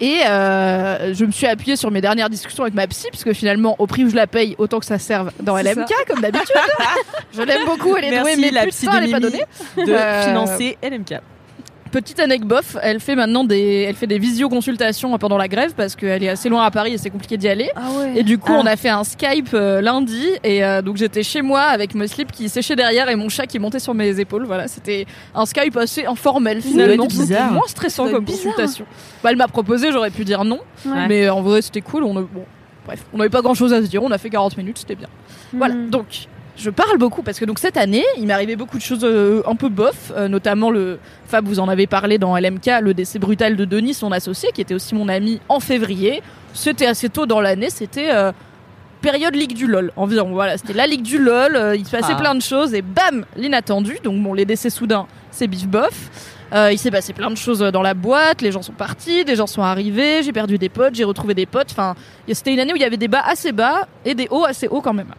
[0.01, 3.75] Et euh, je me suis appuyée sur mes dernières discussions avec ma psy, puisque finalement,
[3.81, 6.55] au prix où je la paye, autant que ça serve dans LMK, comme d'habitude.
[7.35, 9.21] je l'aime beaucoup, elle est douée, Merci mais la putain, psy de elle est pas
[9.21, 9.43] donnée.
[9.77, 11.15] de Euh, financer LMK.
[11.91, 16.23] Petite anecdote, elle fait maintenant des, elle fait des visioconsultations pendant la grève parce qu'elle
[16.23, 17.71] est assez loin à Paris et c'est compliqué d'y aller.
[17.77, 18.13] Ah ouais.
[18.17, 18.61] Et du coup, Ah.
[18.63, 22.07] on a fait un Skype euh, lundi et euh, donc j'étais chez moi avec mon
[22.07, 24.45] slip qui séchait derrière et mon chat qui montait sur mes épaules.
[24.45, 27.09] Voilà, c'était un Skype assez informel finalement.
[27.09, 28.43] C'était moins stressant comme bizarre.
[28.55, 28.85] consultation.
[29.23, 31.07] Bah, elle m'a proposé, j'aurais pu dire non, Ouais.
[31.09, 32.05] mais en vrai c'était cool.
[32.05, 32.45] On a, bon,
[32.87, 34.03] bref, on n'avait pas grand chose à se dire.
[34.03, 35.09] On a fait 40 minutes, c'était bien.
[35.53, 35.91] Voilà, Hmm.
[35.91, 36.29] donc
[36.59, 39.43] je parle beaucoup parce que donc cette année, il m'est arrivé beaucoup de choses euh,
[39.47, 43.19] un peu bof, euh, notamment le Fab vous en avez parlé dans LMK, le décès
[43.19, 46.23] brutal de Denis, son associé, qui était aussi mon ami en février.
[46.55, 48.33] C'était assez tôt dans l'année, c'était euh,
[49.01, 50.31] période Ligue du LOL environ.
[50.33, 52.21] Voilà, c'était la Ligue du LOL, il se passait Ah.
[52.21, 53.99] plein de choses et bam, l'inattendu.
[54.03, 56.11] Donc bon, les décès soudains, c'est bif bof.
[56.73, 59.47] Il s'est passé plein de choses dans la boîte, les gens sont partis, des gens
[59.47, 61.69] sont arrivés, j'ai perdu des potes, j'ai retrouvé des potes.
[61.71, 61.95] Enfin,
[62.33, 64.67] c'était une année où il y avait des bas assez bas et des hauts assez
[64.67, 65.13] hauts quand même.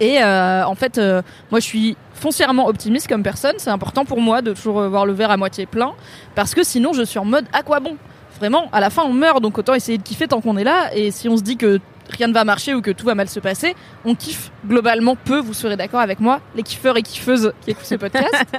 [0.00, 3.54] Et euh, en fait, euh, moi je suis foncièrement optimiste comme personne.
[3.58, 5.92] C'est important pour moi de toujours euh, voir le verre à moitié plein
[6.34, 7.96] parce que sinon je suis en mode à quoi bon?
[8.38, 10.94] Vraiment, à la fin on meurt donc autant essayer de kiffer tant qu'on est là.
[10.94, 11.80] Et si on se dit que
[12.10, 13.74] rien ne va marcher ou que tout va mal se passer,
[14.04, 15.38] on kiffe globalement peu.
[15.38, 18.44] Vous serez d'accord avec moi, les kiffeurs et kiffeuses qui écoutent ce podcast.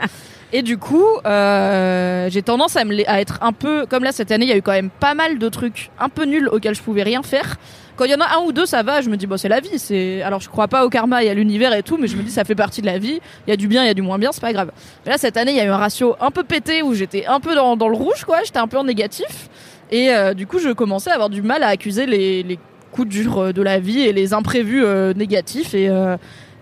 [0.52, 4.32] Et du coup, euh, j'ai tendance à, me à être un peu comme là cette
[4.32, 6.74] année, il y a eu quand même pas mal de trucs un peu nuls auxquels
[6.74, 7.57] je pouvais rien faire.
[8.00, 9.02] Quand il y en a un ou deux, ça va.
[9.02, 9.78] Je me dis bon, c'est la vie.
[9.78, 12.24] C'est alors je crois pas au karma et à l'univers et tout, mais je me
[12.24, 13.20] dis ça fait partie de la vie.
[13.46, 14.72] Il y a du bien, il y a du moins bien, c'est pas grave.
[15.06, 17.42] Là cette année, il y a eu un ratio un peu pété où j'étais un
[17.42, 18.38] peu dans, le rouge, quoi.
[18.46, 19.50] J'étais un peu en négatif
[19.92, 22.58] et euh, du coup, je commençais à avoir du mal à accuser les,
[22.94, 25.92] coups durs euh, de la vie et les imprévus euh, négatifs et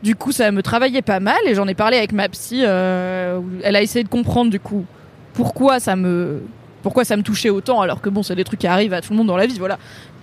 [0.01, 2.61] du coup, ça me travaillait pas mal et j'en ai parlé avec ma psy.
[2.61, 4.85] elle a essayé de comprendre du coup
[5.33, 6.41] pourquoi ça me
[6.81, 9.11] pourquoi ça me touchait autant alors que bon, c'est des trucs qui arrivent à tout
[9.11, 9.59] le monde dans la vie.
[9.59, 9.77] Voilà,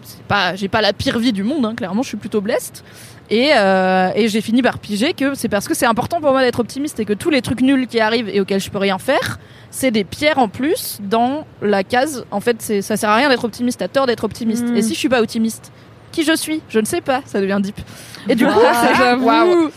[0.04, 1.66] c'est pas, j'ai pas la pire vie du monde.
[1.66, 2.84] hein, clairement, je suis plutôt blessed.
[3.30, 6.42] Et, euh, et j'ai fini par piger que c'est parce que c'est important pour moi
[6.42, 8.98] d'être optimiste et que tous les trucs nuls qui arrivent et auxquels je peux rien
[8.98, 9.38] faire,
[9.70, 12.26] c'est des pierres en plus dans la case.
[12.30, 14.64] En fait, c'est, ça sert à rien d'être optimiste, t'as tort d'être optimiste.
[14.64, 14.76] Mm.
[14.76, 15.72] Et si je suis pas optimiste,
[16.12, 16.60] qui je suis?
[16.68, 17.80] Je ne sais pas, ça devient deep.
[18.28, 18.60] Et du coup,
[18.98, 19.24] j'avoue.
[19.24, 19.70] Waouh.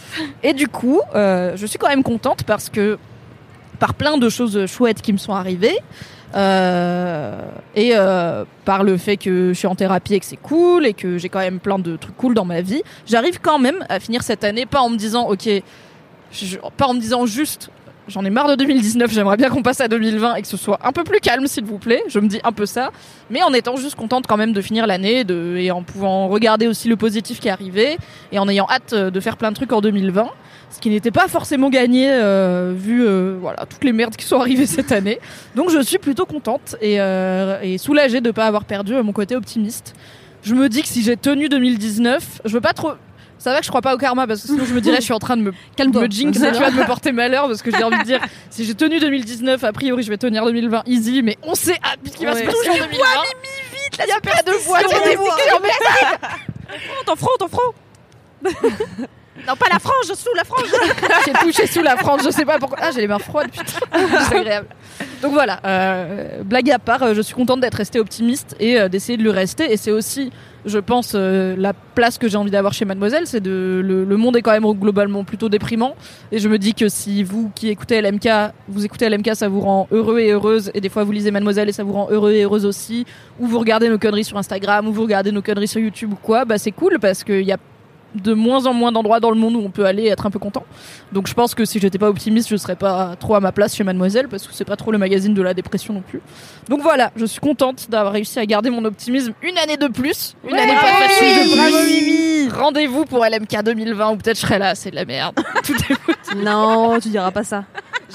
[0.44, 3.00] Et du coup, euh, je suis quand même contente parce que
[3.80, 5.78] par plein de choses chouettes qui me sont arrivées.
[6.36, 7.42] Euh,
[7.76, 10.94] et euh, par le fait que je suis en thérapie et que c'est cool et
[10.94, 14.00] que j'ai quand même plein de trucs cool dans ma vie, j'arrive quand même à
[14.00, 15.50] finir cette année pas en me disant ok,
[16.76, 17.70] pas en me disant juste
[18.08, 20.80] j'en ai marre de 2019, j'aimerais bien qu'on passe à 2020 et que ce soit
[20.84, 22.04] un peu plus calme s'il vous plaît.
[22.08, 22.92] Je me dis un peu ça,
[23.30, 25.26] mais en étant juste contente quand même de finir l'année
[25.58, 27.98] et en pouvant regarder aussi le positif qui est arrivé
[28.32, 30.30] et en ayant hâte euh, de faire plein de trucs en 2020
[30.70, 34.40] ce qui n'était pas forcément gagné euh, vu euh, voilà toutes les merdes qui sont
[34.40, 35.20] arrivées cette année.
[35.56, 39.14] Donc je suis plutôt contente et, euh, et soulagée de ne pas avoir perdu mon
[39.14, 39.96] côté optimiste.
[40.44, 42.92] Je me dis que si j'ai tenu 2019, je veux pas trop.
[43.40, 45.04] Ça va que je crois pas au karma parce que sinon je me dirais je
[45.04, 46.02] suis en train de me, Calme-toi.
[46.02, 48.20] me jinx tu de me porter malheur parce que j'ai envie de dire
[48.50, 51.94] si j'ai tenu 2019 a priori je vais tenir 2020 easy mais on sait ah,
[52.04, 52.88] ce qui va se passer en 2020.
[52.88, 55.16] vite, il y a pas de voix, y a les
[58.48, 59.06] des
[59.48, 60.68] Non, pas la frange, sous la frange
[61.26, 62.78] J'ai touché sous la frange, je sais pas pourquoi.
[62.82, 63.64] Ah, j'ai les mains froides, putain.
[64.30, 64.68] C'est agréable.
[65.22, 68.88] Donc voilà, euh, blague à part, euh, je suis contente d'être restée optimiste et euh,
[68.88, 69.72] d'essayer de le rester.
[69.72, 70.32] Et c'est aussi,
[70.66, 73.24] je pense, euh, la place que j'ai envie d'avoir chez Mademoiselle.
[73.26, 75.96] C'est de le, le monde est quand même globalement plutôt déprimant.
[76.32, 78.30] Et je me dis que si vous qui écoutez LMK,
[78.68, 80.70] vous écoutez LMK, ça vous rend heureux et heureuse.
[80.76, 83.06] Et des fois, vous lisez Mademoiselle et ça vous rend heureux et heureuse aussi.
[83.40, 86.18] Ou vous regardez nos conneries sur Instagram, ou vous regardez nos conneries sur YouTube ou
[86.18, 86.46] quoi.
[86.46, 87.58] Bah c'est cool parce qu'il y a
[88.16, 90.32] de moins en moins d'endroits dans le monde où on peut aller et être un
[90.32, 90.64] peu content.
[91.12, 93.76] Donc je pense que si j'étais pas optimiste, je serais pas trop à ma place
[93.76, 96.22] chez Mademoiselle parce que c'est pas trop le magazine de la dépression non plus.
[96.70, 100.36] Donc voilà, je suis contente d'avoir réussi à garder mon optimisme une année de plus,
[100.48, 102.60] une année pas facile de Bravo, plus.
[102.62, 105.36] Rendez-vous pour LMK 2020 ou peut-être je serai là, c'est de la merde.
[105.64, 107.66] Tout est Non, tu diras pas ça.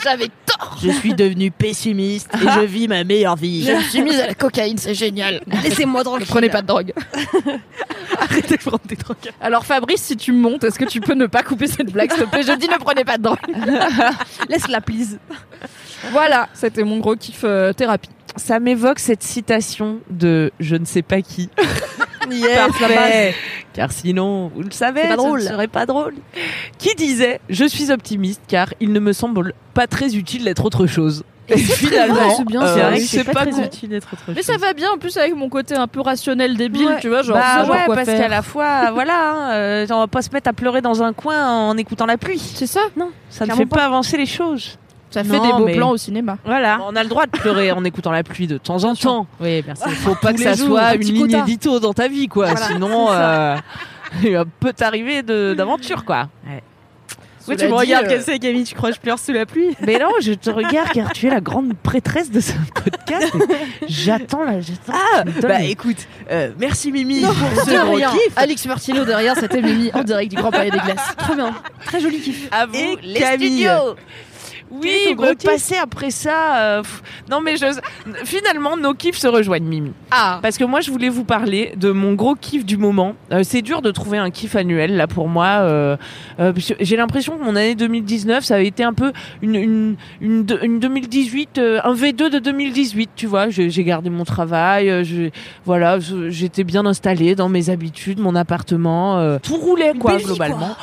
[0.02, 0.78] J'avais tort.
[0.82, 3.64] Je suis devenu pessimiste et je vis ma meilleure vie.
[3.64, 5.43] Je me suis mise à la cocaïne, c'est génial.
[5.62, 6.27] Laissez-moi Ne tranquille.
[6.28, 6.93] prenez pas de drogue.
[8.19, 9.16] Arrêtez de prendre des drogues.
[9.40, 12.12] Alors Fabrice, si tu me montes, est-ce que tu peux ne pas couper cette blague,
[12.12, 12.43] s'il te plaît?
[12.43, 13.39] Je dis ne prenez pas de drogue.
[14.48, 15.19] Laisse-la, please.
[16.10, 18.10] Voilà, c'était mon gros kiff euh, thérapie.
[18.36, 21.51] Ça m'évoque cette citation de je ne sais pas qui.
[22.28, 23.35] Parfait.
[23.73, 25.40] Car sinon, vous le savez, C'est pas drôle.
[25.40, 26.15] ce ne serait pas drôle.
[26.78, 30.86] Qui disait Je suis optimiste car il ne me semble pas très utile d'être autre
[30.86, 31.24] chose.
[31.49, 32.74] Et, finalement, vrai, c'est bien euh.
[32.74, 33.65] C'est vrai que c'est c'est pas, pas très con.
[33.65, 34.35] utile d'être autre chose.
[34.36, 37.01] Mais ça va bien en plus avec mon côté un peu rationnel débile, Ouais.
[37.01, 38.20] tu vois, genre, bah ça, genre ouais, quoi parce faire.
[38.20, 41.12] qu'à la fois, voilà, hein, euh, on va pas se mettre à pleurer dans un
[41.12, 42.39] coin en écoutant la pluie.
[42.39, 42.81] C'est ça,
[43.28, 44.78] Ça ne fait pas avancer les choses.
[45.12, 46.39] Ça fait Non, des beaux mais- plans au cinéma.
[46.44, 46.80] Voilà.
[46.89, 49.26] On a le droit de pleurer en écoutant la pluie de temps en temps.
[49.40, 49.89] Oui, merci.
[49.90, 52.51] Faut pas Tous que ça jours, soit un une ligne édito dans ta vie, quoi.
[52.51, 52.66] Voilà.
[52.66, 53.56] Sinon, euh,
[54.22, 56.28] il va peut t'arriver d'aventure, quoi.
[57.48, 59.76] Oui, tu me regardes euh, Camille, tu crois que je pleure sous la pluie?
[59.84, 63.32] Mais non, je te regarde car tu es la grande prêtresse de ce podcast.
[63.89, 64.93] J'attends là, j'attends.
[65.16, 65.97] Ah, bah les- écoute,
[66.30, 67.34] euh, merci Mimi pour
[67.64, 68.32] ce gros kiff.
[68.36, 71.16] Alix Martino derrière, c'était Mimi en direct du Grand Palais des Glaces.
[71.18, 71.52] Trop bien.
[71.84, 72.47] Très joli kiff.
[72.52, 73.48] À vous, Et les Camille.
[73.64, 73.97] studios.
[74.73, 76.57] Oui, gros bah, kiff passer après ça.
[76.78, 76.82] euh,
[77.31, 77.66] non, mais je...
[78.24, 79.93] finalement, nos kiffs se rejoignent, Mimi.
[80.11, 83.15] Ah, Parce que moi, je voulais vous parler de mon gros kiff du moment.
[83.32, 85.47] Euh, c'est dur de trouver un kiff annuel, là, pour moi.
[85.61, 85.97] euh,
[86.81, 89.12] J'ai l'impression que mon année 2019, ça a été un peu
[89.43, 93.51] une, une, une, de- une 2018, euh, un V2 de 2018, tu vois.
[93.51, 95.31] J'ai gardé mon travail, je-
[95.65, 99.39] voilà, j'étais bien installée dans mes habitudes, mon appartement.
[99.43, 100.77] tout roulait, quoi, globalement.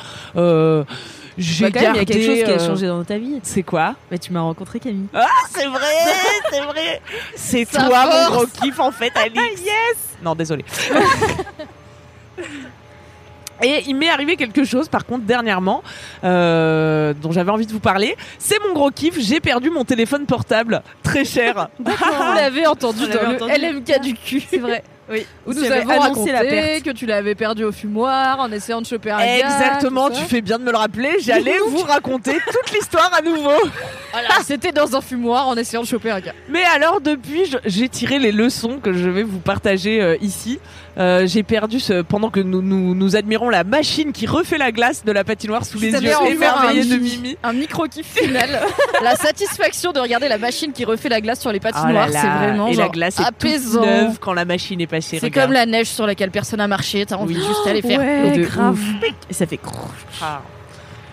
[1.40, 3.04] J'ai Bah, quand même, il y a quelque gardé, chose qui a euh, changé dans
[3.04, 3.40] ta vie.
[3.44, 5.08] C'est quoi Bah, tu m'as rencontré Camille.
[5.14, 5.80] ah, c'est vrai,
[6.52, 7.02] c'est vrai.
[7.36, 8.30] C'est toi force.
[8.30, 9.62] mon gros kiff en fait, Alix.
[9.62, 9.98] yes.
[10.24, 10.64] Non, désolé.
[13.62, 15.84] Et il m'est arrivé quelque chose, par contre, dernièrement,
[16.24, 18.16] euh, dont j'avais envie de vous parler.
[18.38, 19.20] C'est mon gros kiff.
[19.20, 21.68] J'ai perdu mon téléphone portable, très cher.
[21.78, 21.92] vous
[22.36, 23.08] l'avez entendu On
[23.38, 23.92] dans l'avait le entendu.
[23.92, 24.42] LMK du cul.
[24.50, 24.82] C'est vrai.
[25.10, 25.26] Oui.
[25.46, 26.84] Où nous avais avons annoncé la perte.
[26.84, 29.38] que tu l'avais perdu au fumoir en essayant de choper un gars.
[29.40, 31.12] Exactement, tu fais bien de me le rappeler.
[31.22, 33.50] J'allais vous raconter toute l'histoire à nouveau.
[34.12, 36.34] Voilà, c'était dans un fumoir en essayant de choper un gars.
[36.50, 40.60] Mais alors depuis, j'ai tiré les leçons que je vais vous partager euh, ici.
[40.98, 44.72] Euh, j'ai perdu ce pendant que nous, nous nous admirons la machine qui refait la
[44.72, 47.38] glace de la patinoire sous les yeux émerveillés un- de Mimi.
[47.42, 48.60] Un micro kiff final.
[49.04, 52.22] la satisfaction de regarder la machine qui refait la glace sur les patinoires, Oh là.
[52.22, 53.80] c'est vraiment et genre la glace est apaisant.
[53.82, 54.99] toute neuve quand la machine est passée.
[55.02, 57.44] C'est comme la neige sur laquelle personne n'a marché, t'as envie Oui.
[57.46, 58.00] juste d'aller faire.
[58.00, 58.80] Ouais, de grave.
[59.30, 59.88] Et ça fait crou.
[60.22, 60.42] Ah.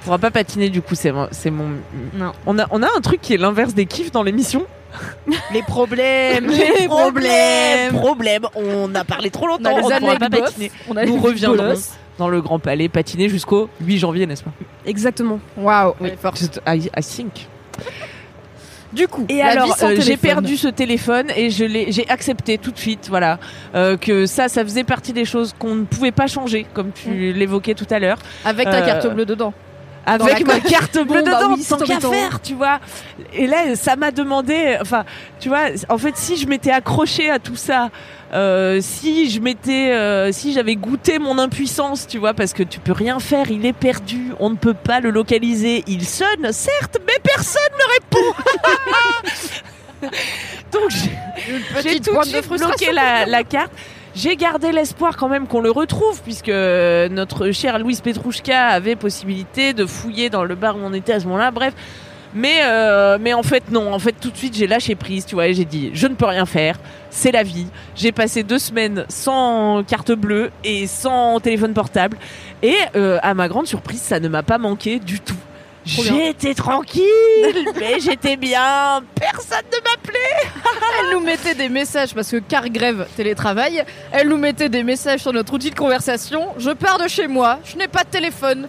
[0.00, 1.68] On pourra pas patiner du coup, c'est mon- c'est mon.
[2.14, 2.32] Non.
[2.46, 4.64] On a on a un truc qui est l'inverse des kiffs dans l'émission.
[5.52, 7.92] Les problèmes, Les problèmes.
[7.94, 8.46] problèmes.
[8.54, 9.76] On a parlé trop On longtemps.
[9.76, 10.70] a les on pourra pas patiner.
[10.88, 11.74] on a Nous les reviendrons
[12.18, 14.52] dans le Grand Palais patiner jusqu'au 8 janvier, n'est-ce pas?
[14.86, 15.38] Exactement.
[15.56, 15.94] Waouh.
[16.00, 16.10] Oui.
[16.10, 16.34] ouais, fort.
[16.36, 17.46] Just- I, I think.
[18.96, 22.70] Du coup, Et alors, euh, j'ai perdu ce téléphone et je l'ai, j'ai accepté tout
[22.70, 23.38] de suite, voilà,
[23.74, 27.34] euh, que ça, ça faisait partie des choses qu'on ne pouvait pas changer, comme tu
[27.34, 28.16] l'évoquais tout à l'heure,
[28.46, 29.52] avec ta Euh, carte bleue dedans.
[30.06, 32.10] Avec ma carte bleue Bon, bah dedans, oui, sans embêtant.
[32.10, 32.78] faire, tu vois.
[33.34, 35.04] Et là, ça m'a demandé, enfin,
[35.40, 37.90] tu vois, en fait, si je m'étais accrochée à tout ça,
[38.32, 42.80] euh, si je m'étais, euh, si j'avais goûté mon impuissance, tu vois, parce que tu
[42.80, 46.98] peux rien faire, il est perdu, on ne peut pas le localiser, il sonne, certes,
[47.06, 48.34] mais personne ne répond.
[50.72, 50.90] Donc
[51.82, 53.70] j'ai tout de suite bloqué la, la carte.
[54.16, 59.74] J'ai gardé l'espoir quand même qu'on le retrouve, puisque notre chère Louise Petrouchka avait possibilité
[59.74, 61.50] de fouiller dans le bar où on était à ce moment-là.
[61.50, 61.74] Bref.
[62.34, 63.92] Mais, euh, mais en fait, non.
[63.92, 66.24] En fait, tout de suite, j'ai lâché prise, tu vois, j'ai dit, je ne peux
[66.24, 66.78] rien faire.
[67.10, 67.66] C'est la vie.
[67.94, 72.16] J'ai passé deux semaines sans carte bleue et sans téléphone portable.
[72.62, 75.36] Et euh, à ma grande surprise, ça ne m'a pas manqué du tout.
[75.86, 77.04] J'étais tranquille,
[77.78, 79.02] mais j'étais bien.
[79.18, 80.50] Personne ne m'appelait.
[81.00, 85.20] Elle nous mettait des messages parce que car grève télétravail, elle nous mettait des messages
[85.20, 86.48] sur notre outil de conversation.
[86.58, 88.68] Je pars de chez moi, je n'ai pas de téléphone.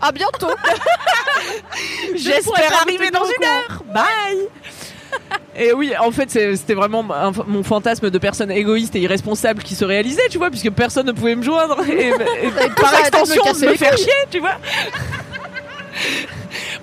[0.00, 0.50] À bientôt.
[2.14, 3.82] J'espère arriver me dans une heure.
[3.94, 4.48] Bye.
[5.58, 9.74] Et oui, en fait, c'était vraiment un- mon fantasme de personne égoïste et irresponsable qui
[9.74, 12.12] se réalisait, tu vois, puisque personne ne pouvait me joindre et, et
[12.76, 14.56] par me extension me les faire chier, tu vois.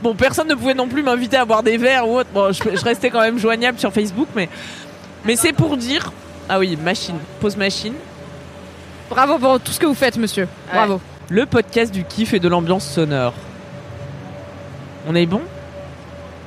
[0.01, 2.29] Bon, personne ne pouvait non plus m'inviter à boire des verres ou autre.
[2.33, 4.49] Bon, je, je restais quand même joignable sur Facebook, mais
[5.25, 6.11] mais c'est pour dire.
[6.49, 7.93] Ah oui, machine, pause machine.
[9.09, 10.47] Bravo pour tout ce que vous faites, monsieur.
[10.71, 10.99] Bravo.
[11.29, 13.33] Le podcast du kiff et de l'ambiance sonore.
[15.07, 15.41] On est bon?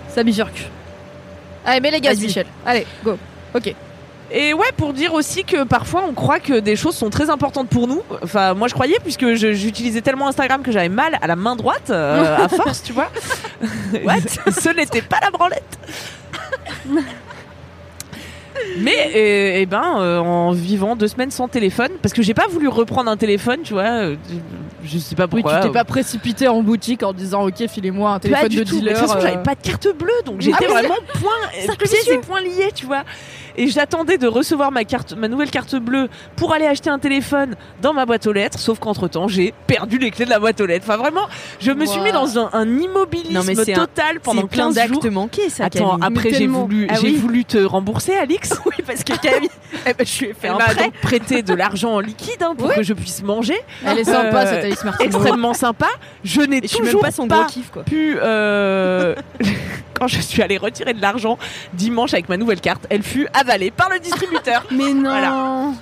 [0.09, 0.69] Ça bifurque.
[1.65, 2.21] Allez, mets les gaz.
[2.21, 2.47] Michel.
[2.65, 3.19] Allez, go.
[3.55, 3.75] Ok.
[4.33, 7.69] Et ouais, pour dire aussi que parfois on croit que des choses sont très importantes
[7.69, 8.03] pour nous.
[8.23, 11.91] Enfin, moi je croyais puisque j'utilisais tellement Instagram que j'avais mal à la main droite
[11.91, 13.11] euh, à force, tu vois.
[14.05, 14.17] What?
[14.51, 15.79] Ce n'était pas la branlette.
[18.79, 22.47] Mais eh, eh ben, euh, en vivant deux semaines sans téléphone, parce que j'ai pas
[22.47, 23.85] voulu reprendre un téléphone, tu vois.
[23.85, 24.17] euh,
[24.85, 25.61] je sais pas Oui, pourquoi.
[25.61, 28.65] tu t'es pas précipité en boutique en disant ok, filez-moi un Pas téléphone du de
[28.65, 28.75] tout.
[28.77, 28.99] Mais de dealer.
[28.99, 32.13] toute façon, euh, j'avais pas de carte bleue, donc j'étais Ah oui, vraiment point, pieds
[32.13, 33.05] et poings liés, tu vois.
[33.57, 37.55] Et j'attendais de recevoir ma carte, ma nouvelle carte bleue pour aller acheter un téléphone
[37.83, 38.59] dans ma boîte aux lettres.
[38.59, 40.85] Sauf qu'entre temps, j'ai perdu les clés de la boîte aux lettres.
[40.89, 41.27] Enfin, vraiment,
[41.61, 44.49] je me suis mis dans un, un immobilisme Non, mais c'est un- total pendant C'est
[44.49, 45.13] plein 15 jours.
[45.13, 46.19] manqués, ça, Attends, Camille.
[46.19, 47.17] après j'ai voulu, Ah j'ai oui.
[47.17, 48.51] voulu te rembourser, Alix.
[48.67, 49.49] Oui, parce que Camille,
[49.87, 50.91] eh ben, je ai fait un prêt.
[51.03, 52.75] prêté de l'argent en liquide hein, pour Oui.
[52.75, 53.57] que je puisse manger.
[53.87, 55.09] Elle est sympa Euh, cette Alice Martineau.
[55.19, 55.87] Extrêmement sympa.
[56.25, 57.85] Je n'ai suis toujours même pas son pas gros kiff, quoi.
[57.85, 59.15] pu euh,
[59.99, 61.39] quand je suis allée retirer de l'argent
[61.73, 64.65] dimanche avec ma nouvelle carte, elle fut avalée par le distributeur.
[64.71, 65.11] Mais non.
[65.11, 65.73] Voilà.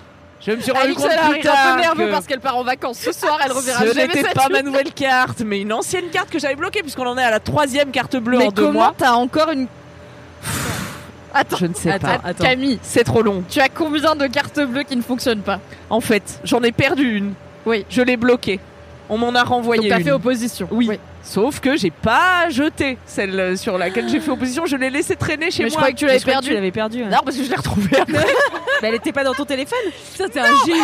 [0.40, 2.40] Je me suis rendu Alix, compte elle plus arrive un peu nerveux que parce qu'elle
[2.40, 3.38] part en vacances ce soir.
[3.42, 6.38] Elle reverra ce jamais n'était cette pas ma nouvelle carte, mais une ancienne carte que
[6.38, 8.94] j'avais bloquée puisqu'on en est à la troisième carte bleue Mais en deux comment mois.
[8.96, 9.66] t'as encore une
[11.32, 12.20] Attends, Je ne sais Attends, pas.
[12.28, 12.44] attends.
[12.44, 13.42] Camille, C'est trop long.
[13.48, 15.60] tu as combien de cartes bleues qui ne fonctionnent pas?
[15.90, 17.32] En fait, j'en ai perdu une.
[17.66, 17.84] Oui.
[17.88, 18.60] Je l'ai bloquée.
[19.10, 20.04] On m'en a Donc renvoyé t'as une.
[20.04, 20.66] fait opposition.
[20.70, 20.90] Oui.
[21.22, 24.66] Sauf que j'ai pas jeté celle sur laquelle j'ai fait opposition.
[24.66, 25.80] Je l'ai laissée traîner chez Mais je moi.
[25.82, 26.48] croyais que tu l'avais Je crois que perdu.
[26.48, 27.02] Tu l'avais perdu.
[27.02, 27.08] hein.
[27.10, 28.26] Non, parce que je l'ai retrouvée après.
[28.82, 29.78] Mais elle était pas dans ton téléphone.
[30.16, 30.80] T'es un génie.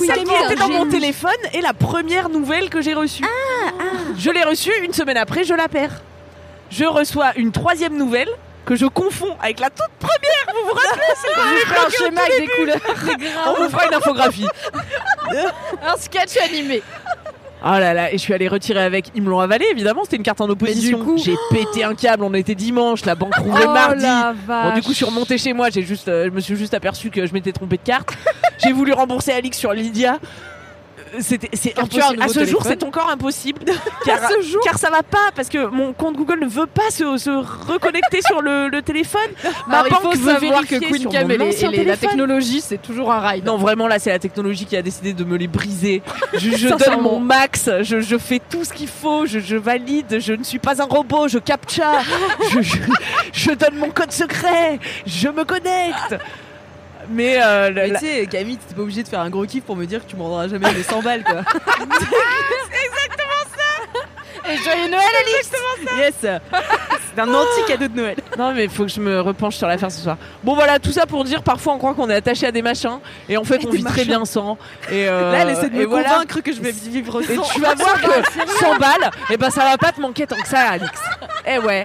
[0.00, 3.24] Oui, Celle qui était dans mon téléphone est la première nouvelle que j'ai reçue.
[4.18, 6.02] Je l'ai reçue une semaine après, je la perds.
[6.70, 8.28] Je reçois une troisième nouvelle
[8.66, 10.46] que je confonds avec la toute première.
[10.48, 12.80] Vous vous rappelez ferai un schéma avec des couleurs.
[13.46, 14.46] On vous fera une infographie.
[15.82, 16.82] Un sketch animé.
[17.64, 19.06] Oh là là, et je suis allée retirer avec.
[19.14, 20.98] Ils me l'ont avalé, évidemment, c'était une carte en opposition.
[21.04, 24.04] Coup- J'ai pété un câble, on était dimanche, la banque rouvrait Oh mardi.
[24.68, 26.74] Bon, du coup, je suis remontée chez moi, j'ai juste, euh, je me suis juste
[26.74, 28.10] aperçu que je m'étais trompée de carte.
[28.62, 30.18] j'ai voulu rembourser Alix sur Lydia.
[31.20, 32.22] C'est impossible.
[32.22, 33.60] À ce jour, c'est encore impossible.
[34.04, 34.20] Car,
[34.64, 37.30] car ça va pas, parce que mon compte Google ne veut pas se, se
[37.70, 39.20] reconnecter sur le, le téléphone.
[39.66, 41.84] Ma Alors, il banque faut veut savoir que Queen Cam et, les- ancien et les-
[41.84, 43.44] la technologie, c'est toujours un ride.
[43.44, 46.02] Non, vraiment, là, c'est la technologie qui a décidé de me les briser.
[46.34, 50.18] Je, je donne mon max, je, je fais tout ce qu'il faut, je, je valide,
[50.20, 51.92] je ne suis pas un robot, je captcha,
[53.32, 56.16] je donne mon code secret, je me connecte.
[57.08, 59.64] Mais, euh, Mais la- tu sais, Camille, t'es pas obligé de faire un gros kiff
[59.64, 61.42] pour me dire que tu me rendras jamais les 100 balles, quoi.
[64.48, 65.50] Et joyeux Noël, Alix
[65.98, 68.16] yes C'est un anti-cadeau de Noël.
[68.38, 70.16] non, mais il faut que je me repenche sur l'affaire ce soir.
[70.44, 73.00] Bon, voilà, tout ça pour dire, parfois on croit qu'on est attaché à des machins,
[73.28, 74.56] et en fait on vit très bien sans.
[74.92, 76.10] Et euh, Là, elle essaie de et me voilà.
[76.10, 77.42] convaincre que je vais vivre Et sans.
[77.42, 78.08] tu vas voir que
[78.60, 80.92] 100 balles, et ben ça va pas te manquer tant que ça, Alix.
[81.44, 81.84] Eh ouais.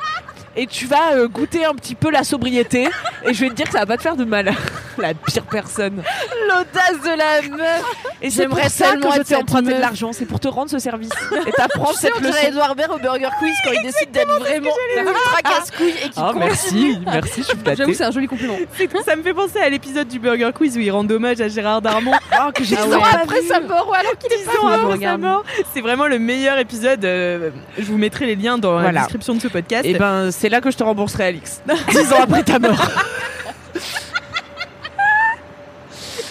[0.55, 2.87] Et tu vas euh, goûter un petit peu la sobriété
[3.25, 4.53] et je vais te dire que ça va pas te faire de mal.
[4.97, 6.03] la pire personne.
[6.47, 7.83] L'audace de la meuf.
[8.21, 10.69] Et c'est pour J'aimerais ça que je t'ai emprunté de l'argent, c'est pour te rendre
[10.69, 11.09] ce service
[11.47, 12.47] et t'apprendre cette on dirait leçon.
[12.47, 16.33] Edouard Baird au Burger Quiz quand il décide d'être vraiment ultra casse-couille et qui Oh
[16.35, 17.93] merci, merci, je suis J'avoue flattée.
[17.93, 18.57] c'est un joli compliment.
[19.05, 21.81] Ça me fait penser à l'épisode du Burger Quiz où il rend hommage à Gérard
[21.81, 22.11] Darmon.
[22.33, 24.97] Oh, que j'ai ans pas après sa mort, ou alors qu'il est pas mort.
[25.01, 25.43] sa mort.
[25.73, 27.03] C'est vraiment le meilleur épisode.
[27.05, 29.85] euh, je vous mettrai les liens dans la description de ce podcast.
[29.85, 31.61] Et ben c'est là que je te rembourserai Alix.
[31.91, 32.71] Dix ans après ta mort.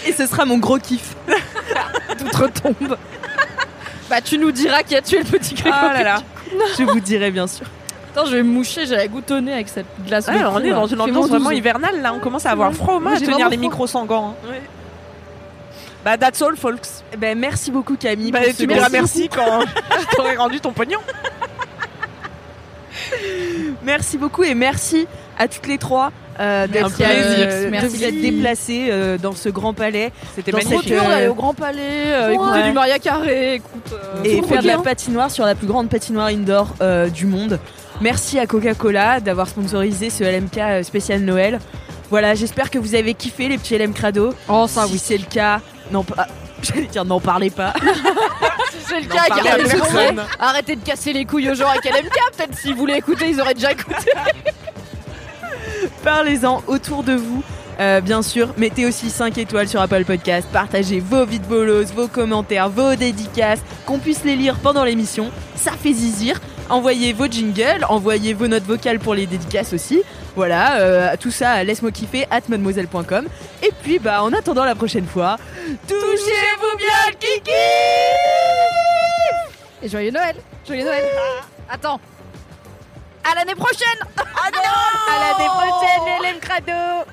[0.05, 1.15] Et ce sera mon gros kiff.
[2.19, 2.97] D'outre-tombe.
[4.09, 5.78] Bah, tu nous diras qui a tué le petit Grégory.
[5.81, 6.23] Ah là là.
[6.77, 7.66] Je vous dirai bien sûr.
[8.12, 10.24] Attends, je vais me moucher, j'ai la goutte au nez avec cette glace.
[10.27, 11.59] Ah, de on est dans une ambiance vraiment 12.
[11.59, 14.07] hivernale là, on commence à avoir froid au moins Moi, à tenir les micros sans
[14.07, 14.35] gants.
[14.45, 14.55] hein.
[16.05, 17.05] Bah that's all folks.
[17.12, 18.32] Eh Ben, merci beaucoup Camille.
[18.32, 19.28] Bah, pour tu me diras merci.
[19.28, 19.61] merci quand
[20.01, 20.99] je t'aurai rendu ton pognon.
[23.85, 25.06] Merci beaucoup et merci
[25.39, 27.86] à toutes les trois euh, d'être euh, Merci.
[27.86, 31.09] de vous être déplacées euh, dans ce grand palais C'était Dans Trop cette, dur euh,
[31.09, 32.64] d'aller au Grand Palais, euh, écouter Ouais.
[32.68, 33.93] du Maria Carré, écoute.
[33.93, 37.59] euh, et faire de la patinoire sur la plus grande patinoire indoor euh, du monde.
[38.01, 41.59] Merci à Coca-Cola d'avoir sponsorisé ce LMK euh, spécial Noël.
[42.10, 44.32] Voilà, j'espère que vous avez kiffé les petits LM Crado.
[44.48, 45.60] Oh, si c'est le cas,
[45.93, 46.27] non pas.
[46.62, 47.72] J'allais dire n'en parlez pas.
[48.90, 50.26] c'est le cas.
[50.38, 53.54] Arrêtez de casser les couilles aux gens avec LMK, peut-être s'ils voulaient écouter, ils auraient
[53.54, 54.10] déjà écouté.
[56.04, 57.42] Parlez-en autour de vous.
[57.78, 62.08] Euh, bien sûr, mettez aussi 5 étoiles sur Apple Podcast, partagez vos vides bolos, vos
[62.08, 66.38] commentaires, vos dédicaces, qu'on puisse les lire pendant l'émission, ça fait zizir.
[66.68, 70.02] Envoyez vos jingles, envoyez vos notes vocales pour les dédicaces aussi.
[70.36, 73.27] Voilà, euh, tout ça laisse-moi kiffer at mademoiselle.com.
[73.62, 75.36] Et puis, bah, en attendant la prochaine fois,
[75.89, 77.51] touchez-vous bien kiki
[79.82, 80.36] Et joyeux Noël.
[80.66, 81.05] Joyeux Noël.
[81.69, 82.01] Attends.
[83.31, 83.98] À l'année prochaine.
[84.16, 87.05] À l'année prochaine, Hélène Crado